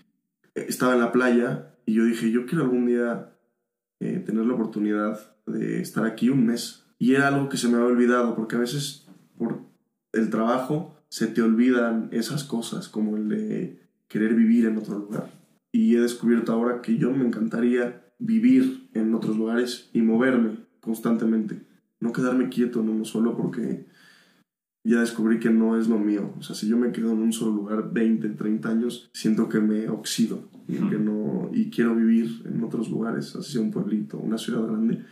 estaba 0.54 0.94
en 0.94 1.00
la 1.00 1.12
playa 1.12 1.74
y 1.84 1.94
yo 1.94 2.04
dije, 2.04 2.30
yo 2.30 2.46
quiero 2.46 2.64
algún 2.64 2.86
día 2.86 3.32
eh, 4.00 4.22
tener 4.24 4.46
la 4.46 4.54
oportunidad 4.54 5.36
de 5.44 5.82
estar 5.82 6.06
aquí 6.06 6.30
un 6.30 6.46
mes. 6.46 6.86
Y 7.00 7.16
era 7.16 7.28
algo 7.28 7.48
que 7.48 7.56
se 7.56 7.68
me 7.68 7.74
había 7.74 7.88
olvidado, 7.88 8.36
porque 8.36 8.54
a 8.54 8.60
veces 8.60 9.08
por 9.36 9.62
el 10.12 10.30
trabajo 10.30 10.96
se 11.08 11.26
te 11.26 11.42
olvidan 11.42 12.10
esas 12.12 12.44
cosas, 12.44 12.88
como 12.88 13.16
el 13.16 13.28
de 13.28 13.82
querer 14.06 14.34
vivir 14.34 14.66
en 14.66 14.78
otro 14.78 14.98
lugar. 14.98 15.32
Y 15.72 15.96
he 15.96 16.00
descubierto 16.00 16.52
ahora 16.52 16.80
que 16.80 16.96
yo 16.96 17.10
me 17.10 17.26
encantaría 17.26 18.04
vivir 18.20 18.88
en 18.94 19.12
otros 19.14 19.36
lugares 19.36 19.90
y 19.92 20.00
moverme 20.02 20.58
constantemente. 20.80 21.71
No 22.02 22.12
quedarme 22.12 22.48
quieto 22.48 22.80
en 22.80 22.88
uno 22.88 23.04
solo 23.04 23.36
porque 23.36 23.86
ya 24.84 25.00
descubrí 25.00 25.38
que 25.38 25.50
no 25.50 25.78
es 25.78 25.86
lo 25.86 25.98
mío. 25.98 26.34
O 26.36 26.42
sea, 26.42 26.56
si 26.56 26.66
yo 26.66 26.76
me 26.76 26.90
quedo 26.90 27.12
en 27.12 27.18
un 27.18 27.32
solo 27.32 27.52
lugar 27.52 27.92
20, 27.92 28.28
30 28.30 28.68
años, 28.68 29.08
siento 29.12 29.48
que 29.48 29.60
me 29.60 29.88
oxido 29.88 30.48
y, 30.66 30.74
que 30.88 30.98
no, 30.98 31.48
y 31.52 31.70
quiero 31.70 31.94
vivir 31.94 32.42
en 32.44 32.62
otros 32.64 32.90
lugares, 32.90 33.36
así 33.36 33.52
sea 33.52 33.60
un 33.60 33.70
pueblito, 33.70 34.18
una 34.18 34.36
ciudad 34.36 34.66
grande. 34.66 35.04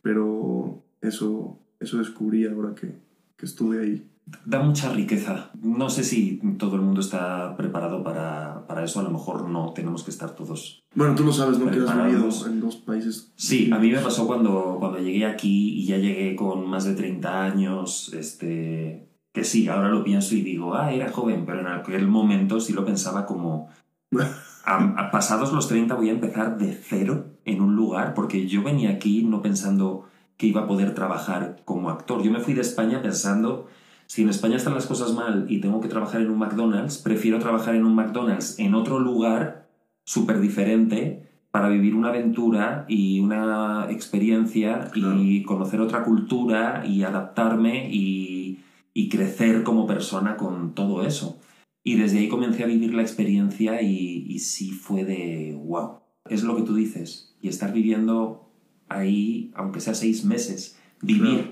Pero 0.00 0.82
eso, 1.02 1.58
eso 1.78 1.98
descubrí 1.98 2.46
ahora 2.46 2.74
que, 2.74 2.94
que 3.36 3.44
estuve 3.44 3.80
ahí. 3.80 4.06
Da 4.44 4.60
mucha 4.62 4.90
riqueza. 4.92 5.50
No 5.62 5.90
sé 5.90 6.04
si 6.04 6.40
todo 6.58 6.76
el 6.76 6.82
mundo 6.82 7.00
está 7.00 7.56
preparado 7.56 8.02
para, 8.04 8.66
para 8.66 8.84
eso. 8.84 9.00
A 9.00 9.02
lo 9.02 9.10
mejor 9.10 9.48
no, 9.48 9.72
tenemos 9.72 10.02
que 10.04 10.10
estar 10.10 10.30
todos. 10.34 10.82
Bueno, 10.94 11.14
tú 11.14 11.24
lo 11.24 11.32
sabes, 11.32 11.58
¿no? 11.58 11.70
Que 11.70 11.78
has 11.80 11.96
vivido 12.04 12.28
en 12.46 12.60
dos 12.60 12.76
países. 12.76 13.32
Sí, 13.36 13.70
a 13.72 13.78
mí 13.78 13.90
me 13.90 13.98
pasó 13.98 14.26
cuando, 14.26 14.76
cuando 14.78 14.98
llegué 14.98 15.26
aquí 15.26 15.80
y 15.80 15.86
ya 15.86 15.96
llegué 15.98 16.36
con 16.36 16.68
más 16.68 16.84
de 16.84 16.94
30 16.94 17.42
años. 17.44 18.12
Este, 18.14 19.08
que 19.32 19.44
sí, 19.44 19.68
ahora 19.68 19.88
lo 19.88 20.04
pienso 20.04 20.34
y 20.34 20.42
digo, 20.42 20.74
ah, 20.74 20.92
era 20.92 21.10
joven, 21.10 21.44
pero 21.46 21.60
en 21.60 21.66
aquel 21.68 22.06
momento 22.08 22.60
sí 22.60 22.72
lo 22.72 22.84
pensaba 22.84 23.26
como. 23.26 23.68
a- 24.64 24.94
a 24.98 25.10
pasados 25.10 25.52
los 25.52 25.68
30 25.68 25.94
voy 25.94 26.08
a 26.10 26.12
empezar 26.12 26.58
de 26.58 26.72
cero 26.74 27.26
en 27.44 27.60
un 27.62 27.74
lugar, 27.76 28.14
porque 28.14 28.46
yo 28.46 28.62
venía 28.62 28.90
aquí 28.90 29.22
no 29.24 29.40
pensando 29.42 30.06
que 30.36 30.46
iba 30.46 30.62
a 30.62 30.66
poder 30.66 30.94
trabajar 30.94 31.62
como 31.64 31.90
actor. 31.90 32.22
Yo 32.22 32.30
me 32.30 32.40
fui 32.40 32.54
de 32.54 32.60
España 32.62 33.02
pensando, 33.02 33.66
si 34.10 34.22
en 34.22 34.28
España 34.28 34.56
están 34.56 34.74
las 34.74 34.88
cosas 34.88 35.14
mal 35.14 35.46
y 35.48 35.60
tengo 35.60 35.80
que 35.80 35.86
trabajar 35.86 36.20
en 36.20 36.30
un 36.30 36.38
McDonald's, 36.40 36.98
prefiero 36.98 37.38
trabajar 37.38 37.76
en 37.76 37.84
un 37.84 37.94
McDonald's 37.94 38.58
en 38.58 38.74
otro 38.74 38.98
lugar 38.98 39.68
súper 40.04 40.40
diferente 40.40 41.30
para 41.52 41.68
vivir 41.68 41.94
una 41.94 42.08
aventura 42.08 42.86
y 42.88 43.20
una 43.20 43.86
experiencia 43.88 44.90
y 44.96 45.44
conocer 45.44 45.80
otra 45.80 46.02
cultura 46.02 46.84
y 46.84 47.04
adaptarme 47.04 47.88
y, 47.88 48.58
y 48.94 49.08
crecer 49.10 49.62
como 49.62 49.86
persona 49.86 50.36
con 50.36 50.74
todo 50.74 51.06
eso. 51.06 51.38
Y 51.84 51.94
desde 51.94 52.18
ahí 52.18 52.26
comencé 52.26 52.64
a 52.64 52.66
vivir 52.66 52.92
la 52.92 53.02
experiencia 53.02 53.80
y, 53.80 54.26
y 54.28 54.40
sí 54.40 54.72
fue 54.72 55.04
de 55.04 55.56
wow. 55.64 56.00
Es 56.28 56.42
lo 56.42 56.56
que 56.56 56.62
tú 56.62 56.74
dices. 56.74 57.36
Y 57.40 57.46
estar 57.46 57.72
viviendo 57.72 58.50
ahí, 58.88 59.52
aunque 59.54 59.78
sea 59.78 59.94
seis 59.94 60.24
meses, 60.24 60.80
vivir. 61.00 61.42
Claro. 61.42 61.49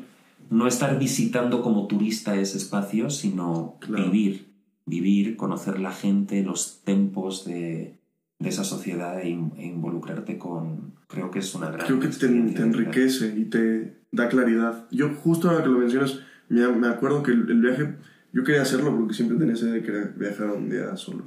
No 0.50 0.66
estar 0.66 0.98
visitando 0.98 1.62
como 1.62 1.86
turista 1.86 2.34
ese 2.36 2.58
espacio, 2.58 3.10
sino 3.10 3.76
Claro. 3.80 4.04
vivir. 4.04 4.48
Vivir, 4.86 5.36
conocer 5.36 5.78
la 5.80 5.92
gente, 5.92 6.42
los 6.42 6.80
tempos 6.82 7.44
de, 7.44 7.98
de 8.38 8.48
esa 8.48 8.64
sociedad 8.64 9.20
e, 9.20 9.28
in- 9.28 9.52
e 9.58 9.66
involucrarte 9.66 10.38
con... 10.38 10.94
Creo 11.08 11.30
que 11.30 11.40
es 11.40 11.54
una 11.54 11.70
gran... 11.70 11.86
Creo 11.86 12.00
que 12.00 12.08
te, 12.08 12.28
te 12.28 12.62
enriquece 12.62 13.34
y 13.36 13.44
te 13.44 13.98
da 14.12 14.28
claridad. 14.28 14.86
Yo 14.90 15.10
justo 15.10 15.50
ahora 15.50 15.62
que 15.62 15.68
lo 15.68 15.78
mencionas, 15.78 16.20
me, 16.48 16.66
me 16.68 16.88
acuerdo 16.88 17.22
que 17.22 17.32
el, 17.32 17.50
el 17.50 17.60
viaje, 17.60 17.96
yo 18.32 18.44
quería 18.44 18.62
hacerlo 18.62 18.96
porque 18.96 19.12
siempre 19.12 19.36
tenía 19.36 19.52
esa 19.54 19.66
idea 19.66 19.74
de 19.74 19.82
querer 19.82 20.14
viajar 20.16 20.50
un 20.52 20.70
día 20.70 20.96
solo. 20.96 21.24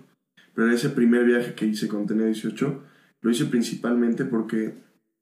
Pero 0.55 0.71
ese 0.71 0.89
primer 0.89 1.23
viaje 1.25 1.53
que 1.53 1.67
hice 1.67 1.87
cuando 1.87 2.07
tenía 2.07 2.25
18, 2.25 2.83
lo 3.21 3.29
hice 3.29 3.45
principalmente 3.45 4.25
porque 4.25 4.73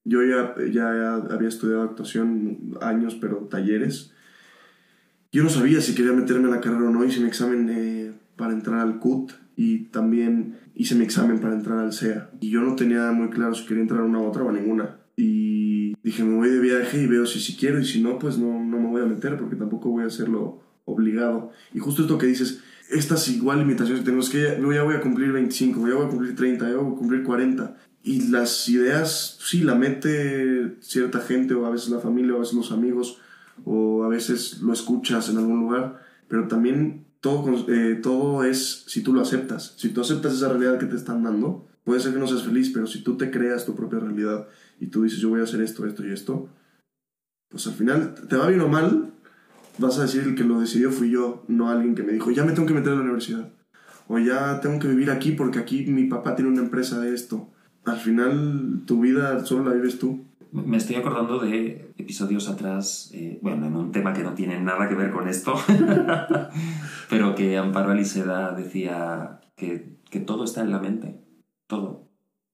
yo 0.03 0.23
ya, 0.23 0.55
ya 0.71 1.15
había 1.15 1.47
estudiado 1.47 1.83
actuación 1.83 2.77
años, 2.81 3.17
pero 3.19 3.47
talleres. 3.49 4.13
Yo 5.31 5.43
no 5.43 5.49
sabía 5.49 5.81
si 5.81 5.93
quería 5.93 6.13
meterme 6.13 6.47
a 6.47 6.55
la 6.55 6.61
carrera 6.61 6.89
o 6.89 6.91
no, 6.91 7.05
hice 7.05 7.19
mi 7.19 7.27
examen 7.27 7.69
eh, 7.69 8.13
para 8.35 8.53
entrar 8.53 8.79
al 8.79 8.99
CUT 8.99 9.33
y 9.55 9.85
también 9.85 10.57
hice 10.73 10.95
mi 10.95 11.03
examen 11.03 11.39
para 11.39 11.53
entrar 11.53 11.79
al 11.79 11.93
SEA. 11.93 12.31
Y 12.39 12.49
yo 12.49 12.61
no 12.61 12.75
tenía 12.75 13.11
muy 13.11 13.29
claro 13.29 13.53
si 13.53 13.65
quería 13.65 13.83
entrar 13.83 14.01
a 14.01 14.05
una 14.05 14.19
u 14.19 14.25
otra 14.25 14.43
o 14.43 14.49
a 14.49 14.53
ninguna. 14.53 14.97
Y 15.15 15.95
dije, 16.01 16.23
me 16.23 16.35
voy 16.35 16.49
de 16.49 16.59
viaje 16.59 17.01
y 17.01 17.07
veo 17.07 17.25
si, 17.25 17.39
si 17.39 17.55
quiero 17.55 17.79
y 17.79 17.85
si 17.85 18.01
no, 18.01 18.17
pues 18.17 18.37
no, 18.37 18.63
no 18.63 18.79
me 18.79 18.87
voy 18.87 19.01
a 19.01 19.05
meter 19.05 19.37
porque 19.37 19.57
tampoco 19.57 19.89
voy 19.89 20.03
a 20.03 20.07
hacerlo 20.07 20.63
obligado. 20.85 21.51
Y 21.73 21.79
justo 21.79 22.03
esto 22.03 22.17
que 22.17 22.25
dices, 22.25 22.63
estas 22.89 23.27
igual 23.27 23.59
limitaciones 23.59 24.01
que 24.01 24.09
tengo, 24.09 24.21
es 24.21 24.29
que 24.29 24.41
ya, 24.41 24.57
ya 24.57 24.83
voy 24.83 24.95
a 24.95 25.01
cumplir 25.01 25.31
25, 25.31 25.87
ya 25.87 25.95
voy 25.95 26.05
a 26.05 26.09
cumplir 26.09 26.35
30, 26.35 26.69
ya 26.69 26.77
voy 26.77 26.93
a 26.93 26.97
cumplir 26.97 27.23
40. 27.23 27.75
Y 28.01 28.29
las 28.29 28.67
ideas, 28.69 29.37
sí, 29.41 29.61
la 29.61 29.75
mete 29.75 30.77
cierta 30.81 31.19
gente, 31.19 31.53
o 31.53 31.65
a 31.65 31.69
veces 31.69 31.89
la 31.89 31.99
familia, 31.99 32.33
o 32.33 32.37
a 32.37 32.39
veces 32.39 32.55
los 32.55 32.71
amigos, 32.71 33.19
o 33.65 34.03
a 34.03 34.07
veces 34.07 34.61
lo 34.61 34.73
escuchas 34.73 35.29
en 35.29 35.37
algún 35.37 35.59
lugar, 35.59 36.01
pero 36.27 36.47
también 36.47 37.05
todo, 37.21 37.65
eh, 37.69 37.99
todo 38.01 38.43
es 38.43 38.85
si 38.87 39.01
tú 39.01 39.13
lo 39.13 39.21
aceptas. 39.21 39.73
Si 39.77 39.89
tú 39.89 40.01
aceptas 40.01 40.33
esa 40.33 40.49
realidad 40.49 40.79
que 40.79 40.85
te 40.85 40.95
están 40.95 41.23
dando, 41.23 41.67
puede 41.83 41.99
ser 41.99 42.13
que 42.13 42.19
no 42.19 42.27
seas 42.27 42.43
feliz, 42.43 42.71
pero 42.73 42.87
si 42.87 43.03
tú 43.03 43.17
te 43.17 43.31
creas 43.31 43.65
tu 43.65 43.75
propia 43.75 43.99
realidad 43.99 44.47
y 44.79 44.87
tú 44.87 45.03
dices 45.03 45.19
yo 45.19 45.29
voy 45.29 45.41
a 45.41 45.43
hacer 45.43 45.61
esto, 45.61 45.85
esto 45.85 46.05
y 46.05 46.11
esto, 46.11 46.49
pues 47.49 47.67
al 47.67 47.73
final, 47.73 48.13
te 48.13 48.37
va 48.37 48.47
bien 48.47 48.61
o 48.61 48.67
mal, 48.67 49.11
vas 49.79 49.97
a 49.97 50.03
decir 50.03 50.23
el 50.23 50.35
que 50.35 50.43
lo 50.43 50.59
decidió 50.59 50.91
fui 50.91 51.09
yo, 51.09 51.43
no 51.47 51.69
alguien 51.69 51.95
que 51.95 52.03
me 52.03 52.13
dijo 52.13 52.31
ya 52.31 52.45
me 52.45 52.51
tengo 52.51 52.67
que 52.67 52.73
meter 52.73 52.93
a 52.93 52.95
la 52.95 53.01
universidad. 53.01 53.51
O 54.07 54.17
ya 54.17 54.59
tengo 54.59 54.79
que 54.79 54.87
vivir 54.87 55.11
aquí 55.11 55.33
porque 55.33 55.59
aquí 55.59 55.85
mi 55.85 56.05
papá 56.05 56.35
tiene 56.35 56.51
una 56.51 56.61
empresa 56.61 56.99
de 56.99 57.13
esto. 57.13 57.51
Al 57.91 57.97
final, 57.99 58.81
tu 58.85 59.01
vida 59.01 59.45
solo 59.45 59.69
la 59.69 59.75
vives 59.75 59.99
tú. 59.99 60.25
Me 60.51 60.77
estoy 60.77 60.95
acordando 60.95 61.37
de 61.39 61.91
episodios 61.97 62.49
atrás, 62.49 63.11
eh, 63.13 63.37
bueno, 63.41 63.67
en 63.67 63.75
un 63.75 63.91
tema 63.91 64.13
que 64.13 64.23
no 64.23 64.33
tiene 64.33 64.59
nada 64.59 64.89
que 64.89 64.95
ver 64.95 65.11
con 65.11 65.27
esto, 65.29 65.53
pero 67.09 67.35
que 67.35 67.57
Amparo 67.57 67.91
Aliseda 67.91 68.53
decía 68.55 69.41
que, 69.55 69.97
que 70.09 70.19
todo 70.19 70.43
está 70.43 70.61
en 70.61 70.71
la 70.71 70.79
mente, 70.79 71.19
todo. 71.67 72.07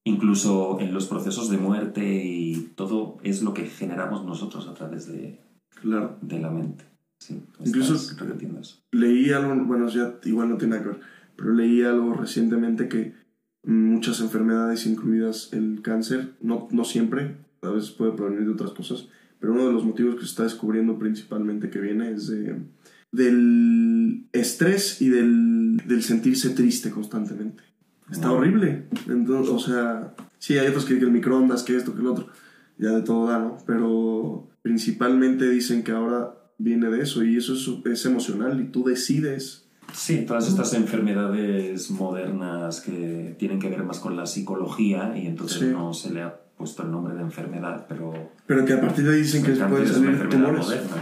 Incluso 0.04 0.78
en 0.80 0.94
los 0.94 1.06
procesos 1.06 1.50
de 1.50 1.58
muerte 1.58 2.22
y 2.24 2.72
todo 2.76 3.18
es 3.22 3.42
lo 3.42 3.54
que 3.54 3.66
generamos 3.66 4.24
nosotros 4.24 4.68
a 4.68 4.74
través 4.74 5.08
de, 5.10 5.40
Claro. 5.80 6.16
de 6.20 6.38
la 6.38 6.50
mente. 6.50 6.84
Sí, 7.18 7.42
Incluso- 7.64 8.14
repitiendo 8.24 8.60
eso. 8.60 8.78
Leí 8.92 9.32
algo, 9.32 9.54
bueno, 9.64 9.88
ya 9.88 10.14
igual 10.24 10.50
no 10.50 10.58
tiene 10.58 10.76
nada 10.76 10.82
que 10.84 10.96
ver, 10.98 11.00
pero 11.34 11.52
leí 11.54 11.82
algo 11.82 12.12
recientemente 12.14 12.88
que 12.88 13.14
muchas 13.66 14.20
enfermedades, 14.20 14.86
incluidas 14.86 15.52
el 15.52 15.80
cáncer, 15.82 16.32
no, 16.40 16.68
no 16.70 16.84
siempre, 16.84 17.36
a 17.62 17.68
veces 17.70 17.90
puede 17.90 18.12
provenir 18.12 18.44
de 18.46 18.52
otras 18.52 18.70
cosas, 18.70 19.08
pero 19.40 19.52
uno 19.52 19.66
de 19.66 19.72
los 19.72 19.84
motivos 19.84 20.14
que 20.14 20.22
se 20.22 20.28
está 20.28 20.44
descubriendo 20.44 20.98
principalmente 20.98 21.68
que 21.68 21.80
viene 21.80 22.10
es 22.12 22.28
de- 22.28 22.62
del 23.12 24.26
estrés 24.32 25.00
y 25.02 25.08
del, 25.08 25.78
del 25.86 26.02
sentirse 26.02 26.50
triste 26.50 26.90
constantemente. 26.90 27.62
Está 28.10 28.28
Wow. 28.28 28.38
horrible. 28.38 28.84
Entonces, 29.08 29.52
o 29.52 29.58
sea, 29.58 30.14
sí, 30.38 30.56
hay 30.58 30.68
otros 30.68 30.84
que 30.84 30.98
que 30.98 31.04
el 31.04 31.10
microondas, 31.10 31.62
que 31.62 31.76
esto, 31.76 31.92
que 31.94 32.00
el 32.00 32.06
otro, 32.06 32.28
ya 32.78 32.90
de 32.90 33.02
todo 33.02 33.26
da, 33.28 33.38
¿no? 33.38 33.58
Pero 33.66 34.48
principalmente 34.62 35.48
dicen 35.48 35.82
que 35.82 35.92
ahora 35.92 36.34
viene 36.58 36.88
de 36.90 37.02
eso 37.02 37.24
y 37.24 37.36
eso 37.36 37.54
es, 37.54 37.68
es 37.92 38.06
emocional 38.06 38.60
y 38.60 38.68
tú 38.68 38.84
decides. 38.84 39.65
Sí, 39.96 40.24
todas 40.26 40.46
estas 40.46 40.74
enfermedades 40.74 41.90
modernas 41.90 42.80
que 42.82 43.34
tienen 43.38 43.58
que 43.58 43.68
ver 43.70 43.82
más 43.82 43.98
con 43.98 44.14
la 44.16 44.26
psicología 44.26 45.16
y 45.16 45.26
entonces 45.26 45.58
Sí. 45.60 45.66
no 45.72 45.94
se 45.94 46.12
le 46.12 46.22
ha 46.22 46.36
puesto 46.58 46.82
el 46.82 46.90
nombre 46.90 47.14
de 47.14 47.22
enfermedad, 47.22 47.86
pero 47.88 48.12
Pero 48.46 48.64
que 48.64 48.74
a 48.74 48.80
partir 48.80 49.04
de 49.06 49.14
ahí 49.14 49.22
dicen 49.22 49.42
que 49.42 49.52
pueden 49.52 49.88
salir 49.88 50.28
tumores. 50.28 50.60
moderna. 50.66 50.96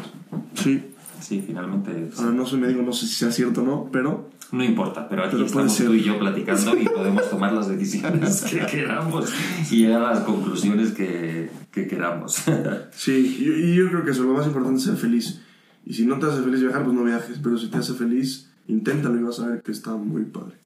Sí. 0.55 0.91
Sí, 1.21 1.43
finalmente. 1.47 2.11
Ahora 2.19 2.33
no 2.33 2.45
soy 2.45 2.61
médico, 2.61 2.83
no 2.83 2.93
sé 2.93 3.07
si 3.07 3.15
sea 3.15 3.33
cierto 3.33 3.63
o 3.63 3.65
no, 3.65 3.89
pero 3.91 4.29
no 4.53 4.63
importa, 4.63 5.09
pero 5.09 5.23
aquí 5.25 5.33
Pero 5.37 5.47
estamos 5.47 5.73
ser. 5.73 5.87
tú 5.87 5.95
y 5.95 6.03
yo 6.03 6.19
platicando 6.19 6.77
y 6.77 6.85
podemos 6.85 7.31
tomar 7.31 7.53
las 7.55 7.69
decisiones 7.69 8.43
que 8.51 8.67
queramos 8.67 9.33
y 9.71 9.77
llegar 9.79 10.03
a 10.03 10.11
las 10.15 10.21
conclusiones 10.21 10.93
que, 10.93 11.51
que 11.73 11.87
queramos. 11.87 12.43
sí. 12.93 13.37
Y, 13.41 13.71
y 13.71 13.75
yo 13.75 13.89
creo 13.89 14.05
que 14.05 14.11
eso, 14.11 14.23
lo 14.25 14.35
más 14.35 14.47
importante 14.47 14.79
es 14.79 14.85
ser 14.85 14.97
feliz. 14.97 15.41
Y 15.87 15.95
si 15.95 16.05
no 16.07 16.19
te 16.19 16.27
hace 16.27 16.43
feliz 16.43 16.61
viajar, 16.61 16.85
pues 16.85 16.95
no 16.95 17.05
viajes. 17.05 17.39
Pero 17.43 17.57
si 17.57 17.69
te 17.69 17.79
hace 17.79 17.95
feliz, 17.95 18.51
inténtalo 18.67 19.19
y 19.19 19.23
vas 19.23 19.41
a 19.41 19.49
ver 19.49 19.63
que 19.63 19.73
está 19.73 19.95
muy 19.97 20.25
padre. 20.25 20.57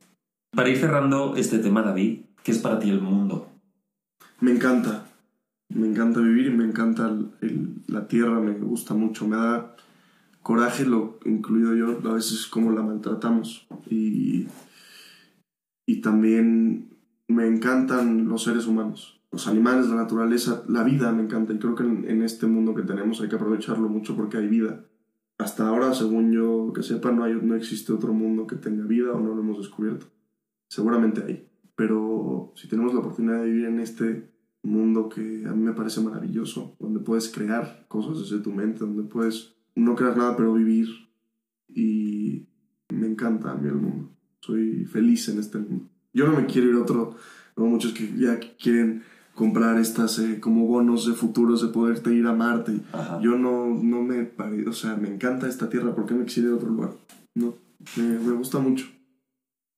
Para 0.55 0.68
ir 0.68 0.78
cerrando 0.78 1.36
este 1.36 1.59
tema, 1.59 1.82
David, 1.82 2.20
¿qué 2.42 2.53
es 2.53 2.59
para 2.59 2.78
ti 2.78 2.90
el 2.90 3.01
mundo? 3.01 3.49
Me 4.40 4.53
encanta. 4.53 5.05
Me 5.70 5.86
encanta 5.86 6.20
vivir 6.20 6.51
me 6.55 6.64
encanta 6.64 7.09
el- 7.09 7.30
el- 7.42 7.82
la 7.88 8.09
tierra, 8.09 8.40
me 8.40 8.53
gusta 8.53 8.94
mucho. 8.94 9.28
Me 9.28 9.36
da 9.36 9.76
coraje, 10.42 10.86
lo 10.86 11.18
incluido 11.26 11.74
yo, 11.74 11.99
a 12.11 12.14
veces 12.14 12.46
como 12.46 12.72
la 12.72 12.82
maltratamos. 12.82 13.66
Y, 13.90 14.46
y 15.86 16.01
también 16.01 16.88
me 17.28 17.46
encantan 17.46 18.28
los 18.28 18.44
seres 18.44 18.66
humanos, 18.66 19.20
los 19.30 19.46
animales, 19.46 19.88
la 19.88 19.96
naturaleza, 19.96 20.62
la 20.68 20.82
vida 20.84 21.12
me 21.12 21.22
encanta. 21.24 21.53
Y 21.53 21.59
creo 21.59 21.74
que 21.74 21.82
en, 21.82 22.09
en 22.09 22.22
este 22.22 22.46
mundo 22.46 22.74
que 22.74 22.82
tenemos 22.82 23.20
hay 23.20 23.28
que 23.28 23.36
aprovecharlo 23.36 23.88
mucho 23.88 24.16
porque 24.16 24.38
hay 24.38 24.49
vida. 24.49 24.84
Hasta 25.39 25.68
ahora, 25.68 25.95
según 25.95 26.32
yo 26.32 26.72
que 26.74 26.82
sepa, 26.82 27.12
no, 27.12 27.24
hay, 27.24 27.34
no 27.34 27.55
existe 27.55 27.93
otro 27.93 28.12
mundo 28.12 28.47
que 28.47 28.57
tenga 28.57 28.84
vida 28.84 29.12
o 29.12 29.20
no 29.20 29.34
lo 29.34 29.41
hemos 29.41 29.59
descubierto. 29.59 30.07
Seguramente 30.68 31.22
hay. 31.24 31.49
Pero 31.76 32.53
si 32.57 32.68
tenemos 32.68 32.93
la 32.93 33.01
oportunidad 33.01 33.41
de 33.41 33.47
vivir 33.47 33.66
en 33.66 33.78
este 33.78 34.32
mundo 34.62 35.09
que 35.09 35.45
a 35.47 35.53
mí 35.53 35.62
me 35.62 35.72
parece 35.72 36.01
maravilloso, 36.01 36.76
donde 36.80 36.99
puedes 36.99 37.28
crear 37.28 37.86
cosas 37.86 38.18
desde 38.18 38.43
tu 38.43 38.51
mente, 38.51 38.80
donde 38.80 39.05
puedes 39.05 39.55
no 39.76 39.95
crear 39.95 40.16
nada 40.16 40.36
pero 40.36 40.55
vivir 40.55 40.89
y 41.68 42.49
me 42.93 43.07
encanta 43.07 43.53
a 43.53 43.55
mí 43.55 43.68
el 43.68 43.76
mundo. 43.76 44.11
Soy 44.41 44.84
feliz 44.86 45.28
en 45.28 45.39
este 45.39 45.59
mundo. 45.59 45.89
Yo 46.12 46.26
no 46.26 46.36
me 46.39 46.47
quiero 46.47 46.68
ir 46.68 46.74
a 46.74 46.82
otro, 46.82 47.14
no 47.57 47.66
muchos 47.66 47.93
que 47.93 48.12
ya 48.16 48.41
quieren 48.61 49.03
comprar 49.39 49.78
estas 49.78 50.18
eh, 50.18 50.41
como 50.41 50.66
bonos 50.66 51.07
de 51.07 51.12
futuros 51.12 51.62
de 51.62 51.68
poderte 51.68 52.12
ir 52.12 52.26
a 52.26 52.32
Marte. 52.32 52.80
Ajá. 52.93 53.20
Yo 53.22 53.39
no, 53.39 53.68
no 53.68 54.03
me 54.03 54.24
pare, 54.24 54.68
o 54.68 54.72
sea, 54.72 54.97
me 54.97 55.09
encanta 55.09 55.47
esta 55.47 55.70
tierra, 55.70 55.95
¿por 55.95 56.07
qué 56.07 56.14
me 56.14 56.24
quisiera 56.24 56.49
ir 56.49 56.55
a 56.55 56.57
otro 56.57 56.70
lugar? 56.70 56.91
No, 57.36 57.55
me, 57.97 58.18
me 58.18 58.32
gusta 58.32 58.59
mucho. 58.59 58.86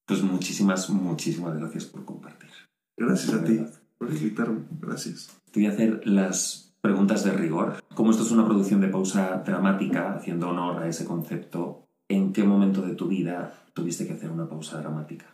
Pues 0.06 0.22
muchísimas, 0.22 0.88
muchísimas 0.88 1.58
gracias 1.58 1.84
por 1.84 2.06
compartir. 2.06 2.48
Gracias 2.96 3.34
a 3.34 3.44
ti 3.44 3.58
verdad. 3.58 3.74
por 3.98 4.10
invitarme. 4.10 4.60
Gracias. 4.80 5.28
Te 5.52 5.60
voy 5.60 5.66
a 5.66 5.72
hacer 5.72 6.06
las 6.06 6.74
preguntas 6.80 7.22
de 7.22 7.32
rigor. 7.32 7.74
Como 7.94 8.12
esto 8.12 8.22
es 8.22 8.30
una 8.30 8.46
producción 8.46 8.80
de 8.80 8.88
pausa 8.88 9.42
dramática, 9.44 10.14
haciendo 10.14 10.48
honor 10.48 10.82
a 10.82 10.88
ese 10.88 11.04
concepto, 11.04 11.86
¿en 12.08 12.32
qué 12.32 12.44
momento 12.44 12.80
de 12.80 12.94
tu 12.94 13.08
vida 13.08 13.62
tuviste 13.74 14.06
que 14.06 14.14
hacer 14.14 14.30
una 14.30 14.48
pausa 14.48 14.78
dramática? 14.80 15.26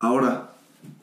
Ahora, 0.00 0.50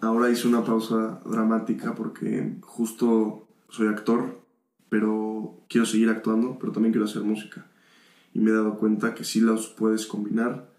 ahora 0.02 0.30
hice 0.30 0.48
una 0.48 0.64
pausa 0.64 1.22
dramática 1.26 1.96
porque 1.96 2.58
justo 2.62 3.48
soy 3.70 3.88
actor, 3.88 4.42
pero 4.90 5.60
quiero 5.70 5.86
seguir 5.86 6.10
actuando, 6.10 6.58
pero 6.60 6.72
también 6.72 6.94
quiero 6.94 7.06
hacer 7.06 7.24
música. 7.24 7.66
Y 8.34 8.40
me 8.40 8.52
he 8.52 8.54
dado 8.54 8.78
cuenta 8.78 9.14
que 9.14 9.24
sí 9.24 9.42
los 9.42 9.68
puedes 9.68 10.06
combinar, 10.06 10.70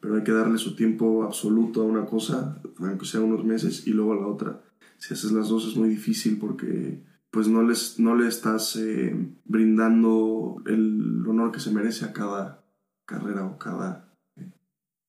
pero 0.00 0.16
hay 0.16 0.24
que 0.24 0.32
darle 0.32 0.58
su 0.58 0.74
tiempo 0.74 1.22
absoluto 1.24 1.82
a 1.82 1.86
una 1.86 2.06
cosa, 2.06 2.60
aunque 2.78 3.06
sea 3.06 3.20
unos 3.20 3.44
meses, 3.44 3.86
y 3.86 3.90
luego 3.90 4.12
a 4.12 4.16
la 4.16 4.26
otra. 4.26 4.60
Si 4.98 5.14
haces 5.14 5.32
las 5.32 5.48
dos 5.48 5.66
es 5.66 5.76
muy 5.76 5.88
difícil 5.88 6.38
porque 6.38 7.02
pues 7.30 7.48
no, 7.48 7.62
les, 7.62 7.98
no 7.98 8.14
le 8.14 8.28
estás 8.28 8.76
eh, 8.76 9.12
brindando 9.44 10.62
el 10.66 11.26
honor 11.26 11.50
que 11.50 11.58
se 11.58 11.72
merece 11.72 12.04
a 12.04 12.12
cada 12.12 12.64
carrera 13.06 13.44
o 13.44 13.58
cada 13.58 14.14
eh, 14.36 14.52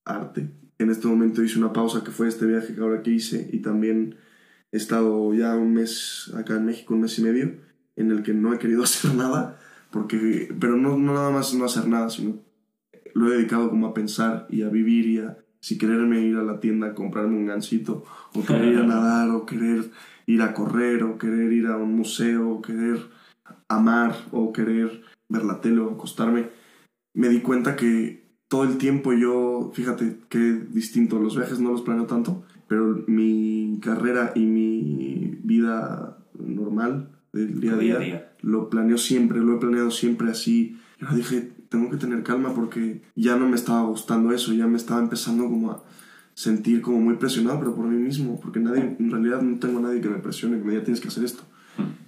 arte. 0.04 0.50
En 0.78 0.90
este 0.90 1.06
momento 1.06 1.42
hice 1.42 1.58
una 1.58 1.72
pausa 1.72 2.04
que 2.04 2.10
fue 2.10 2.28
este 2.28 2.46
viaje 2.46 2.74
que 2.74 2.80
ahora 2.80 3.02
que 3.02 3.10
hice 3.10 3.48
y 3.52 3.60
también 3.60 4.16
he 4.72 4.76
estado 4.76 5.32
ya 5.34 5.56
un 5.56 5.72
mes 5.72 6.32
acá 6.36 6.56
en 6.56 6.66
México, 6.66 6.94
un 6.94 7.00
mes 7.00 7.18
y 7.18 7.22
medio, 7.22 7.54
en 7.96 8.10
el 8.10 8.22
que 8.22 8.34
no 8.34 8.52
he 8.52 8.58
querido 8.58 8.82
hacer 8.84 9.14
nada, 9.14 9.58
porque, 9.90 10.54
pero 10.60 10.76
no, 10.76 10.98
no 10.98 11.14
nada 11.14 11.30
más 11.30 11.54
no 11.54 11.64
hacer 11.64 11.88
nada, 11.88 12.10
sino 12.10 12.38
lo 13.14 13.32
he 13.32 13.36
dedicado 13.36 13.70
como 13.70 13.86
a 13.86 13.94
pensar 13.94 14.46
y 14.50 14.62
a 14.62 14.68
vivir 14.68 15.06
y 15.06 15.18
a 15.18 15.38
si 15.60 15.78
quererme 15.78 16.20
ir 16.20 16.36
a 16.36 16.42
la 16.42 16.60
tienda 16.60 16.88
a 16.88 16.94
comprarme 16.94 17.36
un 17.36 17.46
gansito, 17.46 18.04
o 18.34 18.44
querer 18.44 18.74
ir 18.74 18.78
a 18.78 18.86
nadar, 18.86 19.30
o 19.30 19.46
querer 19.46 19.90
ir 20.26 20.42
a 20.42 20.52
correr, 20.52 21.02
o 21.02 21.18
querer 21.18 21.52
ir 21.52 21.66
a 21.66 21.76
un 21.76 21.96
museo, 21.96 22.50
o 22.50 22.62
querer 22.62 22.98
amar, 23.68 24.14
o 24.30 24.52
querer 24.52 25.02
ver 25.28 25.44
la 25.44 25.60
tele 25.60 25.80
o 25.80 25.90
acostarme, 25.90 26.50
me 27.14 27.28
di 27.28 27.40
cuenta 27.40 27.74
que 27.74 28.25
todo 28.48 28.64
el 28.64 28.78
tiempo 28.78 29.12
yo, 29.12 29.70
fíjate 29.74 30.20
qué 30.28 30.38
distinto, 30.70 31.18
los 31.18 31.36
viajes 31.36 31.58
no 31.58 31.72
los 31.72 31.82
planeo 31.82 32.06
tanto, 32.06 32.44
pero 32.68 33.04
mi 33.06 33.78
carrera 33.82 34.32
y 34.34 34.40
mi 34.40 35.38
vida 35.42 36.18
normal 36.38 37.10
del 37.32 37.60
día 37.60 37.72
a 37.72 37.76
Día 37.76 37.98
día, 37.98 38.32
lo 38.42 38.70
planeo 38.70 38.98
siempre, 38.98 39.40
lo 39.40 39.56
he 39.56 39.60
planeado 39.60 39.90
siempre 39.90 40.30
así. 40.30 40.78
Y 41.00 41.04
ahora 41.04 41.16
dije, 41.16 41.52
tengo 41.68 41.90
que 41.90 41.96
tener 41.96 42.22
calma 42.22 42.54
porque 42.54 43.02
ya 43.14 43.36
no 43.36 43.48
me 43.48 43.56
estaba 43.56 43.82
gustando 43.82 44.32
eso, 44.32 44.52
ya 44.52 44.66
me 44.66 44.76
estaba 44.76 45.00
empezando 45.00 45.44
como 45.44 45.72
a 45.72 45.84
sentir 46.34 46.82
como 46.82 47.00
muy 47.00 47.16
presionado, 47.16 47.58
pero 47.58 47.74
por 47.74 47.86
mí 47.86 47.96
mismo, 47.96 48.38
porque 48.40 48.60
nadie, 48.60 48.96
en 48.98 49.10
realidad 49.10 49.42
no 49.42 49.58
tengo 49.58 49.78
a 49.78 49.82
nadie 49.82 50.00
que 50.00 50.08
me 50.08 50.18
presione, 50.18 50.58
que 50.58 50.64
me 50.64 50.72
diga 50.72 50.84
tienes 50.84 51.00
que 51.00 51.08
hacer 51.08 51.24
esto. 51.24 51.42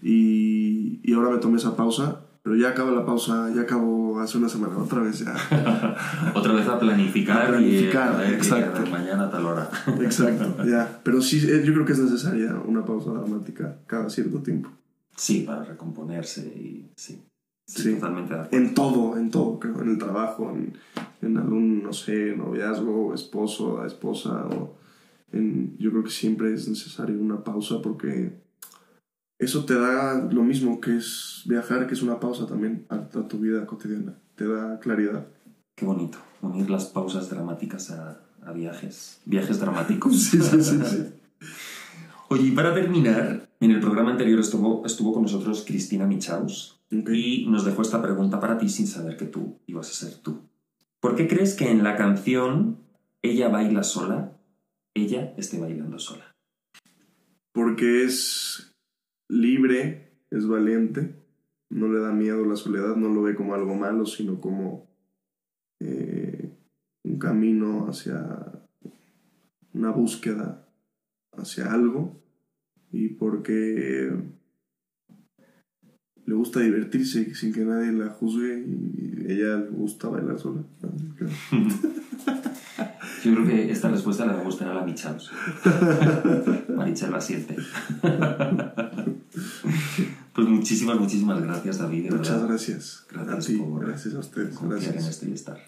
Y, 0.02 1.00
y 1.02 1.12
ahora 1.14 1.30
me 1.30 1.38
tomé 1.38 1.56
esa 1.56 1.76
pausa, 1.76 2.27
pero 2.42 2.56
ya 2.56 2.70
acabo 2.70 2.90
la 2.92 3.04
pausa, 3.04 3.50
ya 3.54 3.62
acabo 3.62 4.20
hace 4.20 4.38
una 4.38 4.48
semana, 4.48 4.78
otra 4.78 5.00
vez 5.02 5.18
ya. 5.20 5.34
Otra 6.34 6.52
vez 6.52 6.66
a 6.66 6.78
planificar, 6.78 7.42
A 7.46 7.48
planificar, 7.48 8.12
y 8.12 8.14
a 8.14 8.18
ver 8.18 8.30
qué 8.30 8.36
exacto. 8.36 8.82
queda 8.84 8.90
mañana 8.98 9.24
a 9.24 9.30
tal 9.30 9.44
hora. 9.46 9.70
Exacto, 10.00 10.64
ya. 10.64 11.00
Pero 11.02 11.20
sí, 11.20 11.38
eh, 11.48 11.62
yo 11.64 11.72
creo 11.74 11.84
que 11.84 11.92
es 11.92 11.98
necesaria 11.98 12.54
una 12.66 12.84
pausa 12.84 13.10
dramática 13.12 13.78
cada 13.86 14.08
cierto 14.08 14.38
tiempo. 14.42 14.70
Sí, 15.16 15.40
para 15.40 15.64
recomponerse 15.64 16.42
y 16.46 16.90
sí. 16.96 17.22
Sí, 17.66 17.82
Sí. 17.82 17.94
totalmente 17.96 18.34
de. 18.34 18.56
En 18.56 18.74
todo, 18.74 19.18
en 19.18 19.30
todo, 19.30 19.58
creo. 19.58 19.82
En 19.82 19.90
el 19.90 19.98
trabajo, 19.98 20.50
en, 20.54 20.72
en 21.20 21.36
algún, 21.36 21.82
no 21.82 21.92
sé, 21.92 22.34
noviazgo, 22.36 23.12
esposo, 23.14 23.84
esposa. 23.84 24.46
O 24.46 24.78
en, 25.32 25.76
yo 25.78 25.90
creo 25.90 26.04
que 26.04 26.10
siempre 26.10 26.54
es 26.54 26.66
necesario 26.68 27.18
una 27.20 27.44
pausa 27.44 27.82
porque 27.82 28.32
eso 29.38 29.64
te 29.64 29.74
da 29.74 30.28
lo 30.30 30.42
mismo 30.42 30.80
que 30.80 30.96
es 30.96 31.42
viajar, 31.46 31.86
que 31.86 31.94
es 31.94 32.02
una 32.02 32.18
pausa 32.18 32.46
también 32.46 32.86
a, 32.88 32.96
a 32.96 33.28
tu 33.28 33.38
vida 33.38 33.66
cotidiana. 33.66 34.14
Te 34.34 34.46
da 34.46 34.78
claridad. 34.80 35.26
Qué 35.74 35.86
bonito, 35.86 36.18
unir 36.42 36.68
las 36.70 36.86
pausas 36.86 37.30
dramáticas 37.30 37.90
a, 37.90 38.20
a 38.44 38.52
viajes. 38.52 39.20
Viajes 39.24 39.60
dramáticos. 39.60 40.14
Sí, 40.30 40.40
sí, 40.40 40.62
sí, 40.62 40.80
sí. 40.84 41.06
Oye, 42.30 42.48
y 42.48 42.50
para 42.50 42.74
terminar, 42.74 43.48
en 43.60 43.70
el 43.70 43.80
programa 43.80 44.10
anterior 44.10 44.40
estuvo, 44.40 44.84
estuvo 44.84 45.14
con 45.14 45.22
nosotros 45.22 45.64
Cristina 45.66 46.06
Michaus 46.06 46.78
y 46.90 47.46
nos 47.48 47.64
dejó 47.64 47.82
esta 47.82 48.02
pregunta 48.02 48.38
para 48.40 48.58
ti 48.58 48.68
sin 48.68 48.86
saber 48.86 49.16
que 49.16 49.26
tú 49.26 49.58
ibas 49.66 49.88
a 49.90 49.94
ser 49.94 50.18
tú. 50.18 50.40
¿Por 51.00 51.16
qué 51.16 51.26
crees 51.28 51.54
que 51.54 51.70
en 51.70 51.84
la 51.84 51.96
canción 51.96 52.78
Ella 53.22 53.48
baila 53.48 53.82
sola, 53.82 54.32
ella 54.94 55.32
esté 55.36 55.58
bailando 55.58 55.98
sola? 55.98 56.34
Porque 57.52 58.04
es 58.04 58.67
libre, 59.28 60.12
es 60.30 60.46
valiente, 60.46 61.14
no 61.70 61.88
le 61.88 62.00
da 62.00 62.12
miedo 62.12 62.44
la 62.44 62.56
soledad, 62.56 62.96
no 62.96 63.08
lo 63.08 63.22
ve 63.22 63.34
como 63.34 63.54
algo 63.54 63.74
malo, 63.74 64.06
sino 64.06 64.40
como 64.40 64.88
eh, 65.80 66.56
un 67.04 67.18
camino 67.18 67.86
hacia 67.88 68.66
una 69.74 69.90
búsqueda 69.90 70.68
hacia 71.32 71.72
algo 71.72 72.20
y 72.90 73.10
porque 73.10 74.12
le 76.24 76.34
gusta 76.34 76.60
divertirse 76.60 77.34
sin 77.34 77.52
que 77.52 77.64
nadie 77.64 77.92
la 77.92 78.10
juzgue 78.10 78.64
y 78.66 79.24
ella 79.32 79.56
le 79.56 79.70
gusta 79.70 80.08
bailar 80.08 80.38
sola. 80.38 80.62
Yo 83.24 83.34
creo 83.34 83.46
que 83.46 83.70
esta 83.70 83.90
respuesta 83.90 84.26
le 84.26 84.34
va 84.34 84.40
a 84.40 84.44
gustar 84.44 84.68
a 84.68 84.74
la 84.74 84.84
Michaus. 84.84 85.32
Marichel 86.76 87.10
la 87.10 87.20
siente. 87.20 87.56
Pues 90.34 90.46
muchísimas, 90.48 90.98
muchísimas 91.00 91.42
gracias, 91.42 91.78
David. 91.78 92.04
de 92.04 92.10
Muchas 92.16 92.34
verdad. 92.34 92.48
gracias. 92.48 93.06
Gracias 93.10 93.44
a 93.44 93.48
ti, 93.48 93.56
por 93.56 93.86
gracias 93.86 94.14
a 94.14 94.18
ustedes. 94.20 94.54
Confiar 94.56 94.82
en 94.82 94.92
Gracias. 94.92 95.08
este 95.08 95.32
estar. 95.34 95.58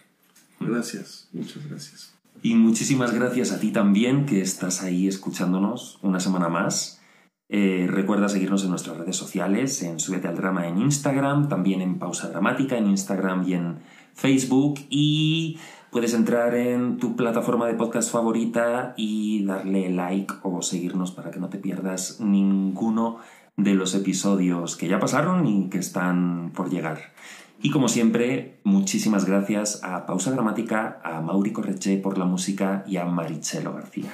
Gracias, 0.60 1.28
muchas 1.32 1.66
gracias. 1.68 2.12
Y 2.42 2.54
muchísimas 2.54 3.12
gracias 3.12 3.50
a 3.52 3.58
ti 3.60 3.72
también 3.72 4.26
que 4.26 4.40
estás 4.40 4.82
ahí 4.82 5.08
escuchándonos 5.08 5.98
una 6.02 6.20
semana 6.20 6.48
más. 6.48 7.00
Eh, 7.48 7.88
recuerda 7.90 8.28
seguirnos 8.28 8.62
en 8.62 8.70
nuestras 8.70 8.96
redes 8.96 9.16
sociales, 9.16 9.82
en 9.82 9.98
Súbete 9.98 10.28
al 10.28 10.36
Drama 10.36 10.68
en 10.68 10.78
Instagram, 10.78 11.48
también 11.48 11.80
en 11.80 11.98
Pausa 11.98 12.28
Dramática 12.28 12.78
en 12.78 12.86
Instagram 12.86 13.48
y 13.48 13.54
en 13.54 13.78
Facebook. 14.14 14.78
Y 14.88 15.58
puedes 15.90 16.14
entrar 16.14 16.54
en 16.54 16.98
tu 16.98 17.16
plataforma 17.16 17.66
de 17.66 17.74
podcast 17.74 18.12
favorita 18.12 18.94
y 18.96 19.44
darle 19.44 19.90
like 19.90 20.32
o 20.44 20.62
seguirnos 20.62 21.10
para 21.10 21.32
que 21.32 21.40
no 21.40 21.48
te 21.48 21.58
pierdas 21.58 22.20
ninguno 22.20 23.18
de 23.62 23.74
los 23.74 23.94
episodios 23.94 24.76
que 24.76 24.88
ya 24.88 24.98
pasaron 24.98 25.46
y 25.46 25.68
que 25.68 25.78
están 25.78 26.52
por 26.54 26.70
llegar. 26.70 27.12
Y 27.62 27.70
como 27.70 27.88
siempre, 27.88 28.58
muchísimas 28.64 29.26
gracias 29.26 29.84
a 29.84 30.06
Pausa 30.06 30.30
Dramática, 30.30 31.00
a 31.04 31.20
Mauri 31.20 31.52
Correche 31.52 31.98
por 31.98 32.16
la 32.16 32.24
música 32.24 32.84
y 32.86 32.96
a 32.96 33.04
Marichelo 33.04 33.74
García. 33.74 34.10